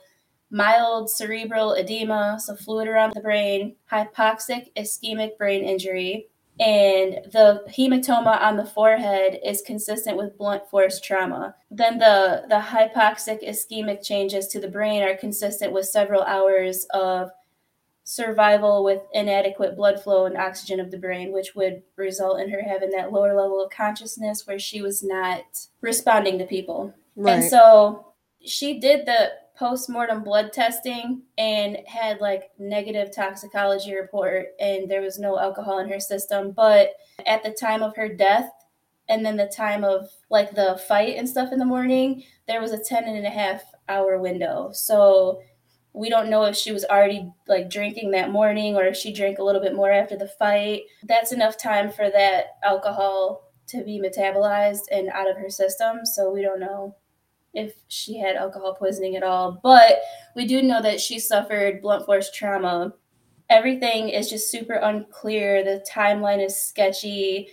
mild 0.50 1.10
cerebral 1.10 1.74
edema, 1.74 2.38
so 2.40 2.56
fluid 2.56 2.88
around 2.88 3.12
the 3.14 3.20
brain, 3.20 3.76
hypoxic 3.90 4.72
ischemic 4.76 5.36
brain 5.36 5.62
injury, 5.64 6.28
and 6.60 7.20
the 7.32 7.62
hematoma 7.68 8.40
on 8.40 8.56
the 8.56 8.66
forehead 8.66 9.38
is 9.44 9.62
consistent 9.62 10.16
with 10.16 10.36
blunt 10.36 10.68
force 10.68 11.00
trauma. 11.00 11.54
Then 11.70 11.98
the, 11.98 12.44
the 12.48 12.58
hypoxic 12.58 13.48
ischemic 13.48 14.04
changes 14.04 14.48
to 14.48 14.60
the 14.60 14.68
brain 14.68 15.02
are 15.02 15.16
consistent 15.16 15.72
with 15.72 15.86
several 15.86 16.22
hours 16.22 16.86
of 16.90 17.30
survival 18.02 18.82
with 18.82 19.02
inadequate 19.12 19.76
blood 19.76 20.02
flow 20.02 20.24
and 20.24 20.36
oxygen 20.36 20.80
of 20.80 20.90
the 20.90 20.96
brain, 20.96 21.30
which 21.30 21.54
would 21.54 21.82
result 21.96 22.40
in 22.40 22.50
her 22.50 22.62
having 22.62 22.90
that 22.90 23.12
lower 23.12 23.36
level 23.36 23.62
of 23.62 23.70
consciousness 23.70 24.46
where 24.46 24.58
she 24.58 24.80
was 24.82 25.02
not 25.02 25.44
responding 25.82 26.38
to 26.38 26.46
people. 26.46 26.92
Right. 27.14 27.34
And 27.34 27.44
so 27.44 28.14
she 28.44 28.80
did 28.80 29.06
the 29.06 29.32
post-mortem 29.58 30.22
blood 30.22 30.52
testing 30.52 31.22
and 31.36 31.78
had 31.86 32.20
like 32.20 32.50
negative 32.58 33.14
toxicology 33.14 33.94
report 33.94 34.46
and 34.60 34.88
there 34.88 35.02
was 35.02 35.18
no 35.18 35.38
alcohol 35.38 35.78
in 35.80 35.88
her 35.88 35.98
system. 35.98 36.52
But 36.52 36.92
at 37.26 37.42
the 37.42 37.50
time 37.50 37.82
of 37.82 37.96
her 37.96 38.08
death 38.08 38.50
and 39.08 39.26
then 39.26 39.36
the 39.36 39.46
time 39.48 39.82
of 39.82 40.08
like 40.30 40.54
the 40.54 40.80
fight 40.86 41.16
and 41.16 41.28
stuff 41.28 41.52
in 41.52 41.58
the 41.58 41.64
morning 41.64 42.22
there 42.46 42.60
was 42.60 42.72
a 42.72 42.82
10 42.82 43.04
and 43.04 43.26
a 43.26 43.30
half 43.30 43.62
hour 43.88 44.18
window. 44.18 44.70
So 44.72 45.42
we 45.92 46.08
don't 46.08 46.30
know 46.30 46.44
if 46.44 46.54
she 46.54 46.70
was 46.70 46.84
already 46.84 47.28
like 47.48 47.68
drinking 47.68 48.12
that 48.12 48.30
morning 48.30 48.76
or 48.76 48.84
if 48.84 48.96
she 48.96 49.12
drank 49.12 49.38
a 49.38 49.42
little 49.44 49.60
bit 49.60 49.74
more 49.74 49.90
after 49.90 50.16
the 50.16 50.28
fight. 50.28 50.82
That's 51.02 51.32
enough 51.32 51.58
time 51.58 51.90
for 51.90 52.08
that 52.08 52.58
alcohol 52.62 53.50
to 53.68 53.82
be 53.82 54.00
metabolized 54.00 54.84
and 54.92 55.08
out 55.08 55.28
of 55.28 55.36
her 55.36 55.50
system 55.50 56.06
so 56.06 56.30
we 56.30 56.42
don't 56.42 56.60
know 56.60 56.94
if 57.58 57.74
she 57.88 58.18
had 58.18 58.36
alcohol 58.36 58.74
poisoning 58.74 59.16
at 59.16 59.22
all, 59.22 59.60
but 59.62 60.00
we 60.34 60.46
do 60.46 60.62
know 60.62 60.80
that 60.80 61.00
she 61.00 61.18
suffered 61.18 61.82
blunt 61.82 62.06
force 62.06 62.30
trauma. 62.30 62.94
Everything 63.50 64.08
is 64.08 64.30
just 64.30 64.50
super 64.50 64.74
unclear. 64.74 65.64
The 65.64 65.84
timeline 65.90 66.44
is 66.44 66.60
sketchy. 66.62 67.48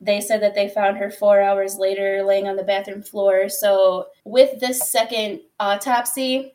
They 0.00 0.20
said 0.20 0.42
that 0.42 0.54
they 0.54 0.68
found 0.68 0.98
her 0.98 1.10
four 1.10 1.40
hours 1.40 1.76
later 1.76 2.22
laying 2.22 2.46
on 2.46 2.56
the 2.56 2.62
bathroom 2.62 3.02
floor. 3.02 3.48
So, 3.48 4.08
with 4.24 4.60
this 4.60 4.90
second 4.90 5.40
autopsy 5.58 6.54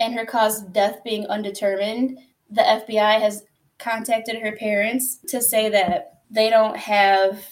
and 0.00 0.14
her 0.14 0.26
cause 0.26 0.62
of 0.62 0.72
death 0.72 1.02
being 1.04 1.26
undetermined, 1.26 2.18
the 2.50 2.62
FBI 2.62 3.20
has 3.20 3.44
contacted 3.78 4.42
her 4.42 4.52
parents 4.52 5.18
to 5.28 5.40
say 5.40 5.68
that 5.70 6.22
they 6.30 6.50
don't 6.50 6.76
have 6.76 7.44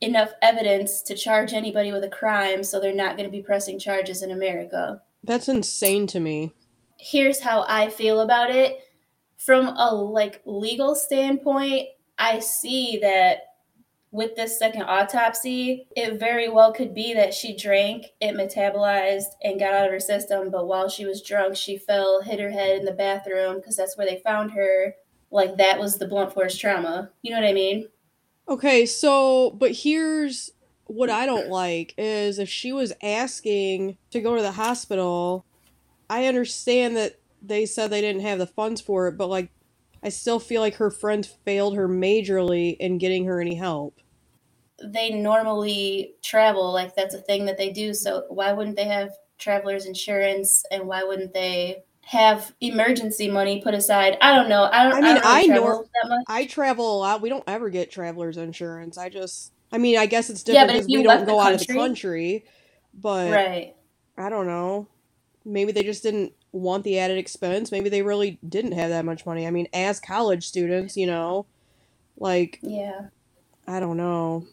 enough 0.00 0.30
evidence 0.42 1.02
to 1.02 1.14
charge 1.14 1.52
anybody 1.52 1.92
with 1.92 2.04
a 2.04 2.08
crime, 2.08 2.62
so 2.62 2.78
they're 2.78 2.94
not 2.94 3.16
going 3.16 3.28
to 3.28 3.36
be 3.36 3.42
pressing 3.42 3.78
charges 3.78 4.22
in 4.22 4.30
America. 4.30 5.02
That's 5.22 5.48
insane 5.48 6.06
to 6.08 6.20
me. 6.20 6.52
Here's 6.98 7.40
how 7.40 7.64
I 7.68 7.88
feel 7.90 8.20
about 8.20 8.50
it. 8.50 8.80
From 9.38 9.68
a 9.68 9.94
like 9.94 10.42
legal 10.44 10.94
standpoint, 10.94 11.88
I 12.18 12.40
see 12.40 12.98
that 13.02 13.38
with 14.10 14.34
this 14.34 14.58
second 14.58 14.82
autopsy, 14.82 15.88
it 15.94 16.18
very 16.18 16.48
well 16.48 16.72
could 16.72 16.94
be 16.94 17.12
that 17.12 17.34
she 17.34 17.54
drank, 17.54 18.06
it 18.20 18.34
metabolized, 18.34 19.34
and 19.42 19.60
got 19.60 19.74
out 19.74 19.86
of 19.86 19.92
her 19.92 20.00
system. 20.00 20.50
But 20.50 20.66
while 20.66 20.88
she 20.88 21.04
was 21.04 21.22
drunk, 21.22 21.54
she 21.54 21.76
fell, 21.76 22.22
hit 22.22 22.40
her 22.40 22.50
head 22.50 22.78
in 22.78 22.84
the 22.86 22.92
bathroom 22.92 23.56
because 23.56 23.76
that's 23.76 23.96
where 23.96 24.06
they 24.06 24.22
found 24.24 24.52
her. 24.52 24.94
Like 25.30 25.58
that 25.58 25.78
was 25.78 25.98
the 25.98 26.08
blunt 26.08 26.32
force 26.32 26.56
trauma. 26.56 27.10
You 27.20 27.32
know 27.32 27.40
what 27.40 27.48
I 27.48 27.52
mean? 27.52 27.88
Okay, 28.48 28.86
so 28.86 29.50
but 29.50 29.72
here's 29.72 30.52
what 30.84 31.10
I 31.10 31.26
don't 31.26 31.48
like 31.48 31.94
is 31.98 32.38
if 32.38 32.48
she 32.48 32.72
was 32.72 32.92
asking 33.02 33.98
to 34.10 34.20
go 34.20 34.36
to 34.36 34.42
the 34.42 34.52
hospital, 34.52 35.44
I 36.08 36.26
understand 36.26 36.96
that 36.96 37.16
they 37.42 37.66
said 37.66 37.90
they 37.90 38.00
didn't 38.00 38.22
have 38.22 38.38
the 38.38 38.46
funds 38.46 38.80
for 38.80 39.08
it, 39.08 39.16
but 39.16 39.28
like 39.28 39.50
I 40.02 40.10
still 40.10 40.38
feel 40.38 40.60
like 40.60 40.76
her 40.76 40.90
friends 40.90 41.26
failed 41.26 41.74
her 41.74 41.88
majorly 41.88 42.76
in 42.78 42.98
getting 42.98 43.24
her 43.24 43.40
any 43.40 43.56
help. 43.56 44.00
They 44.82 45.10
normally 45.10 46.14
travel, 46.22 46.72
like 46.72 46.94
that's 46.94 47.14
a 47.14 47.20
thing 47.20 47.46
that 47.46 47.56
they 47.58 47.70
do, 47.70 47.94
so 47.94 48.26
why 48.28 48.52
wouldn't 48.52 48.76
they 48.76 48.84
have 48.84 49.10
travelers 49.38 49.86
insurance 49.86 50.64
and 50.70 50.86
why 50.86 51.02
wouldn't 51.02 51.34
they 51.34 51.82
have 52.06 52.54
emergency 52.60 53.28
money 53.28 53.60
put 53.60 53.74
aside. 53.74 54.16
I 54.20 54.32
don't 54.32 54.48
know. 54.48 54.68
I 54.70 54.84
don't. 54.84 54.92
I 54.92 55.00
mean, 55.00 55.20
I, 55.24 55.40
really 55.40 55.42
I 55.42 55.46
travel 55.46 55.90
nor- 56.04 56.22
I 56.28 56.46
travel 56.46 56.96
a 56.96 56.98
lot. 56.98 57.20
We 57.20 57.28
don't 57.28 57.42
ever 57.48 57.68
get 57.68 57.90
travelers 57.90 58.36
insurance. 58.36 58.96
I 58.96 59.08
just. 59.08 59.52
I 59.72 59.78
mean, 59.78 59.98
I 59.98 60.06
guess 60.06 60.30
it's 60.30 60.44
different 60.44 60.68
because 60.68 60.88
yeah, 60.88 60.98
we 60.98 61.02
don't 61.02 61.26
go 61.26 61.40
out 61.40 61.52
of 61.52 61.66
the 61.66 61.74
country. 61.74 62.44
But 62.94 63.32
right. 63.32 63.74
I 64.16 64.28
don't 64.28 64.46
know. 64.46 64.86
Maybe 65.44 65.72
they 65.72 65.82
just 65.82 66.04
didn't 66.04 66.32
want 66.52 66.84
the 66.84 66.96
added 67.00 67.18
expense. 67.18 67.72
Maybe 67.72 67.88
they 67.88 68.02
really 68.02 68.38
didn't 68.48 68.72
have 68.72 68.90
that 68.90 69.04
much 69.04 69.26
money. 69.26 69.44
I 69.44 69.50
mean, 69.50 69.66
as 69.72 69.98
college 69.98 70.46
students, 70.46 70.96
you 70.96 71.08
know, 71.08 71.46
like 72.16 72.60
yeah, 72.62 73.08
I 73.66 73.80
don't 73.80 73.96
know. 73.96 74.46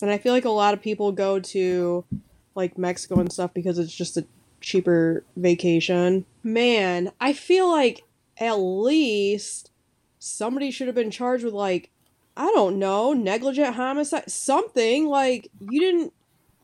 And 0.00 0.10
I 0.10 0.16
feel 0.16 0.32
like 0.32 0.46
a 0.46 0.50
lot 0.50 0.72
of 0.72 0.80
people 0.80 1.12
go 1.12 1.40
to 1.40 2.06
like 2.54 2.78
Mexico 2.78 3.20
and 3.20 3.30
stuff 3.30 3.52
because 3.52 3.78
it's 3.78 3.94
just 3.94 4.16
a 4.16 4.24
cheaper 4.60 5.24
vacation. 5.36 6.24
Man, 6.42 7.12
I 7.20 7.32
feel 7.32 7.70
like 7.70 8.04
at 8.38 8.54
least 8.54 9.70
somebody 10.18 10.70
should 10.70 10.86
have 10.86 10.96
been 10.96 11.10
charged 11.10 11.44
with 11.44 11.54
like 11.54 11.90
I 12.36 12.52
don't 12.52 12.78
know, 12.78 13.12
negligent 13.12 13.74
homicide, 13.74 14.30
something 14.30 15.06
like 15.06 15.50
you 15.58 15.80
didn't 15.80 16.12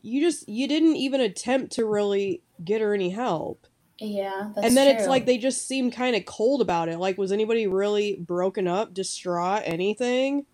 you 0.01 0.21
just 0.21 0.47
you 0.47 0.67
didn't 0.67 0.95
even 0.95 1.19
attempt 1.19 1.73
to 1.73 1.85
really 1.85 2.41
get 2.63 2.81
her 2.81 2.93
any 2.93 3.09
help. 3.09 3.67
Yeah, 3.99 4.51
and 4.61 4.75
then 4.75 4.91
true. 4.91 4.99
it's 4.99 5.07
like 5.07 5.25
they 5.25 5.37
just 5.37 5.67
seem 5.67 5.89
kind 5.89 6.15
of 6.15 6.25
cold 6.25 6.61
about 6.61 6.89
it. 6.89 6.99
Like, 6.99 7.17
was 7.17 7.31
anybody 7.31 7.65
really 7.65 8.15
broken 8.15 8.67
up, 8.67 8.93
distraught, 8.93 9.63
anything? 9.65 10.45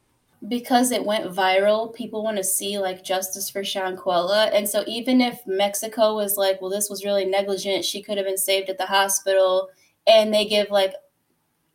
Because 0.48 0.92
it 0.92 1.06
went 1.06 1.34
viral, 1.34 1.94
people 1.94 2.24
want 2.24 2.38
to 2.38 2.44
see 2.44 2.80
like 2.80 3.04
justice 3.04 3.50
for 3.50 3.62
Shanquella. 3.62 4.50
And 4.54 4.68
so 4.68 4.84
even 4.88 5.22
if 5.22 5.40
Mexico 5.46 6.16
was 6.16 6.36
like, 6.36 6.60
well, 6.62 6.72
this 6.72 6.90
was 6.90 7.06
really 7.06 7.26
negligent, 7.26 7.86
she 7.86 8.02
could 8.02 8.18
have 8.18 8.26
been 8.26 8.38
saved 8.38 8.70
at 8.70 8.80
the 8.80 8.88
hospital, 8.88 9.70
and 10.08 10.34
they 10.34 10.46
give 10.46 10.72
like 10.72 10.94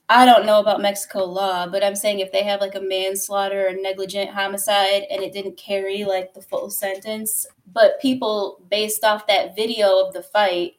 I 0.08 0.24
don't 0.24 0.46
know 0.46 0.60
about 0.60 0.80
Mexico 0.80 1.24
law, 1.24 1.66
but 1.66 1.82
I'm 1.82 1.96
saying 1.96 2.20
if 2.20 2.30
they 2.30 2.44
have 2.44 2.60
like 2.60 2.76
a 2.76 2.80
manslaughter 2.80 3.68
or 3.68 3.72
negligent 3.72 4.30
homicide 4.30 5.02
and 5.10 5.20
it 5.20 5.32
didn't 5.32 5.56
carry 5.56 6.04
like 6.04 6.32
the 6.32 6.42
full 6.42 6.70
sentence, 6.70 7.44
but 7.72 8.00
people 8.00 8.62
based 8.70 9.02
off 9.02 9.26
that 9.26 9.56
video 9.56 10.06
of 10.06 10.12
the 10.12 10.22
fight 10.22 10.74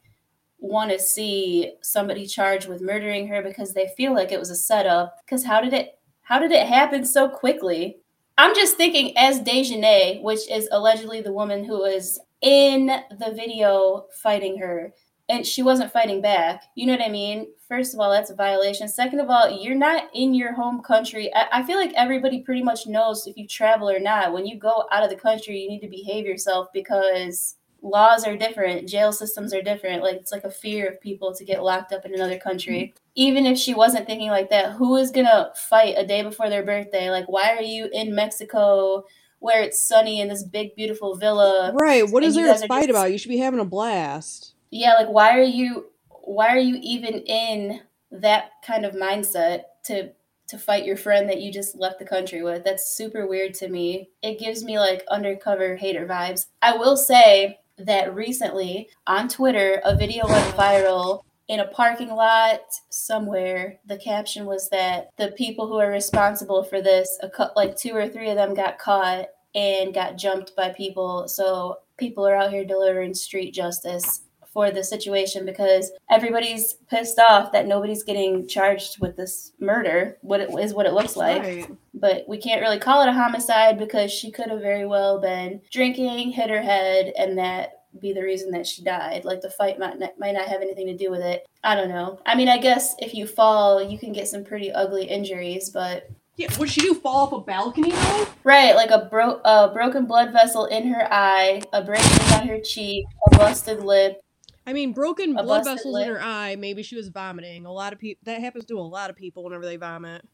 want 0.60 0.92
to 0.92 1.00
see 1.00 1.74
somebody 1.82 2.26
charged 2.26 2.70
with 2.70 2.82
murdering 2.82 3.28
her 3.28 3.42
because 3.42 3.74
they 3.74 3.90
feel 3.98 4.14
like 4.14 4.32
it 4.32 4.40
was 4.40 4.50
a 4.50 4.56
setup. 4.56 5.18
Because 5.26 5.44
how 5.44 5.60
did 5.60 5.74
it 5.74 5.97
how 6.28 6.40
did 6.40 6.52
it 6.52 6.68
happen 6.68 7.06
so 7.06 7.30
quickly? 7.30 8.00
I'm 8.38 8.54
just 8.54 8.76
thinking 8.76 9.18
as 9.18 9.40
Dejanay, 9.40 10.22
which 10.22 10.50
is 10.52 10.68
allegedly 10.74 11.22
the 11.22 11.32
woman 11.32 11.64
who 11.64 11.80
was 11.80 12.20
in 12.42 12.88
the 12.88 13.32
video 13.34 14.08
fighting 14.22 14.58
her, 14.58 14.94
and 15.30 15.48
she 15.48 15.64
wasn't 15.64 15.94
fighting 15.94 16.22
back. 16.22 16.66
You 16.76 16.86
know 16.86 16.98
what 16.98 17.06
I 17.06 17.10
mean? 17.10 17.48
First 17.70 17.94
of 17.94 18.02
all, 18.02 18.12
that's 18.12 18.30
a 18.30 18.36
violation. 18.36 18.90
Second 18.90 19.22
of 19.22 19.30
all, 19.30 19.50
you're 19.50 19.74
not 19.74 20.10
in 20.14 20.34
your 20.34 20.54
home 20.54 20.82
country. 20.82 21.34
I, 21.34 21.48
I 21.54 21.64
feel 21.64 21.78
like 21.78 21.94
everybody 21.96 22.42
pretty 22.42 22.62
much 22.62 22.88
knows 22.88 23.26
if 23.26 23.38
you 23.38 23.48
travel 23.48 23.90
or 23.90 24.00
not. 24.00 24.34
When 24.34 24.46
you 24.46 24.60
go 24.60 24.84
out 24.92 25.04
of 25.04 25.10
the 25.10 25.16
country, 25.16 25.58
you 25.58 25.70
need 25.70 25.80
to 25.80 25.88
behave 25.88 26.26
yourself 26.26 26.68
because 26.74 27.56
laws 27.82 28.26
are 28.26 28.36
different, 28.36 28.88
jail 28.88 29.12
systems 29.12 29.54
are 29.54 29.62
different. 29.62 30.04
Like 30.04 30.16
it's 30.16 30.32
like 30.32 30.44
a 30.44 30.52
fear 30.52 30.88
of 30.90 31.02
people 31.02 31.34
to 31.36 31.46
get 31.46 31.64
locked 31.64 31.94
up 31.94 32.06
in 32.06 32.14
another 32.14 32.38
country. 32.38 32.94
Mm-hmm. 32.94 32.98
Even 33.16 33.46
if 33.46 33.58
she 33.58 33.74
wasn't 33.74 34.08
thinking 34.08 34.30
like 34.30 34.50
that, 34.50 34.74
who 34.74 34.96
is 34.98 35.12
gonna 35.12 35.52
fight 35.56 35.96
a 35.98 36.06
day 36.06 36.24
before 36.24 36.50
their 36.50 36.64
birthday? 36.64 37.10
Like, 37.10 37.26
why 37.28 37.56
are 37.56 37.62
you 37.62 37.90
in 37.92 38.16
Mexico 38.16 39.06
where 39.40 39.62
it's 39.62 39.82
sunny 39.82 40.20
in 40.22 40.28
this 40.28 40.44
big 40.44 40.76
beautiful 40.76 41.16
villa? 41.16 41.74
Right. 41.80 42.08
What 42.08 42.24
is 42.24 42.36
there 42.36 42.48
to 42.48 42.68
fight 42.68 42.88
just... 42.88 42.90
about? 42.90 43.12
You 43.12 43.18
should 43.18 43.30
be 43.30 43.38
having 43.38 43.60
a 43.60 43.66
blast. 43.66 44.54
Yeah, 44.72 44.94
like 44.94 45.08
why 45.08 45.38
are 45.38 45.44
you 45.44 45.88
why 46.10 46.50
are 46.50 46.60
you 46.60 46.78
even 46.82 47.22
in 47.22 47.82
that 48.12 48.52
kind 48.66 48.86
of 48.86 48.94
mindset 48.94 49.64
to 49.86 50.12
to 50.48 50.58
fight 50.58 50.86
your 50.86 50.96
friend 50.96 51.30
that 51.30 51.42
you 51.42 51.52
just 51.52 51.76
left 51.76 52.00
the 52.00 52.06
country 52.06 52.42
with. 52.42 52.64
That's 52.64 52.96
super 52.96 53.28
weird 53.28 53.54
to 53.56 53.68
me. 53.68 54.10
It 54.22 54.40
gives 54.40 54.64
me 54.64 54.80
like 54.80 55.04
undercover 55.10 55.76
hater 55.76 56.08
vibes. 56.08 56.48
I 56.62 56.78
will 56.78 56.96
say 56.96 57.60
that 57.78 58.14
recently 58.16 58.90
on 59.06 59.28
Twitter, 59.28 59.82
a 59.86 59.96
video 59.96 60.28
went 60.28 60.56
viral 60.56 61.24
in 61.48 61.60
a 61.62 61.68
parking 61.68 62.10
lot 62.10 62.62
somewhere. 62.90 63.80
The 63.86 63.98
caption 63.98 64.46
was 64.46 64.70
that 64.70 65.10
the 65.18 65.32
people 65.32 65.68
who 65.68 65.80
are 65.80 65.90
responsible 65.90 66.64
for 66.64 66.82
this, 66.82 67.20
like 67.56 67.78
two 67.78 67.96
or 67.96 68.10
three 68.10 68.30
of 68.30 68.36
them, 68.36 68.54
got 68.54 68.80
caught 68.80 69.28
and 69.56 69.94
got 69.94 70.18
jumped 70.18 70.56
by 70.56 70.70
people. 70.70 71.28
So 71.28 71.78
people 71.98 72.28
are 72.28 72.36
out 72.36 72.52
here 72.52 72.66
delivering 72.66 73.14
street 73.14 73.54
justice 73.54 74.22
for 74.58 74.72
the 74.72 74.84
situation 74.84 75.46
because 75.46 75.92
everybody's 76.10 76.74
pissed 76.90 77.20
off 77.20 77.52
that 77.52 77.68
nobody's 77.68 78.02
getting 78.02 78.48
charged 78.48 79.00
with 79.00 79.16
this 79.16 79.52
murder. 79.60 80.18
What 80.22 80.42
it 80.42 80.50
is 80.60 80.74
what 80.74 80.88
it 80.88 80.94
looks 80.94 81.16
like. 81.16 81.44
Right. 81.44 81.78
But 81.94 82.26
we 82.28 82.40
can't 82.40 82.60
really 82.60 82.80
call 82.80 83.04
it 83.04 83.08
a 83.08 83.14
homicide 83.14 83.78
because 83.78 84.12
she 84.12 84.32
could 84.32 84.50
have 84.50 84.62
very 84.62 84.88
well 84.88 85.22
been 85.22 85.62
drinking, 85.72 86.32
hit 86.32 86.50
her 86.50 86.64
head, 86.64 87.14
and 87.20 87.38
that 87.38 87.84
be 88.02 88.14
the 88.14 88.24
reason 88.24 88.50
that 88.50 88.66
she 88.66 88.84
died. 88.84 89.26
Like 89.26 89.42
the 89.42 89.52
fight 89.52 89.78
might 89.78 90.00
not, 90.00 90.18
might 90.18 90.34
not 90.34 90.48
have 90.48 90.64
anything 90.64 90.88
to 90.88 90.98
do 90.98 91.12
with 91.12 91.22
it. 91.22 91.46
I 91.64 91.76
don't 91.76 91.90
know. 91.90 92.20
I 92.26 92.34
mean, 92.34 92.50
I 92.50 92.58
guess 92.58 92.96
if 92.98 93.14
you 93.14 93.28
fall, 93.28 93.80
you 93.84 94.00
can 94.00 94.12
get 94.12 94.28
some 94.28 94.44
pretty 94.44 94.72
ugly 94.72 95.06
injuries, 95.06 95.70
but 95.70 96.10
yeah, 96.36 96.48
would 96.58 96.70
she 96.70 96.82
do 96.82 96.96
fall 96.96 97.28
off 97.28 97.34
a 97.34 97.40
balcony 97.42 97.92
though? 97.92 98.28
Right, 98.44 98.76
like 98.76 98.90
a 98.90 99.06
bro- 99.06 99.42
a 99.44 99.70
broken 99.72 100.06
blood 100.06 100.32
vessel 100.32 100.66
in 100.66 100.88
her 100.88 101.08
eye, 101.12 101.62
abrasions 101.74 102.32
on 102.34 102.48
her 102.48 102.60
cheek, 102.60 103.06
a 103.28 103.38
busted 103.38 103.84
lip, 103.84 104.24
I 104.68 104.74
mean, 104.74 104.92
broken 104.92 105.34
blood 105.34 105.64
vessels 105.64 105.94
lip. 105.94 106.08
in 106.08 106.14
her 106.14 106.22
eye. 106.22 106.58
Maybe 106.58 106.84
she 106.84 106.98
was 106.98 107.08
vomiting. 107.08 107.66
A 107.66 107.72
lot 107.72 107.94
of 107.94 108.00
people 108.00 108.20
that 108.26 108.42
happens 108.42 108.66
to 108.66 108.78
a 108.78 108.82
lot 108.82 109.10
of 109.10 109.16
people 109.16 109.46
whenever 109.46 109.66
they 109.66 109.78
vomit. 109.78 110.28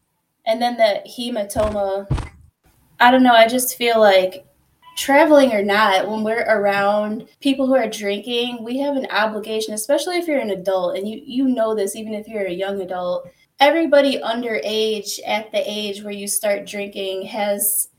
And 0.44 0.60
then 0.60 0.76
the 0.76 1.04
hematoma. 1.08 2.08
I 3.00 3.12
don't 3.12 3.22
know. 3.22 3.34
I 3.34 3.48
just 3.48 3.78
feel 3.78 4.00
like 4.00 4.48
traveling 4.98 5.54
or 5.54 5.62
not, 5.62 6.10
when 6.10 6.24
we're 6.24 6.42
around 6.42 7.28
people 7.42 7.68
who 7.68 7.76
are 7.76 7.88
drinking, 7.88 8.64
we 8.64 8.80
have 8.80 8.98
an 8.98 9.06
obligation, 9.12 9.76
especially 9.76 10.18
if 10.18 10.28
you're 10.28 10.40
an 10.40 10.50
adult, 10.50 10.98
and 10.98 11.08
you 11.08 11.22
you 11.24 11.48
know 11.48 11.76
this, 11.76 11.96
even 11.96 12.16
if 12.16 12.28
you're 12.28 12.48
a 12.48 12.52
young 12.52 12.82
adult. 12.82 13.30
Everybody 13.60 14.20
underage 14.20 15.20
at 15.28 15.52
the 15.52 15.62
age 15.64 16.02
where 16.02 16.12
you 16.12 16.28
start 16.28 16.66
drinking 16.66 17.28
has 17.28 17.90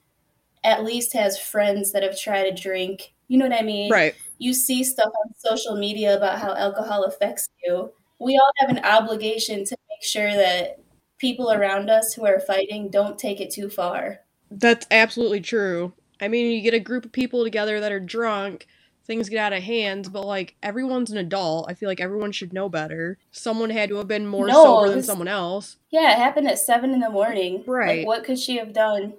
at 0.65 0.83
least 0.83 1.13
has 1.13 1.39
friends 1.39 1.93
that 1.93 2.03
have 2.03 2.19
tried 2.19 2.51
to 2.51 2.63
drink. 2.63 3.15
You 3.29 3.39
know 3.39 3.47
what 3.47 3.59
I 3.59 3.63
mean? 3.63 3.93
Right 3.93 4.17
you 4.39 4.53
see 4.53 4.85
stuff 4.85 5.13
on 5.25 5.35
social 5.37 5.77
media 5.77 6.17
about 6.17 6.39
how 6.39 6.55
alcohol 6.55 7.05
affects 7.05 7.49
you. 7.65 7.93
We 8.19 8.37
all 8.37 8.51
have 8.59 8.71
an 8.71 8.85
obligation 8.85 9.65
to 9.65 9.77
make 9.91 10.03
sure 10.03 10.33
that 10.33 10.81
people 11.19 11.53
around 11.53 11.91
us 11.91 12.15
who 12.15 12.27
are 12.27 12.41
fighting 12.41 12.91
don't 12.91 13.19
take 13.19 13.41
it 13.41 13.51
too 13.51 13.69
far. 13.69 14.21
That's 14.51 14.87
absolutely 14.91 15.41
true. 15.41 15.93
I 16.21 16.29
mean, 16.29 16.53
you 16.53 16.63
get 16.63 16.75
a 16.75 16.81
group 16.81 17.05
of 17.05 17.13
people 17.13 17.45
together 17.45 17.81
that 17.81 17.93
are 17.93 18.01
drunk, 18.01 18.67
things 19.05 19.29
get 19.29 19.39
out 19.39 19.53
of 19.53 19.63
hand, 19.63 20.13
but 20.13 20.27
like 20.27 20.55
everyone's 20.63 21.11
an 21.11 21.19
adult. 21.19 21.67
I 21.69 21.75
feel 21.75 21.89
like 21.89 22.01
everyone 22.01 22.33
should 22.33 22.53
know 22.53 22.69
better. 22.69 23.19
Someone 23.31 23.71
had 23.71 23.89
to 23.91 23.97
have 23.97 24.09
been 24.09 24.27
more 24.27 24.47
no, 24.47 24.65
sober 24.65 24.91
than 24.91 25.03
someone 25.03 25.29
else. 25.29 25.77
Yeah, 25.91 26.13
it 26.13 26.19
happened 26.19 26.49
at 26.49 26.59
seven 26.59 26.93
in 26.93 27.01
the 27.01 27.11
morning. 27.11 27.65
Right. 27.67 27.99
Like, 27.99 28.07
what 28.07 28.25
could 28.25 28.39
she 28.39 28.57
have 28.57 28.73
done? 28.73 29.15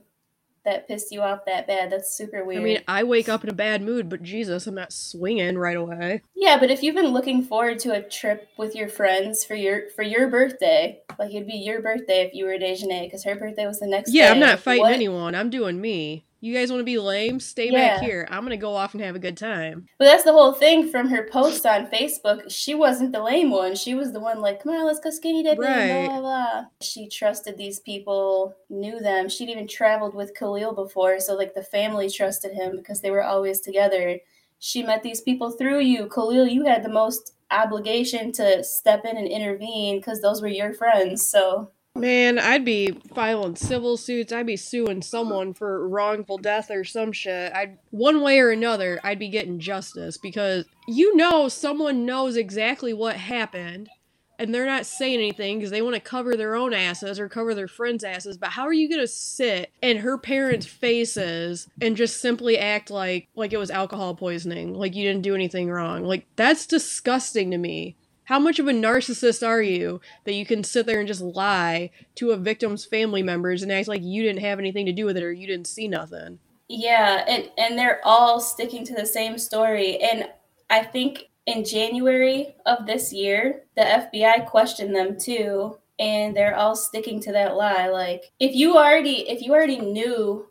That 0.66 0.88
pissed 0.88 1.12
you 1.12 1.22
off 1.22 1.46
that 1.46 1.68
bad. 1.68 1.92
That's 1.92 2.16
super 2.16 2.44
weird. 2.44 2.62
I 2.62 2.64
mean, 2.64 2.82
I 2.88 3.04
wake 3.04 3.30
up 3.30 3.44
in 3.44 3.50
a 3.50 3.54
bad 3.54 3.82
mood, 3.82 4.10
but 4.10 4.24
Jesus, 4.24 4.68
I'm 4.68 4.76
not 4.76 4.92
swinging 4.92 5.58
right 5.58 5.78
away. 5.78 6.22
Yeah, 6.36 6.60
but 6.60 6.70
if 6.70 6.84
you've 6.84 6.96
been 6.96 7.14
looking 7.14 7.44
forward 7.44 7.80
to 7.80 7.94
a 7.94 8.02
trip 8.02 8.50
with 8.58 8.76
your 8.76 8.90
friends 8.90 9.44
for 9.44 9.56
your 9.56 9.90
for 9.96 10.04
your 10.04 10.30
birthday, 10.30 11.02
like 11.18 11.34
it'd 11.34 11.48
be 11.48 11.54
your 11.54 11.82
birthday 11.82 12.22
if 12.22 12.34
you 12.34 12.46
were 12.46 12.58
Dejanay, 12.58 13.06
because 13.06 13.24
her 13.24 13.36
birthday 13.36 13.66
was 13.66 13.80
the 13.80 13.88
next. 13.88 14.14
Yeah, 14.14 14.28
day. 14.28 14.32
I'm 14.32 14.40
not 14.40 14.60
fighting 14.60 14.82
what? 14.82 14.94
anyone. 14.94 15.36
I'm 15.36 15.50
doing 15.50 15.80
me. 15.80 16.26
You 16.46 16.54
guys 16.54 16.70
want 16.70 16.82
to 16.82 16.86
be 16.86 17.00
lame? 17.00 17.40
Stay 17.40 17.72
yeah. 17.72 17.96
back 17.96 18.04
here. 18.04 18.28
I'm 18.30 18.44
gonna 18.44 18.56
go 18.56 18.76
off 18.76 18.94
and 18.94 19.02
have 19.02 19.16
a 19.16 19.20
good 19.20 19.36
time. 19.36 19.88
But 19.98 20.06
that's 20.06 20.26
the 20.26 20.32
whole 20.32 20.54
thing 20.54 20.92
from 20.92 21.08
her 21.08 21.28
post 21.28 21.66
on 21.66 21.88
Facebook. 21.88 22.52
She 22.52 22.76
wasn't 22.76 23.14
the 23.14 23.24
lame 23.24 23.50
one. 23.50 23.74
She 23.74 23.96
was 23.96 24.14
the 24.14 24.20
one 24.20 24.42
like, 24.42 24.62
"Come 24.62 24.74
on, 24.74 24.86
let's 24.86 25.00
go 25.00 25.10
skinny 25.10 25.42
dipping." 25.42 25.66
Right. 25.66 26.06
Blah, 26.06 26.08
blah 26.08 26.20
blah. 26.20 26.66
She 26.82 27.10
trusted 27.10 27.58
these 27.58 27.80
people, 27.80 28.56
knew 28.70 29.00
them. 29.00 29.28
She'd 29.28 29.50
even 29.50 29.68
traveled 29.68 30.14
with 30.14 30.36
Khalil 30.36 30.76
before, 30.76 31.20
so 31.20 31.34
like 31.34 31.56
the 31.56 31.64
family 31.64 32.12
trusted 32.12 32.52
him 32.52 32.78
because 32.78 33.02
they 33.02 33.10
were 33.10 33.24
always 33.24 33.60
together. 33.60 34.20
She 34.60 34.84
met 34.84 35.02
these 35.02 35.22
people 35.22 35.50
through 35.50 35.80
you, 35.80 36.08
Khalil. 36.10 36.46
You 36.46 36.66
had 36.66 36.84
the 36.84 36.90
most 36.90 37.34
obligation 37.50 38.32
to 38.34 38.64
step 38.64 39.04
in 39.04 39.18
and 39.18 39.28
intervene 39.28 39.98
because 39.98 40.22
those 40.22 40.44
were 40.44 40.48
your 40.48 40.74
friends. 40.76 41.28
So 41.28 41.72
Man, 41.96 42.38
I'd 42.38 42.66
be 42.66 42.92
filing 43.14 43.56
civil 43.56 43.96
suits. 43.96 44.34
I'd 44.34 44.46
be 44.46 44.58
suing 44.58 45.02
someone 45.02 45.54
for 45.54 45.88
wrongful 45.88 46.38
death 46.38 46.70
or 46.70 46.84
some 46.84 47.14
shit. 47.14 47.54
I'd 47.54 47.78
one 47.92 48.22
way 48.22 48.40
or 48.40 48.52
another, 48.52 49.00
I'd 49.02 49.20
be 49.20 49.30
getting 49.30 49.60
justice 49.60 50.18
because 50.18 50.66
you 50.88 51.16
know 51.16 51.48
someone 51.48 52.06
knows 52.06 52.36
exactly 52.36 52.94
what 52.94 53.16
happened 53.16 53.90
and 54.38 54.54
they're 54.54 54.66
not 54.66 54.86
saying 54.86 55.20
anything 55.20 55.58
because 55.58 55.72
they 55.72 55.82
want 55.82 55.96
to 55.96 56.02
cover 56.02 56.36
their 56.36 56.56
own 56.56 56.74
asses 56.74 57.20
or 57.20 57.30
cover 57.30 57.54
their 57.54 57.68
friends' 57.68 58.04
asses. 58.04 58.38
But 58.38 58.50
how 58.50 58.64
are 58.64 58.74
you 58.74 58.90
gonna 58.90 59.08
sit 59.08 59.72
in 59.82 59.98
her 59.98 60.18
parents' 60.18 60.66
faces 60.66 61.68
and 61.82 61.96
just 61.96 62.22
simply 62.22 62.58
act 62.58 62.92
like 62.92 63.30
like 63.36 63.54
it 63.54 63.58
was 63.58 63.72
alcohol 63.72 64.16
poisoning, 64.16 64.74
like 64.74 64.96
you 64.96 65.04
didn't 65.08 65.24
do 65.24 65.36
anything 65.36 65.70
wrong? 65.70 66.04
Like 66.04 66.26
that's 66.36 66.66
disgusting 66.66 67.52
to 67.52 67.58
me. 67.58 67.96
How 68.26 68.40
much 68.40 68.60
of 68.60 68.68
a 68.68 68.72
narcissist 68.72 69.46
are 69.46 69.62
you 69.62 70.02
that 70.24 70.34
you 70.34 70.46
can 70.46 70.64
sit 70.64 70.86
there 70.86 71.00
and 71.00 71.08
just 71.08 71.22
lie 71.22 71.92
to 72.16 72.32
a 72.32 72.38
victim's 72.38 72.86
family 72.86 73.24
members 73.24 73.62
and 73.62 73.72
act 73.72 73.88
like 73.88 74.02
you 74.04 74.24
didn't 74.24 74.42
have 74.42 74.60
anything 74.60 74.86
to 74.88 74.92
do 74.92 75.06
with 75.06 75.18
it 75.18 75.24
or 75.24 75.32
you 75.32 75.48
didn't 75.48 75.68
see 75.68 75.88
nothing? 75.88 76.40
Yeah, 76.68 77.24
and 77.28 77.50
and 77.58 77.78
they're 77.78 78.02
all 78.04 78.40
sticking 78.40 78.84
to 78.86 78.96
the 78.96 79.06
same 79.06 79.38
story. 79.38 80.00
And 80.00 80.28
I 80.70 80.84
think 80.84 81.30
in 81.46 81.64
January 81.64 82.56
of 82.66 82.88
this 82.88 83.14
year, 83.14 83.64
the 83.76 83.84
FBI 83.84 84.48
questioned 84.48 84.96
them 84.96 85.20
too, 85.20 85.78
and 86.00 86.36
they're 86.36 86.56
all 86.56 86.76
sticking 86.76 87.20
to 87.22 87.32
that 87.34 87.56
lie. 87.56 87.90
Like 87.90 88.32
if 88.40 88.56
you 88.56 88.78
already 88.78 89.30
if 89.30 89.44
you 89.44 89.54
already 89.54 89.80
knew 89.80 90.48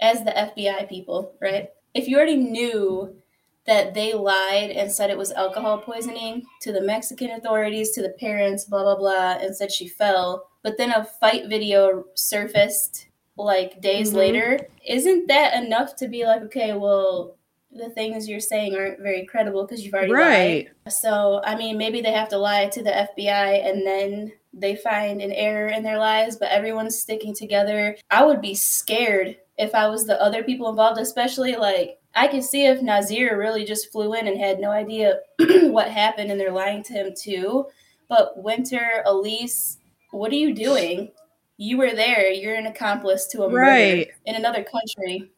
as 0.00 0.24
the 0.24 0.32
FBI 0.32 0.88
people, 0.88 1.34
right? 1.40 1.70
If 1.94 2.08
you 2.08 2.16
already 2.16 2.36
knew 2.36 3.16
that 3.66 3.94
they 3.94 4.12
lied 4.12 4.70
and 4.70 4.90
said 4.90 5.10
it 5.10 5.18
was 5.18 5.32
alcohol 5.32 5.78
poisoning 5.78 6.44
to 6.60 6.72
the 6.72 6.82
Mexican 6.82 7.30
authorities, 7.30 7.90
to 7.92 8.02
the 8.02 8.14
parents, 8.20 8.64
blah, 8.64 8.82
blah, 8.82 8.96
blah, 8.96 9.38
and 9.40 9.56
said 9.56 9.72
she 9.72 9.88
fell, 9.88 10.48
but 10.62 10.76
then 10.76 10.90
a 10.90 11.04
fight 11.04 11.48
video 11.48 12.04
surfaced 12.14 13.08
like 13.36 13.80
days 13.80 14.08
mm-hmm. 14.08 14.18
later, 14.18 14.60
isn't 14.86 15.26
that 15.28 15.62
enough 15.62 15.96
to 15.96 16.08
be 16.08 16.24
like, 16.24 16.42
okay, 16.42 16.74
well, 16.74 17.36
the 17.72 17.90
things 17.90 18.28
you're 18.28 18.38
saying 18.38 18.76
aren't 18.76 19.00
very 19.00 19.26
credible 19.26 19.64
because 19.64 19.84
you've 19.84 19.94
already 19.94 20.12
right. 20.12 20.66
lied. 20.86 20.92
So, 20.92 21.42
I 21.44 21.56
mean, 21.56 21.76
maybe 21.76 22.00
they 22.00 22.12
have 22.12 22.28
to 22.28 22.38
lie 22.38 22.68
to 22.68 22.82
the 22.82 23.08
FBI 23.18 23.68
and 23.68 23.84
then 23.86 24.32
they 24.52 24.76
find 24.76 25.20
an 25.20 25.32
error 25.32 25.68
in 25.68 25.82
their 25.82 25.98
lies, 25.98 26.36
but 26.36 26.50
everyone's 26.50 26.98
sticking 26.98 27.34
together. 27.34 27.96
I 28.10 28.24
would 28.24 28.40
be 28.40 28.54
scared 28.54 29.36
if 29.58 29.74
I 29.74 29.88
was 29.88 30.06
the 30.06 30.20
other 30.22 30.44
people 30.44 30.70
involved, 30.70 31.00
especially 31.00 31.56
like 31.56 31.98
I 32.16 32.28
can 32.28 32.42
see 32.42 32.66
if 32.66 32.80
Nazir 32.80 33.38
really 33.38 33.64
just 33.64 33.90
flew 33.90 34.14
in 34.14 34.28
and 34.28 34.38
had 34.38 34.60
no 34.60 34.70
idea 34.70 35.20
what 35.38 35.88
happened 35.88 36.30
and 36.30 36.40
they're 36.40 36.52
lying 36.52 36.82
to 36.84 36.92
him 36.92 37.12
too. 37.16 37.66
But 38.08 38.42
Winter, 38.42 39.02
Elise, 39.06 39.78
what 40.10 40.30
are 40.30 40.36
you 40.36 40.54
doing? 40.54 41.10
You 41.56 41.78
were 41.78 41.92
there. 41.92 42.30
You're 42.30 42.54
an 42.54 42.66
accomplice 42.66 43.26
to 43.28 43.44
a 43.44 43.50
murder 43.50 43.70
right. 43.70 44.08
in 44.26 44.36
another 44.36 44.64
country. 44.64 45.30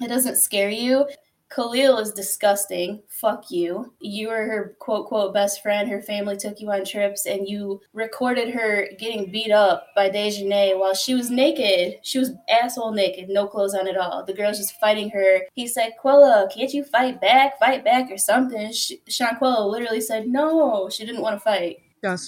It 0.00 0.08
doesn't 0.08 0.36
scare 0.36 0.70
you. 0.70 1.06
Khalil 1.50 1.98
is 1.98 2.12
disgusting. 2.12 3.02
Fuck 3.08 3.50
you. 3.50 3.92
You 4.00 4.28
were 4.28 4.44
her 4.46 4.76
quote 4.80 5.06
quote 5.06 5.32
best 5.32 5.62
friend. 5.62 5.88
Her 5.88 6.02
family 6.02 6.36
took 6.36 6.60
you 6.60 6.70
on 6.72 6.84
trips 6.84 7.26
and 7.26 7.48
you 7.48 7.80
recorded 7.92 8.52
her 8.52 8.88
getting 8.98 9.30
beat 9.30 9.52
up 9.52 9.86
by 9.94 10.10
Dejanay 10.10 10.78
while 10.78 10.94
she 10.94 11.14
was 11.14 11.30
naked. 11.30 12.00
She 12.02 12.18
was 12.18 12.32
asshole 12.48 12.92
naked, 12.92 13.28
no 13.28 13.46
clothes 13.46 13.74
on 13.74 13.86
at 13.86 13.96
all. 13.96 14.24
The 14.24 14.32
girl's 14.32 14.58
just 14.58 14.78
fighting 14.80 15.10
her. 15.10 15.42
He 15.54 15.68
said, 15.68 15.92
Quella, 16.00 16.48
can't 16.52 16.72
you 16.72 16.84
fight 16.84 17.20
back? 17.20 17.58
Fight 17.60 17.84
back 17.84 18.10
or 18.10 18.18
something. 18.18 18.72
She, 18.72 19.00
Shanquella 19.08 19.70
literally 19.70 20.00
said, 20.00 20.26
no, 20.26 20.88
she 20.88 21.06
didn't 21.06 21.22
want 21.22 21.36
to 21.36 21.40
fight. 21.40 21.78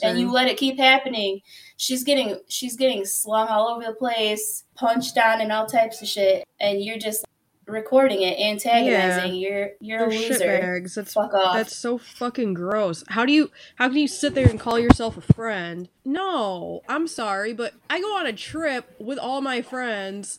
And 0.09 0.19
you 0.19 0.33
let 0.33 0.49
it 0.49 0.57
keep 0.57 0.79
happening. 0.79 1.41
She's 1.77 2.03
getting 2.03 2.41
she's 2.49 2.77
getting 2.77 3.05
slung 3.05 3.49
all 3.49 3.69
over 3.69 3.85
the 3.85 3.93
place, 3.93 4.65
punched 4.75 5.19
on 5.19 5.43
and 5.43 5.53
all 5.53 5.67
types 5.67 6.01
of 6.01 6.09
shit. 6.09 6.45
And 6.61 6.83
you're 6.83 6.97
just 6.99 7.27
recording 7.67 8.23
it, 8.23 8.39
antagonizing. 8.39 9.35
Yeah. 9.35 9.49
You're 9.49 9.71
you're 9.81 9.99
They're 9.99 10.09
a 10.09 10.11
loser. 10.11 10.89
That's 10.95 11.13
Fuck 11.13 11.35
off. 11.35 11.55
That's 11.55 11.77
so 11.77 11.99
fucking 11.99 12.55
gross. 12.55 13.05
How 13.09 13.25
do 13.25 13.33
you 13.33 13.51
how 13.77 13.89
can 13.89 13.99
you 13.99 14.09
sit 14.09 14.35
there 14.35 14.49
and 14.49 14.59
call 14.59 14.79
yourself 14.79 15.17
a 15.17 15.33
friend? 15.33 15.89
No, 16.05 16.83
I'm 16.89 17.07
sorry, 17.07 17.53
but 17.53 17.75
I 17.91 18.01
go 18.01 18.17
on 18.17 18.27
a 18.27 18.33
trip 18.33 18.95
with 18.99 19.19
all 19.19 19.41
my 19.41 19.63
friends 19.63 20.39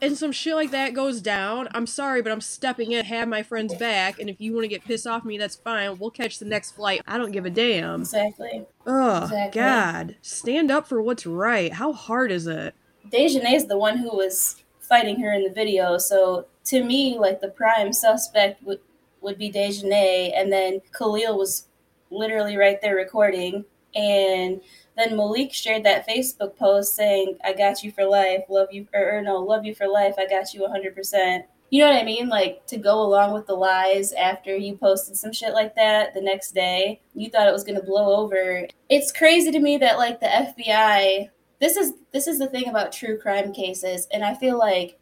and 0.00 0.16
some 0.16 0.32
shit 0.32 0.54
like 0.54 0.70
that 0.70 0.94
goes 0.94 1.20
down, 1.20 1.68
I'm 1.72 1.86
sorry, 1.86 2.22
but 2.22 2.32
I'm 2.32 2.40
stepping 2.40 2.92
in, 2.92 3.04
have 3.04 3.28
my 3.28 3.42
friends 3.42 3.74
back, 3.74 4.18
and 4.18 4.28
if 4.28 4.40
you 4.40 4.52
want 4.52 4.64
to 4.64 4.68
get 4.68 4.84
pissed 4.84 5.06
off 5.06 5.24
me, 5.24 5.38
that's 5.38 5.56
fine. 5.56 5.98
We'll 5.98 6.10
catch 6.10 6.38
the 6.38 6.44
next 6.44 6.72
flight. 6.72 7.02
I 7.06 7.18
don't 7.18 7.32
give 7.32 7.46
a 7.46 7.50
damn. 7.50 8.00
Exactly. 8.00 8.66
Oh 8.86 9.24
exactly. 9.24 9.60
God. 9.60 10.16
Stand 10.22 10.70
up 10.70 10.88
for 10.88 11.00
what's 11.00 11.26
right. 11.26 11.72
How 11.72 11.92
hard 11.92 12.30
is 12.30 12.46
it? 12.46 12.74
is 13.12 13.66
the 13.66 13.78
one 13.78 13.98
who 13.98 14.16
was 14.16 14.62
fighting 14.80 15.20
her 15.20 15.32
in 15.32 15.44
the 15.44 15.50
video, 15.50 15.98
so 15.98 16.46
to 16.66 16.84
me, 16.84 17.18
like 17.18 17.40
the 17.40 17.48
prime 17.48 17.92
suspect 17.92 18.62
would 18.64 18.80
would 19.20 19.38
be 19.38 19.50
Dejanay, 19.50 20.32
and 20.36 20.52
then 20.52 20.80
Khalil 20.96 21.36
was 21.38 21.66
literally 22.10 22.56
right 22.56 22.80
there 22.80 22.94
recording, 22.94 23.64
and 23.94 24.60
then 24.96 25.16
Malik 25.16 25.52
shared 25.52 25.84
that 25.84 26.06
Facebook 26.08 26.56
post 26.56 26.94
saying, 26.94 27.38
"I 27.44 27.52
got 27.52 27.82
you 27.82 27.90
for 27.92 28.04
life, 28.04 28.44
love 28.48 28.68
you," 28.72 28.86
or, 28.94 29.18
or 29.18 29.22
no, 29.22 29.38
love 29.38 29.64
you 29.64 29.74
for 29.74 29.88
life. 29.88 30.14
I 30.18 30.26
got 30.26 30.54
you 30.54 30.62
100. 30.62 30.94
percent 30.94 31.46
You 31.70 31.80
know 31.82 31.90
what 31.90 32.00
I 32.00 32.04
mean? 32.04 32.28
Like 32.28 32.66
to 32.66 32.76
go 32.78 33.02
along 33.02 33.32
with 33.34 33.46
the 33.46 33.54
lies 33.54 34.12
after 34.12 34.56
you 34.56 34.76
posted 34.76 35.16
some 35.16 35.32
shit 35.32 35.52
like 35.52 35.74
that 35.76 36.14
the 36.14 36.20
next 36.20 36.52
day, 36.52 37.00
you 37.14 37.28
thought 37.30 37.48
it 37.48 37.52
was 37.52 37.64
gonna 37.64 37.82
blow 37.82 38.16
over. 38.16 38.66
It's 38.88 39.12
crazy 39.12 39.50
to 39.50 39.60
me 39.60 39.76
that 39.78 39.98
like 39.98 40.20
the 40.20 40.26
FBI. 40.26 41.30
This 41.60 41.76
is 41.76 41.94
this 42.12 42.26
is 42.26 42.38
the 42.38 42.48
thing 42.48 42.68
about 42.68 42.92
true 42.92 43.18
crime 43.18 43.52
cases, 43.52 44.06
and 44.12 44.24
I 44.24 44.34
feel 44.34 44.58
like 44.58 44.98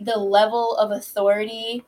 the 0.00 0.16
level 0.16 0.76
of 0.76 0.90
authority 0.90 1.84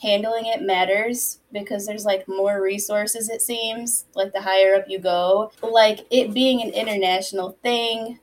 handling 0.00 0.46
it 0.46 0.62
matters 0.62 1.38
because 1.52 1.86
there's 1.86 2.04
like 2.04 2.26
more 2.26 2.60
resources 2.60 3.28
it 3.28 3.40
seems 3.40 4.06
like 4.14 4.32
the 4.32 4.40
higher 4.40 4.74
up 4.74 4.84
you 4.88 4.98
go. 4.98 5.52
Like 5.62 6.06
it 6.10 6.34
being 6.34 6.60
an 6.60 6.70
international 6.70 7.56
thing 7.62 8.18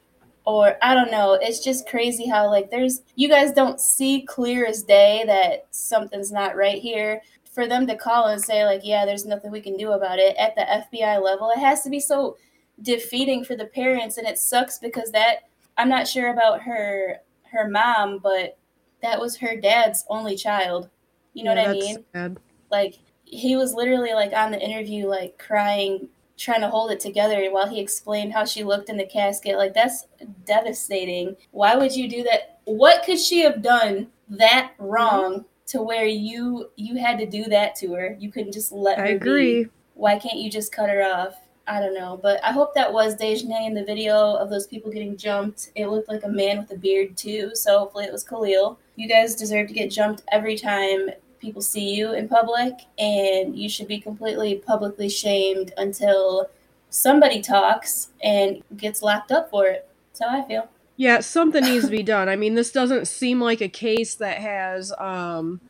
or 0.46 0.78
i 0.82 0.94
don't 0.94 1.12
know 1.12 1.38
it's 1.42 1.64
just 1.64 1.88
crazy 1.88 2.26
how 2.28 2.50
like 2.50 2.72
there's 2.72 3.02
you 3.16 3.28
guys 3.28 3.52
don't 3.52 3.80
see 3.80 4.22
clear 4.22 4.66
as 4.66 4.84
day 4.84 5.22
that 5.26 5.68
something's 5.72 6.32
not 6.32 6.56
right 6.56 6.82
here. 6.82 7.22
For 7.52 7.68
them 7.68 7.88
to 7.88 7.98
call 7.98 8.28
and 8.28 8.42
say 8.42 8.64
like 8.64 8.82
yeah 8.84 9.06
there's 9.06 9.26
nothing 9.26 9.52
we 9.52 9.60
can 9.60 9.76
do 9.76 9.92
about 9.92 10.18
it 10.18 10.36
at 10.38 10.56
the 10.56 10.62
fbi 10.62 11.22
level 11.22 11.50
it 11.50 11.60
has 11.60 11.82
to 11.84 11.90
be 11.90 12.00
so 12.00 12.38
defeating 12.82 13.44
for 13.44 13.56
the 13.56 13.66
parents 13.66 14.18
and 14.18 14.26
it 14.26 14.38
sucks 14.38 14.78
because 14.78 15.12
that 15.12 15.50
i'm 15.78 15.90
not 15.90 16.08
sure 16.08 16.32
about 16.32 16.62
her 16.62 17.18
her 17.52 17.68
mom 17.68 18.20
but 18.20 18.58
that 19.02 19.20
was 19.20 19.38
her 19.38 19.56
dad's 19.56 20.06
only 20.10 20.36
child. 20.36 20.90
You 21.34 21.44
know 21.44 21.54
yeah, 21.54 21.68
what 21.68 21.70
I 21.70 21.74
mean? 21.74 22.06
Sad. 22.14 22.40
Like 22.72 23.00
he 23.26 23.56
was 23.56 23.74
literally 23.74 24.14
like 24.14 24.34
on 24.34 24.52
the 24.52 24.60
interview, 24.60 25.08
like 25.08 25.38
crying, 25.38 26.10
trying 26.38 26.62
to 26.62 26.70
hold 26.70 26.92
it 26.92 27.00
together 27.00 27.48
while 27.52 27.68
he 27.68 27.80
explained 27.80 28.34
how 28.34 28.46
she 28.46 28.64
looked 28.64 28.90
in 28.90 28.98
the 28.98 29.06
casket. 29.06 29.58
Like 29.58 29.74
that's 29.74 30.08
devastating. 30.46 31.36
Why 31.52 31.76
would 31.76 31.96
you 31.96 32.10
do 32.10 32.24
that? 32.24 32.60
What 32.66 33.04
could 33.04 33.20
she 33.20 33.42
have 33.42 33.62
done 33.62 34.08
that 34.30 34.74
wrong 34.78 35.34
mm-hmm. 35.34 35.44
to 35.68 35.82
where 35.82 36.06
you 36.06 36.72
you 36.76 36.98
had 36.98 37.18
to 37.20 37.26
do 37.26 37.44
that 37.46 37.76
to 37.76 37.94
her? 37.94 38.18
You 38.20 38.32
couldn't 38.32 38.54
just 38.54 38.72
let 38.72 38.98
her. 38.98 39.06
I 39.06 39.10
agree. 39.10 39.66
Be. 39.66 39.70
Why 39.94 40.18
can't 40.18 40.40
you 40.40 40.50
just 40.50 40.72
cut 40.72 40.90
her 40.90 41.04
off? 41.04 41.36
I 41.70 41.80
don't 41.80 41.94
know, 41.94 42.20
but 42.22 42.44
I 42.44 42.52
hope 42.52 42.74
that 42.74 42.92
was 42.92 43.16
Dejanay 43.16 43.68
in 43.68 43.76
the 43.76 43.84
video 43.84 44.34
of 44.36 44.50
those 44.50 44.66
people 44.66 44.92
getting 44.92 45.16
jumped. 45.16 45.70
It 45.76 45.88
looked 45.88 46.10
like 46.10 46.24
a 46.24 46.28
man 46.28 46.58
with 46.58 46.72
a 46.72 46.78
beard 46.78 47.16
too, 47.16 47.52
so 47.54 47.78
hopefully 47.78 48.06
it 48.06 48.12
was 48.12 48.24
Khalil. 48.24 48.80
You 48.96 49.08
guys 49.08 49.36
deserve 49.36 49.68
to 49.68 49.74
get 49.74 49.92
jumped 49.92 50.24
every 50.32 50.58
time 50.58 51.12
people 51.40 51.62
see 51.62 51.94
you 51.94 52.14
in 52.14 52.28
public, 52.28 52.74
and 52.98 53.56
you 53.56 53.70
should 53.70 53.88
be 53.88 54.00
completely 54.00 54.56
publicly 54.56 55.10
shamed 55.10 55.72
until 55.78 56.50
somebody 56.90 57.40
talks 57.40 58.10
and 58.24 58.64
gets 58.76 59.04
locked 59.04 59.32
up 59.32 59.52
for 59.52 59.68
it. 59.68 59.88
That's 60.12 60.32
how 60.32 60.42
I 60.44 60.48
feel. 60.48 60.70
Yeah, 60.98 61.20
something 61.20 61.64
needs 61.64 61.86
to 61.86 61.92
be 61.92 62.04
done. 62.16 62.30
I 62.30 62.36
mean, 62.36 62.56
this 62.56 62.72
doesn't 62.72 63.08
seem 63.08 63.40
like 63.40 63.62
a 63.62 63.70
case 63.70 64.16
that 64.16 64.40
has 64.40 64.92
um 64.98 65.62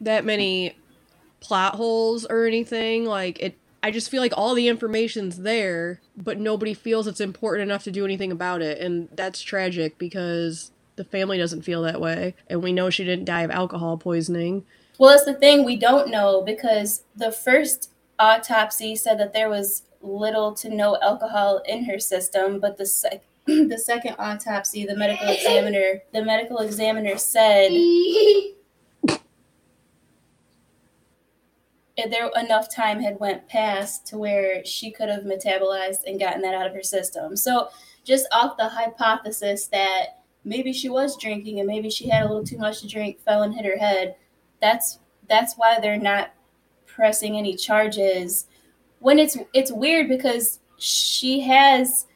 that 0.00 0.24
many 0.24 0.78
plot 1.40 1.74
holes 1.74 2.24
or 2.24 2.46
anything. 2.46 3.04
Like 3.04 3.38
it 3.38 3.58
I 3.82 3.90
just 3.90 4.10
feel 4.10 4.22
like 4.22 4.32
all 4.36 4.54
the 4.54 4.68
information's 4.68 5.38
there, 5.38 6.00
but 6.16 6.38
nobody 6.38 6.72
feels 6.72 7.06
it's 7.06 7.20
important 7.20 7.68
enough 7.68 7.82
to 7.84 7.90
do 7.90 8.04
anything 8.04 8.30
about 8.30 8.62
it. 8.62 8.78
And 8.78 9.08
that's 9.12 9.42
tragic 9.42 9.98
because 9.98 10.70
the 10.96 11.04
family 11.04 11.36
doesn't 11.36 11.62
feel 11.62 11.82
that 11.82 12.00
way. 12.00 12.34
And 12.48 12.62
we 12.62 12.72
know 12.72 12.90
she 12.90 13.04
didn't 13.04 13.24
die 13.24 13.42
of 13.42 13.50
alcohol 13.50 13.96
poisoning. 13.96 14.64
Well, 14.98 15.10
that's 15.10 15.24
the 15.24 15.34
thing 15.34 15.64
we 15.64 15.76
don't 15.76 16.10
know 16.10 16.42
because 16.42 17.02
the 17.16 17.32
first 17.32 17.90
autopsy 18.18 18.94
said 18.94 19.18
that 19.18 19.32
there 19.32 19.48
was 19.48 19.82
little 20.00 20.52
to 20.54 20.68
no 20.68 20.98
alcohol 21.02 21.62
in 21.66 21.84
her 21.86 21.98
system, 21.98 22.60
but 22.60 22.76
the 22.76 22.86
sec- 22.86 23.24
the 23.46 23.78
second 23.78 24.14
autopsy, 24.18 24.84
the 24.84 24.96
medical 24.96 25.28
examiner, 25.28 26.02
the 26.12 26.24
medical 26.24 26.58
examiner 26.58 27.18
said 27.18 27.72
Eh, 31.98 32.08
there 32.08 32.30
enough 32.36 32.74
time 32.74 33.00
had 33.00 33.20
went 33.20 33.48
past 33.48 34.06
to 34.06 34.18
where 34.18 34.64
she 34.64 34.90
could 34.90 35.08
have 35.08 35.24
metabolized 35.24 36.04
and 36.06 36.18
gotten 36.18 36.40
that 36.42 36.54
out 36.54 36.66
of 36.66 36.74
her 36.74 36.82
system. 36.82 37.36
So 37.36 37.68
just 38.04 38.26
off 38.32 38.56
the 38.56 38.68
hypothesis 38.68 39.66
that 39.68 40.22
maybe 40.44 40.72
she 40.72 40.88
was 40.88 41.16
drinking 41.16 41.58
and 41.58 41.66
maybe 41.66 41.90
she 41.90 42.08
had 42.08 42.22
a 42.22 42.28
little 42.28 42.44
too 42.44 42.58
much 42.58 42.80
to 42.80 42.88
drink, 42.88 43.20
fell 43.20 43.42
and 43.42 43.54
hit 43.54 43.64
her 43.64 43.76
head. 43.76 44.16
That's 44.60 44.98
that's 45.28 45.54
why 45.56 45.80
they're 45.80 45.98
not 45.98 46.32
pressing 46.86 47.36
any 47.36 47.56
charges. 47.56 48.46
When 49.00 49.18
it's 49.18 49.36
it's 49.52 49.70
weird 49.70 50.08
because 50.08 50.60
she 50.78 51.40
has 51.40 52.06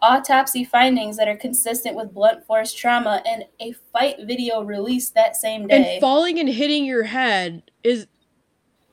autopsy 0.00 0.64
findings 0.64 1.16
that 1.16 1.28
are 1.28 1.36
consistent 1.36 1.96
with 1.96 2.12
blunt 2.12 2.44
force 2.44 2.74
trauma 2.74 3.22
and 3.26 3.44
a 3.60 3.72
fight 3.92 4.16
video 4.24 4.62
released 4.62 5.14
that 5.14 5.34
same 5.34 5.66
day. 5.66 5.94
And 5.94 6.00
falling 6.00 6.38
and 6.38 6.48
hitting 6.48 6.84
your 6.84 7.04
head 7.04 7.62
is 7.82 8.06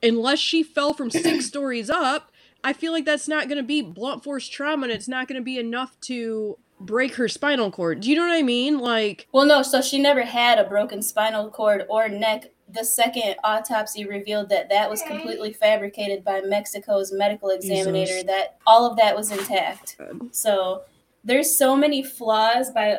unless 0.04 0.40
she 0.40 0.64
fell 0.64 0.94
from 0.94 1.10
six 1.10 1.46
stories 1.48 1.90
up, 1.90 2.32
I 2.64 2.74
feel 2.74 2.92
like 2.92 3.06
that's 3.06 3.28
not 3.28 3.48
going 3.48 3.58
to 3.58 3.64
be 3.64 3.82
blunt 3.82 4.24
force 4.24 4.48
trauma 4.48 4.84
and 4.84 4.92
it's 4.92 5.08
not 5.08 5.28
going 5.28 5.40
to 5.40 5.44
be 5.44 5.58
enough 5.58 6.00
to 6.02 6.58
break 6.80 7.16
her 7.16 7.28
spinal 7.28 7.72
cord. 7.72 8.02
Do 8.02 8.10
you 8.10 8.16
know 8.16 8.28
what 8.28 8.34
I 8.34 8.42
mean? 8.42 8.80
Like, 8.80 9.28
well, 9.32 9.46
no, 9.46 9.62
so 9.62 9.82
she 9.82 10.00
never 10.00 10.24
had 10.24 10.60
a 10.60 10.64
broken 10.64 11.02
spinal 11.02 11.50
cord 11.50 11.86
or 11.90 12.10
neck. 12.10 12.52
The 12.70 12.86
second 12.86 13.36
autopsy 13.44 14.06
revealed 14.06 14.50
that 14.50 14.70
that 14.70 14.90
was 14.90 15.02
completely 15.02 15.52
fabricated 15.52 16.24
by 16.24 16.42
Mexico's 16.42 17.12
medical 17.12 17.50
examiner, 17.50 18.06
Jesus. 18.06 18.24
that 18.24 18.60
all 18.66 18.90
of 18.90 18.98
that 18.98 19.16
was 19.16 19.30
intact. 19.32 19.98
So 20.32 20.84
there's 21.24 21.56
so 21.56 21.76
many 21.76 22.02
flaws 22.02 22.72
by 22.72 22.98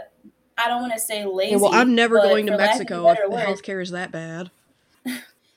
I 0.58 0.68
don't 0.68 0.82
want 0.82 0.92
to 0.92 1.00
say 1.00 1.24
lazy. 1.24 1.52
Yeah, 1.52 1.56
well, 1.56 1.74
I'm 1.74 1.94
never 1.94 2.18
going 2.18 2.46
to 2.46 2.56
Mexico 2.56 3.08
if 3.08 3.18
the 3.30 3.36
healthcare 3.36 3.82
is 3.82 3.90
that 3.92 4.12
bad. 4.12 4.50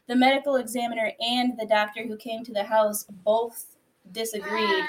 The 0.07 0.15
medical 0.15 0.57
examiner 0.57 1.11
and 1.19 1.57
the 1.57 1.65
doctor 1.65 2.05
who 2.05 2.15
came 2.17 2.43
to 2.43 2.53
the 2.53 2.63
house 2.63 3.05
both 3.23 3.75
disagreed. 4.11 4.83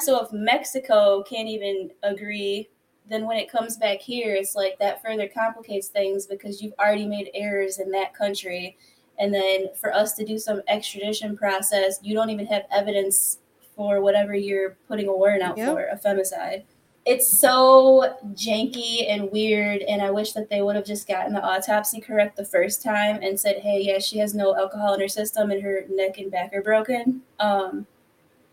So 0.00 0.22
if 0.24 0.32
Mexico 0.32 1.22
can't 1.22 1.48
even 1.48 1.90
agree, 2.02 2.68
then 3.08 3.26
when 3.26 3.36
it 3.36 3.50
comes 3.50 3.76
back 3.76 4.00
here, 4.00 4.34
it's 4.34 4.54
like 4.54 4.78
that 4.78 5.02
further 5.02 5.28
complicates 5.28 5.88
things 5.88 6.26
because 6.26 6.62
you've 6.62 6.72
already 6.78 7.06
made 7.06 7.30
errors 7.34 7.78
in 7.78 7.90
that 7.90 8.14
country. 8.14 8.78
And 9.18 9.32
then 9.32 9.68
for 9.74 9.92
us 9.92 10.14
to 10.14 10.24
do 10.24 10.38
some 10.38 10.62
extradition 10.66 11.36
process, 11.36 11.98
you 12.02 12.14
don't 12.14 12.30
even 12.30 12.46
have 12.46 12.62
evidence 12.72 13.38
for 13.76 14.00
whatever 14.00 14.34
you're 14.34 14.76
putting 14.88 15.08
a 15.08 15.12
warrant 15.12 15.42
out 15.42 15.58
yep. 15.58 15.74
for, 15.74 15.84
a 15.84 15.98
femicide. 15.98 16.64
It's 17.06 17.28
so 17.28 18.16
janky 18.32 19.04
and 19.10 19.30
weird, 19.30 19.82
and 19.82 20.00
I 20.00 20.10
wish 20.10 20.32
that 20.32 20.48
they 20.48 20.62
would 20.62 20.74
have 20.74 20.86
just 20.86 21.06
gotten 21.06 21.34
the 21.34 21.42
autopsy 21.42 22.00
correct 22.00 22.36
the 22.36 22.44
first 22.44 22.82
time 22.82 23.18
and 23.22 23.38
said, 23.38 23.58
"Hey, 23.58 23.82
yeah, 23.82 23.98
she 23.98 24.18
has 24.18 24.34
no 24.34 24.56
alcohol 24.56 24.94
in 24.94 25.00
her 25.00 25.08
system, 25.08 25.50
and 25.50 25.62
her 25.62 25.84
neck 25.90 26.18
and 26.18 26.30
back 26.30 26.54
are 26.54 26.62
broken." 26.62 27.22
Um, 27.38 27.86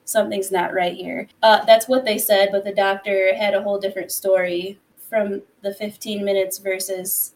something's 0.04 0.52
not 0.52 0.74
right 0.74 0.94
here. 0.94 1.28
Uh, 1.42 1.64
that's 1.66 1.88
what 1.88 2.04
they 2.04 2.18
said, 2.18 2.50
but 2.52 2.66
the 2.66 2.74
doctor 2.74 3.34
had 3.36 3.54
a 3.54 3.62
whole 3.62 3.80
different 3.80 4.12
story 4.12 4.80
from 5.10 5.42
the 5.62 5.74
15 5.74 6.24
minutes 6.24 6.58
versus 6.58 7.34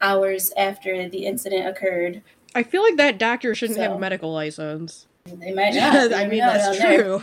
hours 0.00 0.52
after 0.56 1.08
the 1.08 1.24
incident 1.26 1.66
occurred. 1.66 2.22
I 2.54 2.62
feel 2.62 2.82
like 2.82 2.96
that 2.96 3.18
doctor 3.18 3.54
shouldn't 3.54 3.76
so. 3.76 3.82
have 3.82 3.92
a 3.92 3.98
medical 3.98 4.32
license. 4.32 5.06
They 5.24 5.52
might 5.52 5.74
not. 5.74 6.12
I 6.14 6.26
mean, 6.26 6.40
that's 6.40 6.78
true. 6.78 7.22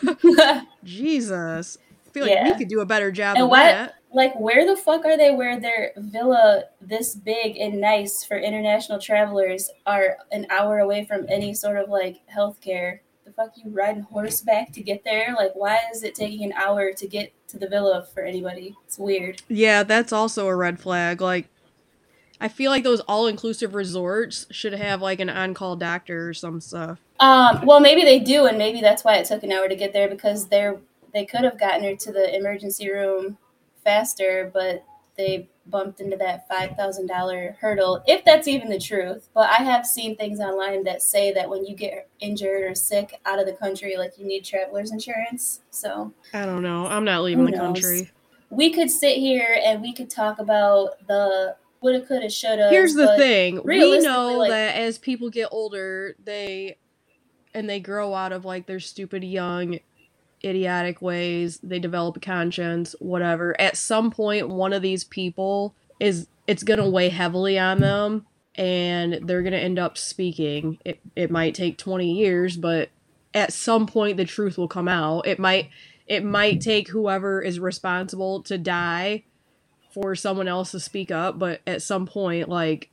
Jesus. 0.83 1.77
I 2.09 2.11
feel 2.11 2.23
like 2.23 2.33
yeah. 2.33 2.51
we 2.51 2.57
could 2.57 2.67
do 2.67 2.81
a 2.81 2.85
better 2.85 3.11
job 3.11 3.37
and 3.37 3.49
what, 3.49 3.57
that. 3.57 3.95
Like, 4.11 4.39
where 4.39 4.65
the 4.65 4.75
fuck 4.75 5.05
are 5.05 5.17
they 5.17 5.31
where 5.31 5.59
their 5.59 5.91
villa 5.95 6.63
this 6.81 7.13
big 7.13 7.57
and 7.57 7.79
nice 7.79 8.23
for 8.23 8.37
international 8.37 8.99
travelers 8.99 9.69
are 9.85 10.17
an 10.31 10.47
hour 10.49 10.79
away 10.79 11.05
from 11.05 11.27
any 11.29 11.53
sort 11.53 11.77
of 11.77 11.89
like 11.89 12.21
healthcare? 12.35 12.99
The 13.25 13.31
fuck 13.31 13.51
you 13.57 13.69
riding 13.69 14.01
horseback 14.01 14.71
to 14.73 14.81
get 14.81 15.03
there? 15.03 15.35
Like, 15.37 15.51
why 15.53 15.79
is 15.93 16.01
it 16.03 16.15
taking 16.15 16.43
an 16.43 16.53
hour 16.53 16.91
to 16.93 17.07
get 17.07 17.31
to 17.49 17.59
the 17.59 17.67
villa 17.67 18.07
for 18.11 18.23
anybody? 18.23 18.75
It's 18.85 18.97
weird. 18.97 19.43
Yeah, 19.47 19.83
that's 19.83 20.11
also 20.11 20.47
a 20.47 20.55
red 20.55 20.79
flag. 20.79 21.21
Like, 21.21 21.47
I 22.41 22.47
feel 22.47 22.71
like 22.71 22.83
those 22.83 23.01
all 23.01 23.27
inclusive 23.27 23.75
resorts 23.75 24.47
should 24.49 24.73
have 24.73 25.01
like 25.01 25.19
an 25.19 25.29
on 25.29 25.53
call 25.53 25.75
doctor 25.75 26.29
or 26.29 26.33
some 26.33 26.61
stuff. 26.61 26.99
Um, 27.19 27.65
well, 27.65 27.81
maybe 27.81 28.03
they 28.03 28.19
do, 28.19 28.45
and 28.45 28.57
maybe 28.57 28.79
that's 28.79 29.03
why 29.03 29.15
it 29.15 29.25
took 29.25 29.43
an 29.43 29.51
hour 29.51 29.67
to 29.67 29.75
get 29.75 29.91
there 29.91 30.07
because 30.07 30.47
they're 30.47 30.77
they 31.13 31.25
could 31.25 31.43
have 31.43 31.59
gotten 31.59 31.83
her 31.83 31.95
to 31.95 32.11
the 32.11 32.35
emergency 32.35 32.89
room 32.91 33.37
faster, 33.83 34.49
but 34.53 34.83
they 35.17 35.49
bumped 35.67 35.99
into 35.99 36.17
that 36.17 36.47
five 36.47 36.75
thousand 36.75 37.07
dollar 37.07 37.55
hurdle, 37.59 38.01
if 38.07 38.23
that's 38.25 38.47
even 38.47 38.69
the 38.69 38.79
truth. 38.79 39.29
But 39.33 39.49
I 39.49 39.63
have 39.63 39.85
seen 39.85 40.15
things 40.15 40.39
online 40.39 40.83
that 40.85 41.01
say 41.01 41.31
that 41.33 41.49
when 41.49 41.65
you 41.65 41.75
get 41.75 42.09
injured 42.19 42.63
or 42.63 42.75
sick 42.75 43.19
out 43.25 43.39
of 43.39 43.45
the 43.45 43.53
country, 43.53 43.97
like 43.97 44.17
you 44.17 44.25
need 44.25 44.43
traveler's 44.45 44.91
insurance. 44.91 45.61
So 45.69 46.13
I 46.33 46.45
don't 46.45 46.63
know. 46.63 46.87
I'm 46.87 47.05
not 47.05 47.23
leaving 47.23 47.45
the 47.45 47.57
country. 47.57 48.09
We 48.49 48.71
could 48.71 48.89
sit 48.89 49.17
here 49.17 49.59
and 49.63 49.81
we 49.81 49.93
could 49.93 50.09
talk 50.09 50.39
about 50.39 51.05
the 51.07 51.55
woulda, 51.81 52.05
coulda, 52.05 52.29
shoulda. 52.29 52.69
Here's 52.69 52.95
the 52.95 53.15
thing: 53.17 53.61
we 53.63 53.99
know 53.99 54.37
like, 54.37 54.49
that 54.49 54.75
as 54.75 54.97
people 54.97 55.29
get 55.29 55.49
older, 55.51 56.15
they 56.23 56.77
and 57.53 57.69
they 57.69 57.79
grow 57.79 58.13
out 58.13 58.31
of 58.31 58.45
like 58.45 58.65
their 58.65 58.79
stupid 58.79 59.23
young 59.23 59.79
idiotic 60.43 61.01
ways 61.01 61.59
they 61.61 61.79
develop 61.79 62.15
a 62.17 62.19
conscience 62.19 62.95
whatever 62.99 63.59
at 63.59 63.75
some 63.75 64.09
point 64.09 64.47
one 64.47 64.73
of 64.73 64.81
these 64.81 65.03
people 65.03 65.75
is 65.99 66.27
it's 66.47 66.63
going 66.63 66.79
to 66.79 66.89
weigh 66.89 67.09
heavily 67.09 67.59
on 67.59 67.79
them 67.79 68.25
and 68.55 69.19
they're 69.23 69.41
going 69.41 69.53
to 69.53 69.59
end 69.59 69.77
up 69.77 69.97
speaking 69.97 70.77
it, 70.85 70.99
it 71.15 71.29
might 71.29 71.53
take 71.53 71.77
20 71.77 72.11
years 72.11 72.55
but 72.55 72.89
at 73.33 73.51
some 73.51 73.85
point 73.85 74.17
the 74.17 74.25
truth 74.25 74.57
will 74.57 74.67
come 74.67 74.87
out 74.87 75.27
it 75.27 75.39
might 75.39 75.69
it 76.07 76.23
might 76.23 76.59
take 76.59 76.87
whoever 76.87 77.41
is 77.41 77.59
responsible 77.59 78.41
to 78.43 78.57
die 78.57 79.23
for 79.93 80.15
someone 80.15 80.47
else 80.47 80.71
to 80.71 80.79
speak 80.79 81.11
up, 81.11 81.39
but 81.39 81.61
at 81.65 81.81
some 81.81 82.05
point, 82.05 82.49
like, 82.49 82.89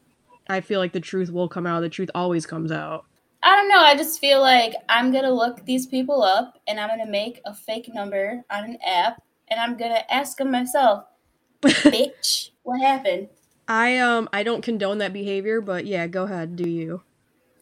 I 0.48 0.60
feel 0.60 0.80
like 0.80 0.92
the 0.92 1.00
truth 1.00 1.30
will 1.30 1.48
come 1.48 1.66
out. 1.66 1.80
The 1.80 1.88
truth 1.88 2.10
always 2.14 2.46
comes 2.46 2.72
out. 2.72 3.06
I 3.46 3.54
don't 3.54 3.68
know. 3.68 3.78
I 3.80 3.94
just 3.94 4.18
feel 4.20 4.40
like 4.40 4.74
I'm 4.88 5.12
going 5.12 5.22
to 5.22 5.32
look 5.32 5.64
these 5.64 5.86
people 5.86 6.20
up 6.20 6.58
and 6.66 6.80
I'm 6.80 6.88
going 6.88 6.98
to 6.98 7.06
make 7.06 7.40
a 7.44 7.54
fake 7.54 7.88
number 7.94 8.44
on 8.50 8.64
an 8.64 8.78
app 8.84 9.22
and 9.46 9.60
I'm 9.60 9.76
going 9.76 9.92
to 9.92 10.12
ask 10.12 10.36
them 10.36 10.50
myself, 10.50 11.04
bitch, 11.62 12.50
what 12.64 12.80
happened? 12.80 13.28
I 13.68 13.98
um 13.98 14.28
I 14.32 14.42
don't 14.42 14.62
condone 14.62 14.98
that 14.98 15.12
behavior, 15.12 15.60
but 15.60 15.86
yeah, 15.86 16.08
go 16.08 16.24
ahead, 16.24 16.56
do 16.56 16.68
you? 16.68 17.02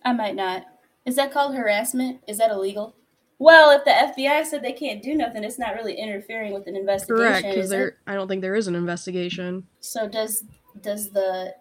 I 0.03 0.15
might 0.15 0.35
not. 0.35 0.65
Is 1.05 1.17
that 1.17 1.33
called 1.33 1.55
harassment? 1.55 2.21
Is 2.27 2.39
that 2.39 2.51
illegal? 2.51 2.95
Well, 3.39 3.71
if 3.71 3.85
the 3.85 3.91
FBI 3.91 4.47
said 4.47 4.63
they 4.63 4.73
can't 4.73 5.03
do 5.03 5.15
nothing, 5.15 5.45
it's 5.45 5.59
not 5.59 5.75
really 5.75 5.95
interfering 5.95 6.55
with 6.55 6.67
an 6.67 6.77
investigation. 6.77 7.17
Correct, 7.17 7.47
because 7.47 7.69
there. 7.69 7.99
I 8.07 8.15
don't 8.15 8.29
think 8.29 8.41
there 8.41 8.55
is 8.55 8.69
an 8.69 8.75
investigation. 8.75 9.67
So 9.81 10.09
does 10.09 10.45
does 10.81 11.11
the 11.11 11.55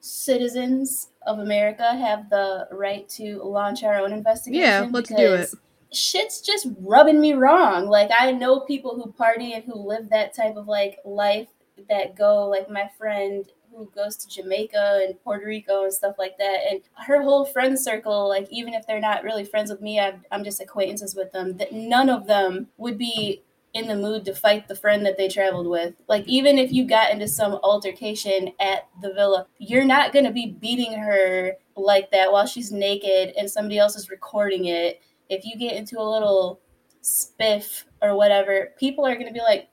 citizens 0.00 1.10
of 1.26 1.38
America 1.38 1.96
have 1.96 2.30
the 2.30 2.68
right 2.70 3.08
to 3.10 3.42
launch 3.42 3.82
our 3.84 3.98
own 3.98 4.12
investigation? 4.12 4.62
Yeah, 4.62 4.88
let's 4.90 5.08
do 5.08 5.34
it. 5.34 5.50
Shit's 5.92 6.40
just 6.40 6.68
rubbing 6.80 7.20
me 7.20 7.34
wrong. 7.34 7.86
Like 7.86 8.10
I 8.16 8.32
know 8.32 8.60
people 8.60 8.96
who 8.96 9.12
party 9.12 9.52
and 9.54 9.64
who 9.64 9.74
live 9.74 10.10
that 10.10 10.34
type 10.34 10.56
of 10.56 10.66
like 10.66 10.98
life 11.04 11.48
that 11.88 12.16
go 12.16 12.48
like 12.48 12.70
my 12.70 12.90
friend 12.98 13.46
who 13.76 13.90
goes 13.94 14.16
to 14.16 14.28
Jamaica 14.28 15.00
and 15.06 15.22
Puerto 15.22 15.46
Rico 15.46 15.84
and 15.84 15.92
stuff 15.92 16.16
like 16.18 16.38
that. 16.38 16.60
And 16.70 16.80
her 17.06 17.22
whole 17.22 17.44
friend 17.44 17.78
circle, 17.78 18.28
like 18.28 18.48
even 18.50 18.74
if 18.74 18.86
they're 18.86 19.00
not 19.00 19.22
really 19.22 19.44
friends 19.44 19.70
with 19.70 19.80
me, 19.80 20.00
i 20.00 20.14
am 20.30 20.44
just 20.44 20.60
acquaintances 20.60 21.14
with 21.14 21.32
them. 21.32 21.56
That 21.58 21.72
none 21.72 22.08
of 22.08 22.26
them 22.26 22.68
would 22.78 22.98
be 22.98 23.42
in 23.76 23.86
the 23.86 23.96
mood 23.96 24.24
to 24.24 24.34
fight 24.34 24.66
the 24.66 24.74
friend 24.74 25.04
that 25.06 25.16
they 25.16 25.28
traveled 25.28 25.66
with. 25.66 25.94
Like 26.08 26.26
even 26.26 26.58
if 26.58 26.72
you 26.72 26.86
got 26.86 27.12
into 27.12 27.28
some 27.28 27.54
altercation 27.62 28.52
at 28.58 28.88
the 29.02 29.12
villa, 29.12 29.46
you're 29.58 29.84
not 29.84 30.12
gonna 30.12 30.32
be 30.32 30.56
beating 30.60 30.92
her 30.98 31.52
like 31.76 32.10
that 32.10 32.32
while 32.32 32.46
she's 32.46 32.72
naked 32.72 33.34
and 33.36 33.50
somebody 33.50 33.78
else 33.78 33.96
is 33.96 34.10
recording 34.10 34.66
it. 34.66 35.00
If 35.28 35.44
you 35.44 35.56
get 35.56 35.76
into 35.76 35.98
a 35.98 36.02
little 36.08 36.60
spiff 37.02 37.84
or 38.02 38.16
whatever, 38.16 38.72
people 38.78 39.06
are 39.06 39.14
gonna 39.14 39.32
be 39.32 39.40
like, 39.40 39.68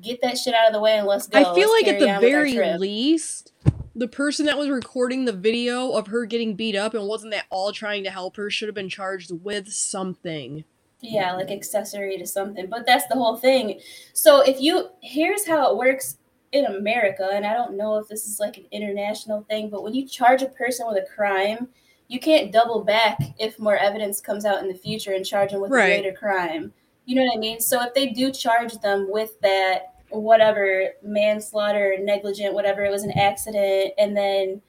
get 0.00 0.20
that 0.22 0.36
shit 0.36 0.54
out 0.54 0.66
of 0.66 0.72
the 0.72 0.80
way 0.80 0.98
and 0.98 1.06
let's 1.06 1.26
go. 1.26 1.38
I 1.38 1.44
feel 1.54 1.70
let's 1.70 1.86
like 1.86 1.94
at 1.94 2.00
the 2.00 2.20
very 2.20 2.76
least, 2.78 3.52
the 3.94 4.08
person 4.08 4.46
that 4.46 4.58
was 4.58 4.68
recording 4.68 5.24
the 5.24 5.32
video 5.32 5.92
of 5.92 6.08
her 6.08 6.24
getting 6.24 6.54
beat 6.54 6.76
up 6.76 6.94
and 6.94 7.06
wasn't 7.06 7.34
at 7.34 7.46
all 7.50 7.72
trying 7.72 8.04
to 8.04 8.10
help 8.10 8.36
her 8.36 8.50
should 8.50 8.68
have 8.68 8.74
been 8.74 8.88
charged 8.88 9.32
with 9.42 9.68
something. 9.68 10.64
Yeah, 11.00 11.34
like 11.34 11.50
accessory 11.50 12.18
to 12.18 12.26
something. 12.26 12.66
But 12.68 12.86
that's 12.86 13.06
the 13.06 13.14
whole 13.14 13.36
thing. 13.36 13.80
So 14.12 14.40
if 14.40 14.60
you 14.60 14.88
here's 15.00 15.46
how 15.46 15.70
it 15.70 15.76
works 15.76 16.18
in 16.52 16.66
America, 16.66 17.30
and 17.32 17.46
I 17.46 17.54
don't 17.54 17.76
know 17.76 17.96
if 17.96 18.08
this 18.08 18.26
is 18.26 18.40
like 18.40 18.56
an 18.56 18.66
international 18.72 19.44
thing, 19.48 19.70
but 19.70 19.82
when 19.82 19.94
you 19.94 20.06
charge 20.06 20.42
a 20.42 20.48
person 20.48 20.86
with 20.88 20.96
a 20.96 21.06
crime, 21.14 21.68
you 22.08 22.18
can't 22.18 22.52
double 22.52 22.82
back 22.82 23.18
if 23.38 23.58
more 23.58 23.76
evidence 23.76 24.20
comes 24.20 24.44
out 24.44 24.62
in 24.62 24.68
the 24.68 24.74
future 24.74 25.12
and 25.12 25.24
charge 25.24 25.52
them 25.52 25.60
with 25.60 25.70
right. 25.70 25.84
a 25.84 26.00
greater 26.00 26.16
crime. 26.16 26.72
You 27.04 27.16
know 27.16 27.24
what 27.24 27.36
I 27.36 27.38
mean? 27.38 27.60
So 27.60 27.82
if 27.82 27.94
they 27.94 28.08
do 28.08 28.32
charge 28.32 28.74
them 28.78 29.06
with 29.10 29.40
that, 29.40 29.94
whatever, 30.10 30.90
manslaughter, 31.02 31.96
negligent, 32.00 32.54
whatever, 32.54 32.84
it 32.84 32.90
was 32.90 33.02
an 33.02 33.16
accident, 33.18 33.92
and 33.98 34.16
then 34.16 34.62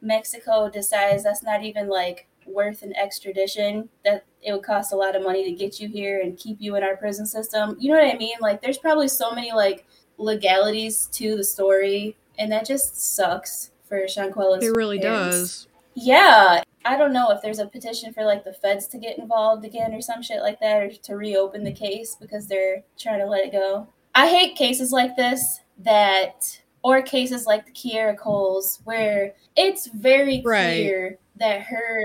Mexico 0.00 0.68
decides 0.68 1.24
that's 1.24 1.42
not 1.42 1.64
even 1.64 1.88
like 1.88 2.28
worth 2.46 2.82
an 2.82 2.94
extradition, 2.96 3.88
that 4.04 4.24
it 4.42 4.52
would 4.52 4.62
cost 4.62 4.92
a 4.92 4.96
lot 4.96 5.16
of 5.16 5.22
money 5.22 5.44
to 5.44 5.52
get 5.52 5.80
you 5.80 5.88
here 5.88 6.20
and 6.20 6.38
keep 6.38 6.56
you 6.60 6.76
in 6.76 6.82
our 6.82 6.96
prison 6.96 7.26
system. 7.26 7.76
You 7.78 7.92
know 7.92 7.98
what 7.98 8.14
I 8.14 8.18
mean? 8.18 8.36
Like 8.40 8.60
there's 8.60 8.78
probably 8.78 9.08
so 9.08 9.32
many 9.32 9.52
like 9.52 9.86
legalities 10.18 11.06
to 11.12 11.36
the 11.36 11.44
story, 11.44 12.16
and 12.38 12.50
that 12.52 12.66
just 12.66 13.14
sucks 13.14 13.70
for 13.84 14.06
Shanquella's. 14.08 14.64
It 14.64 14.76
really 14.76 14.98
parents. 14.98 15.36
does. 15.36 15.68
Yeah, 15.94 16.62
I 16.84 16.96
don't 16.96 17.12
know 17.12 17.30
if 17.30 17.42
there's 17.42 17.58
a 17.58 17.66
petition 17.66 18.12
for 18.12 18.24
like 18.24 18.44
the 18.44 18.52
feds 18.52 18.86
to 18.88 18.98
get 18.98 19.18
involved 19.18 19.64
again 19.64 19.92
or 19.92 20.00
some 20.00 20.22
shit 20.22 20.40
like 20.40 20.58
that, 20.60 20.82
or 20.82 20.90
to 20.90 21.16
reopen 21.16 21.64
the 21.64 21.72
case 21.72 22.16
because 22.20 22.46
they're 22.46 22.82
trying 22.98 23.20
to 23.20 23.26
let 23.26 23.44
it 23.44 23.52
go. 23.52 23.86
I 24.14 24.28
hate 24.28 24.56
cases 24.56 24.92
like 24.92 25.16
this 25.16 25.60
that, 25.78 26.62
or 26.82 27.02
cases 27.02 27.46
like 27.46 27.66
the 27.66 27.72
Kierra 27.72 28.16
Coles, 28.16 28.80
where 28.84 29.34
it's 29.56 29.86
very 29.86 30.42
clear 30.42 31.18
that 31.36 31.62
her, 31.62 32.04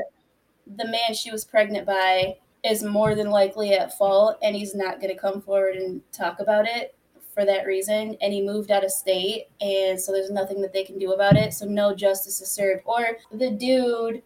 the 0.76 0.88
man 0.88 1.14
she 1.14 1.32
was 1.32 1.46
pregnant 1.46 1.86
by, 1.86 2.38
is 2.64 2.84
more 2.84 3.16
than 3.16 3.30
likely 3.30 3.74
at 3.74 3.98
fault, 3.98 4.38
and 4.42 4.56
he's 4.56 4.76
not 4.76 5.00
going 5.00 5.14
to 5.14 5.20
come 5.20 5.42
forward 5.42 5.76
and 5.76 6.02
talk 6.12 6.40
about 6.40 6.66
it 6.68 6.96
for 7.34 7.46
that 7.46 7.66
reason. 7.66 8.18
And 8.20 8.34
he 8.34 8.42
moved 8.42 8.72
out 8.72 8.84
of 8.84 8.92
state, 8.92 9.48
and 9.62 10.00
so 10.00 10.12
there's 10.12 10.32
nothing 10.32 10.62
that 10.62 10.74
they 10.74 10.84
can 10.84 10.98
do 11.00 11.14
about 11.14 11.38
it. 11.38 11.54
So 11.54 11.66
no 11.66 11.96
justice 11.96 12.42
is 12.42 12.50
served. 12.50 12.82
Or 12.86 13.18
the 13.32 13.52
dude 13.52 14.24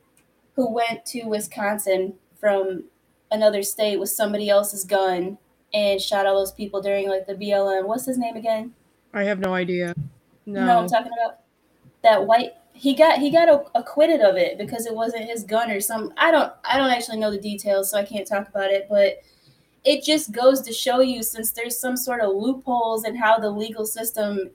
who 0.55 0.73
went 0.73 1.05
to 1.07 1.25
Wisconsin 1.25 2.15
from 2.39 2.85
another 3.31 3.63
state 3.63 3.99
with 3.99 4.09
somebody 4.09 4.49
else's 4.49 4.83
gun 4.83 5.37
and 5.73 6.01
shot 6.01 6.25
all 6.25 6.37
those 6.37 6.51
people 6.51 6.81
during 6.81 7.07
like 7.07 7.27
the 7.27 7.35
BLM. 7.35 7.85
What's 7.85 8.05
his 8.05 8.17
name 8.17 8.35
again? 8.35 8.73
I 9.13 9.23
have 9.23 9.39
no 9.39 9.53
idea. 9.53 9.93
No. 10.45 10.59
You 10.59 10.65
know 10.65 10.79
I'm 10.79 10.87
talking 10.87 11.11
about? 11.21 11.39
That 12.03 12.25
white 12.25 12.53
he 12.74 12.95
got 12.95 13.19
he 13.19 13.30
got 13.30 13.69
acquitted 13.76 14.22
of 14.22 14.36
it 14.36 14.57
because 14.57 14.86
it 14.86 14.95
wasn't 14.95 15.24
his 15.24 15.43
gun 15.43 15.69
or 15.69 15.80
some 15.80 16.13
I 16.17 16.32
don't 16.32 16.51
I 16.63 16.78
don't 16.78 16.89
actually 16.89 17.19
know 17.19 17.32
the 17.32 17.39
details 17.39 17.91
so 17.91 17.97
I 17.97 18.05
can't 18.05 18.28
talk 18.28 18.47
about 18.47 18.72
it 18.72 18.88
but 18.89 19.22
it 19.84 20.03
just 20.03 20.32
goes 20.32 20.61
to 20.61 20.74
show 20.74 21.01
you 21.01 21.24
since 21.24 21.51
there's 21.51 21.80
some 21.80 21.97
sort 21.97 22.22
of 22.22 22.36
loopholes 22.36 23.05
in 23.05 23.15
how 23.15 23.39
the 23.39 23.49
legal 23.49 23.86
system 23.86 24.51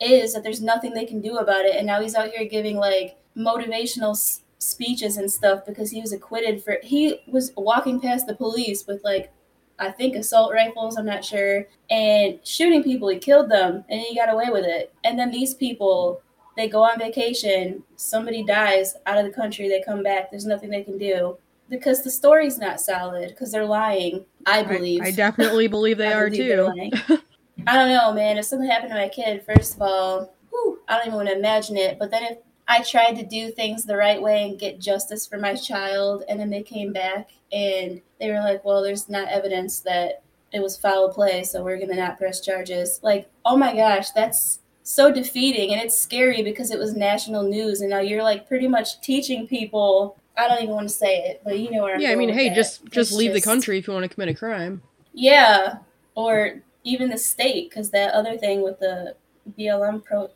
is 0.00 0.34
that 0.34 0.42
there's 0.42 0.60
nothing 0.60 0.92
they 0.92 1.06
can 1.06 1.20
do 1.20 1.38
about 1.38 1.64
it 1.64 1.76
and 1.76 1.86
now 1.86 2.00
he's 2.00 2.14
out 2.14 2.28
here 2.30 2.46
giving 2.48 2.76
like 2.76 3.16
motivational 3.36 4.10
s- 4.10 4.42
speeches 4.58 5.16
and 5.16 5.30
stuff 5.30 5.64
because 5.66 5.90
he 5.90 6.00
was 6.00 6.12
acquitted 6.12 6.62
for 6.62 6.78
he 6.82 7.20
was 7.26 7.52
walking 7.56 8.00
past 8.00 8.26
the 8.26 8.34
police 8.34 8.86
with 8.86 9.02
like 9.04 9.32
I 9.78 9.90
think 9.90 10.16
assault 10.16 10.52
rifles, 10.52 10.96
I'm 10.96 11.04
not 11.04 11.24
sure, 11.24 11.66
and 11.90 12.38
shooting 12.44 12.82
people. 12.82 13.08
He 13.08 13.18
killed 13.18 13.50
them 13.50 13.84
and 13.88 14.00
he 14.00 14.14
got 14.14 14.32
away 14.32 14.46
with 14.50 14.64
it. 14.64 14.94
And 15.04 15.18
then 15.18 15.30
these 15.30 15.52
people, 15.54 16.22
they 16.56 16.68
go 16.68 16.82
on 16.82 16.98
vacation, 16.98 17.82
somebody 17.96 18.42
dies 18.44 18.94
out 19.06 19.18
of 19.18 19.24
the 19.24 19.32
country, 19.32 19.68
they 19.68 19.82
come 19.82 20.02
back, 20.02 20.30
there's 20.30 20.46
nothing 20.46 20.70
they 20.70 20.82
can 20.82 20.98
do 20.98 21.36
because 21.68 22.02
the 22.02 22.10
story's 22.10 22.58
not 22.58 22.80
solid 22.80 23.28
because 23.30 23.52
they're 23.52 23.66
lying. 23.66 24.24
I 24.46 24.62
believe. 24.62 25.02
I, 25.02 25.06
I 25.06 25.10
definitely 25.10 25.66
believe 25.68 25.98
they 25.98 26.12
are 26.12 26.30
believe 26.30 27.06
too. 27.08 27.18
I 27.66 27.74
don't 27.74 27.88
know, 27.88 28.12
man. 28.12 28.38
If 28.38 28.46
something 28.46 28.68
happened 28.68 28.90
to 28.90 28.96
my 28.96 29.08
kid, 29.08 29.44
first 29.44 29.74
of 29.74 29.82
all, 29.82 30.32
whew, 30.50 30.78
I 30.88 30.96
don't 30.96 31.08
even 31.08 31.16
want 31.16 31.28
to 31.28 31.36
imagine 31.36 31.76
it. 31.76 31.98
But 31.98 32.10
then 32.10 32.22
if 32.22 32.38
I 32.68 32.82
tried 32.82 33.14
to 33.14 33.24
do 33.24 33.50
things 33.50 33.84
the 33.84 33.96
right 33.96 34.20
way 34.20 34.44
and 34.44 34.58
get 34.58 34.80
justice 34.80 35.26
for 35.26 35.38
my 35.38 35.54
child, 35.54 36.24
and 36.28 36.38
then 36.38 36.50
they 36.50 36.62
came 36.62 36.92
back 36.92 37.30
and 37.52 38.00
they 38.20 38.30
were 38.30 38.40
like, 38.40 38.64
"Well, 38.64 38.82
there's 38.82 39.08
not 39.08 39.28
evidence 39.28 39.80
that 39.80 40.22
it 40.52 40.60
was 40.60 40.76
foul 40.76 41.12
play, 41.12 41.44
so 41.44 41.62
we're 41.62 41.78
gonna 41.78 41.94
not 41.94 42.18
press 42.18 42.40
charges." 42.40 43.00
Like, 43.02 43.28
oh 43.44 43.56
my 43.56 43.74
gosh, 43.74 44.10
that's 44.10 44.60
so 44.86 45.10
defeating, 45.10 45.72
and 45.72 45.80
it's 45.80 45.98
scary 45.98 46.42
because 46.42 46.70
it 46.70 46.78
was 46.78 46.94
national 46.94 47.42
news, 47.42 47.80
and 47.80 47.90
now 47.90 47.98
you're 47.98 48.22
like 48.22 48.46
pretty 48.46 48.68
much 48.68 49.00
teaching 49.00 49.46
people 49.48 50.16
I 50.36 50.48
don't 50.48 50.62
even 50.62 50.74
want 50.74 50.88
to 50.88 50.94
say 50.94 51.16
it, 51.18 51.40
but 51.44 51.58
you 51.58 51.70
know 51.70 51.82
where 51.82 51.94
I'm 51.94 52.00
Yeah, 52.00 52.10
I 52.10 52.14
mean, 52.14 52.28
hey, 52.28 52.54
just 52.54 52.84
just 52.90 53.12
leave 53.12 53.32
just, 53.32 53.42
the 53.42 53.50
country 53.50 53.78
if 53.78 53.86
you 53.86 53.92
want 53.92 54.04
to 54.04 54.08
commit 54.08 54.28
a 54.28 54.34
crime. 54.34 54.82
Yeah, 55.12 55.78
or 56.14 56.62
even 56.84 57.08
the 57.08 57.18
state, 57.18 57.68
because 57.68 57.90
that 57.90 58.12
other 58.12 58.36
thing 58.36 58.62
with 58.62 58.78
the 58.78 59.16
BLM 59.58 60.04
pro, 60.04 60.30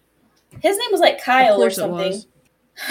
his 0.61 0.77
name 0.79 0.89
was 0.91 1.01
like 1.01 1.23
Kyle 1.23 1.63
or 1.63 1.71
something. 1.71 2.25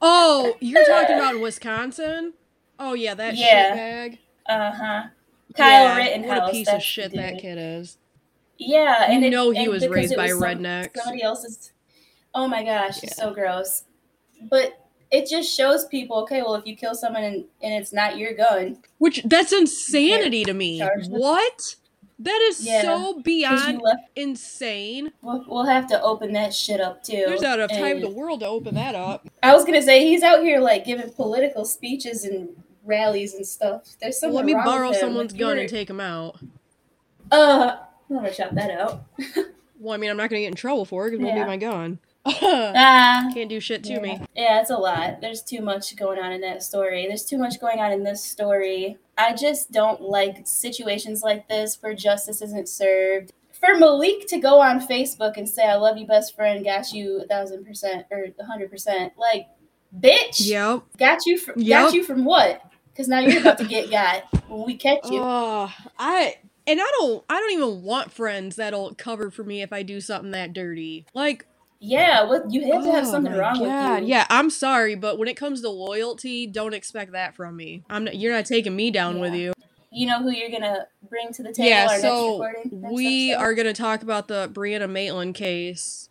oh, 0.00 0.54
you're 0.60 0.84
talking 0.84 1.16
about 1.18 1.40
Wisconsin? 1.40 2.34
Oh 2.78 2.92
yeah, 2.92 3.14
that 3.14 3.36
yeah. 3.36 3.74
bag. 3.74 4.18
Uh 4.46 4.72
huh. 4.72 5.02
Kyle 5.56 5.84
yeah, 5.84 5.96
Rittenhouse. 5.96 6.40
What 6.40 6.48
a 6.50 6.52
piece 6.52 6.68
of 6.68 6.82
shit 6.82 7.12
that 7.14 7.38
kid 7.38 7.58
is. 7.58 7.98
Yeah, 8.66 9.06
and 9.08 9.22
you 9.22 9.30
know 9.30 9.50
it, 9.50 9.58
he 9.58 9.68
was 9.68 9.86
raised 9.88 10.16
by 10.16 10.32
was 10.32 10.42
rednecks. 10.42 10.96
Some, 10.96 11.04
somebody 11.04 11.22
else's. 11.22 11.72
Oh 12.34 12.48
my 12.48 12.64
gosh, 12.64 13.02
yeah. 13.02 13.12
so 13.12 13.32
gross. 13.32 13.84
But 14.50 14.82
it 15.10 15.28
just 15.28 15.54
shows 15.54 15.84
people, 15.86 16.16
okay, 16.22 16.42
well, 16.42 16.54
if 16.54 16.66
you 16.66 16.74
kill 16.74 16.94
someone 16.94 17.22
and, 17.22 17.44
and 17.62 17.74
it's 17.74 17.92
not 17.92 18.16
your 18.16 18.34
gun, 18.34 18.78
which 18.98 19.22
that's 19.24 19.52
insanity 19.52 20.44
to 20.44 20.54
me. 20.54 20.80
What? 21.08 21.76
That 22.18 22.40
is 22.50 22.64
yeah, 22.64 22.82
so 22.82 23.20
beyond 23.20 23.82
left, 23.82 24.04
insane. 24.14 25.12
We'll, 25.22 25.44
we'll, 25.48 25.66
have 25.66 25.88
to 25.88 26.00
open 26.02 26.32
that 26.34 26.54
shit 26.54 26.80
up 26.80 27.02
too. 27.02 27.24
There's 27.26 27.42
not 27.42 27.58
enough 27.58 27.72
time 27.72 27.96
in 27.96 28.00
the 28.00 28.10
world 28.10 28.40
to 28.40 28.46
open 28.46 28.76
that 28.76 28.94
up. 28.94 29.28
I 29.42 29.54
was 29.54 29.64
gonna 29.64 29.82
say 29.82 30.06
he's 30.06 30.22
out 30.22 30.42
here 30.44 30.60
like 30.60 30.84
giving 30.84 31.10
political 31.10 31.64
speeches 31.64 32.24
and 32.24 32.50
rallies 32.84 33.34
and 33.34 33.44
stuff. 33.44 33.88
There's 34.00 34.20
something. 34.20 34.34
Well, 34.34 34.44
let 34.44 34.56
me 34.56 34.62
borrow 34.64 34.92
someone's 34.92 35.32
gun 35.32 35.58
and 35.58 35.68
take 35.68 35.90
him 35.90 36.00
out. 36.00 36.38
Uh, 37.32 37.76
I'm 38.16 38.22
gonna 38.22 38.34
chop 38.34 38.52
that 38.52 38.70
out. 38.70 39.04
well, 39.78 39.94
I 39.94 39.96
mean, 39.96 40.10
I'm 40.10 40.16
not 40.16 40.30
gonna 40.30 40.40
get 40.40 40.48
in 40.48 40.54
trouble 40.54 40.84
for 40.84 41.06
it 41.06 41.12
because 41.12 41.24
yeah. 41.24 41.34
won't 41.34 41.46
be 41.46 41.50
my 41.50 41.56
gun. 41.56 41.98
ah, 42.24 43.30
Can't 43.34 43.48
do 43.48 43.58
shit 43.58 43.82
to 43.84 43.94
yeah. 43.94 44.00
me. 44.00 44.20
Yeah, 44.36 44.60
it's 44.60 44.70
a 44.70 44.76
lot. 44.76 45.20
There's 45.20 45.42
too 45.42 45.60
much 45.60 45.96
going 45.96 46.20
on 46.20 46.32
in 46.32 46.40
that 46.42 46.62
story. 46.62 47.06
There's 47.08 47.24
too 47.24 47.38
much 47.38 47.60
going 47.60 47.80
on 47.80 47.90
in 47.90 48.04
this 48.04 48.22
story. 48.22 48.98
I 49.18 49.34
just 49.34 49.72
don't 49.72 50.00
like 50.00 50.42
situations 50.44 51.22
like 51.22 51.48
this 51.48 51.78
where 51.80 51.94
justice 51.94 52.40
isn't 52.40 52.68
served. 52.68 53.32
For 53.52 53.76
Malik 53.76 54.26
to 54.28 54.38
go 54.38 54.60
on 54.60 54.86
Facebook 54.86 55.36
and 55.36 55.48
say, 55.48 55.64
I 55.64 55.74
love 55.74 55.96
you, 55.96 56.06
best 56.06 56.36
friend, 56.36 56.64
got 56.64 56.92
you 56.92 57.22
a 57.22 57.26
thousand 57.26 57.64
percent 57.64 58.06
or 58.10 58.26
a 58.38 58.44
hundred 58.44 58.70
percent, 58.70 59.14
like, 59.16 59.48
bitch. 59.96 60.46
Yep. 60.46 60.82
Got 60.98 61.26
you 61.26 61.38
from 61.38 61.60
yep. 61.60 61.86
got 61.86 61.94
you 61.94 62.04
from 62.04 62.24
what? 62.24 62.62
Because 62.92 63.08
now 63.08 63.20
you're 63.20 63.40
about 63.40 63.58
to 63.58 63.64
get 63.64 63.90
got 63.90 64.24
when 64.48 64.64
we 64.64 64.76
catch 64.76 65.10
you. 65.10 65.18
Oh, 65.20 65.72
I 65.98 66.36
and 66.66 66.80
I 66.80 66.90
don't 66.98 67.24
I 67.28 67.38
don't 67.38 67.52
even 67.52 67.82
want 67.82 68.12
friends 68.12 68.56
that'll 68.56 68.94
cover 68.94 69.30
for 69.30 69.44
me 69.44 69.62
if 69.62 69.72
I 69.72 69.82
do 69.82 70.00
something 70.00 70.30
that 70.32 70.52
dirty. 70.52 71.06
Like 71.14 71.46
yeah, 71.84 72.24
what 72.24 72.48
you 72.52 72.72
have 72.72 72.84
to 72.84 72.92
have 72.92 73.06
oh 73.08 73.10
something 73.10 73.32
wrong 73.32 73.58
God. 73.58 73.94
with 74.00 74.02
you. 74.04 74.14
Yeah, 74.14 74.26
I'm 74.30 74.50
sorry, 74.50 74.94
but 74.94 75.18
when 75.18 75.26
it 75.26 75.36
comes 75.36 75.62
to 75.62 75.68
loyalty, 75.68 76.46
don't 76.46 76.74
expect 76.74 77.10
that 77.12 77.34
from 77.34 77.56
me. 77.56 77.82
I'm 77.90 78.04
not, 78.04 78.16
you're 78.16 78.32
not 78.32 78.46
taking 78.46 78.76
me 78.76 78.92
down 78.92 79.16
yeah. 79.16 79.20
with 79.20 79.34
you. 79.34 79.52
You 79.90 80.06
know 80.06 80.22
who 80.22 80.30
you're 80.30 80.50
gonna 80.50 80.86
bring 81.08 81.32
to 81.32 81.42
the 81.42 81.52
table. 81.52 81.68
Yeah, 81.68 81.98
so 81.98 82.48
we 82.92 83.34
are 83.34 83.52
gonna 83.54 83.72
talk 83.72 84.02
about 84.02 84.28
the 84.28 84.48
Brianna 84.52 84.88
Maitland 84.88 85.34
case. 85.34 86.08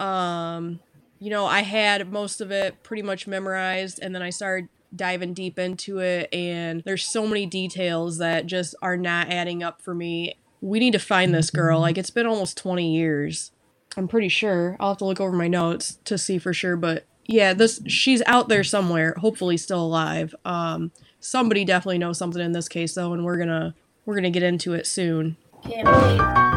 Um, 0.00 0.80
you 1.18 1.28
know, 1.28 1.44
I 1.44 1.60
had 1.60 2.10
most 2.10 2.40
of 2.40 2.50
it 2.50 2.82
pretty 2.82 3.02
much 3.02 3.26
memorized, 3.26 4.00
and 4.00 4.14
then 4.14 4.22
I 4.22 4.30
started 4.30 4.68
diving 4.96 5.34
deep 5.34 5.58
into 5.58 5.98
it, 5.98 6.32
and 6.32 6.82
there's 6.84 7.04
so 7.04 7.26
many 7.26 7.46
details 7.46 8.18
that 8.18 8.46
just 8.46 8.74
are 8.82 8.96
not 8.96 9.28
adding 9.28 9.62
up 9.62 9.82
for 9.82 9.94
me. 9.94 10.38
We 10.60 10.78
need 10.78 10.92
to 10.92 10.98
find 10.98 11.34
this 11.34 11.50
girl. 11.50 11.80
Like 11.80 11.98
it's 11.98 12.10
been 12.10 12.26
almost 12.26 12.56
20 12.56 12.94
years 12.94 13.52
I'm 13.96 14.08
pretty 14.08 14.28
sure. 14.28 14.76
I'll 14.78 14.90
have 14.90 14.98
to 14.98 15.04
look 15.04 15.20
over 15.20 15.34
my 15.34 15.48
notes 15.48 15.98
to 16.04 16.18
see 16.18 16.38
for 16.38 16.52
sure, 16.52 16.76
but 16.76 17.06
yeah, 17.24 17.54
this 17.54 17.80
she's 17.86 18.22
out 18.26 18.48
there 18.48 18.62
somewhere, 18.62 19.14
hopefully 19.18 19.56
still 19.56 19.82
alive. 19.82 20.34
Um 20.44 20.92
somebody 21.18 21.64
definitely 21.64 21.98
knows 21.98 22.18
something 22.18 22.42
in 22.42 22.52
this 22.52 22.68
case 22.68 22.94
though, 22.94 23.12
and 23.12 23.24
we're 23.24 23.36
going 23.36 23.48
to 23.48 23.74
we're 24.04 24.14
going 24.14 24.24
to 24.24 24.30
get 24.30 24.44
into 24.44 24.74
it 24.74 24.86
soon. 24.86 25.36
Can't 25.64 25.88
wait. 25.88 26.55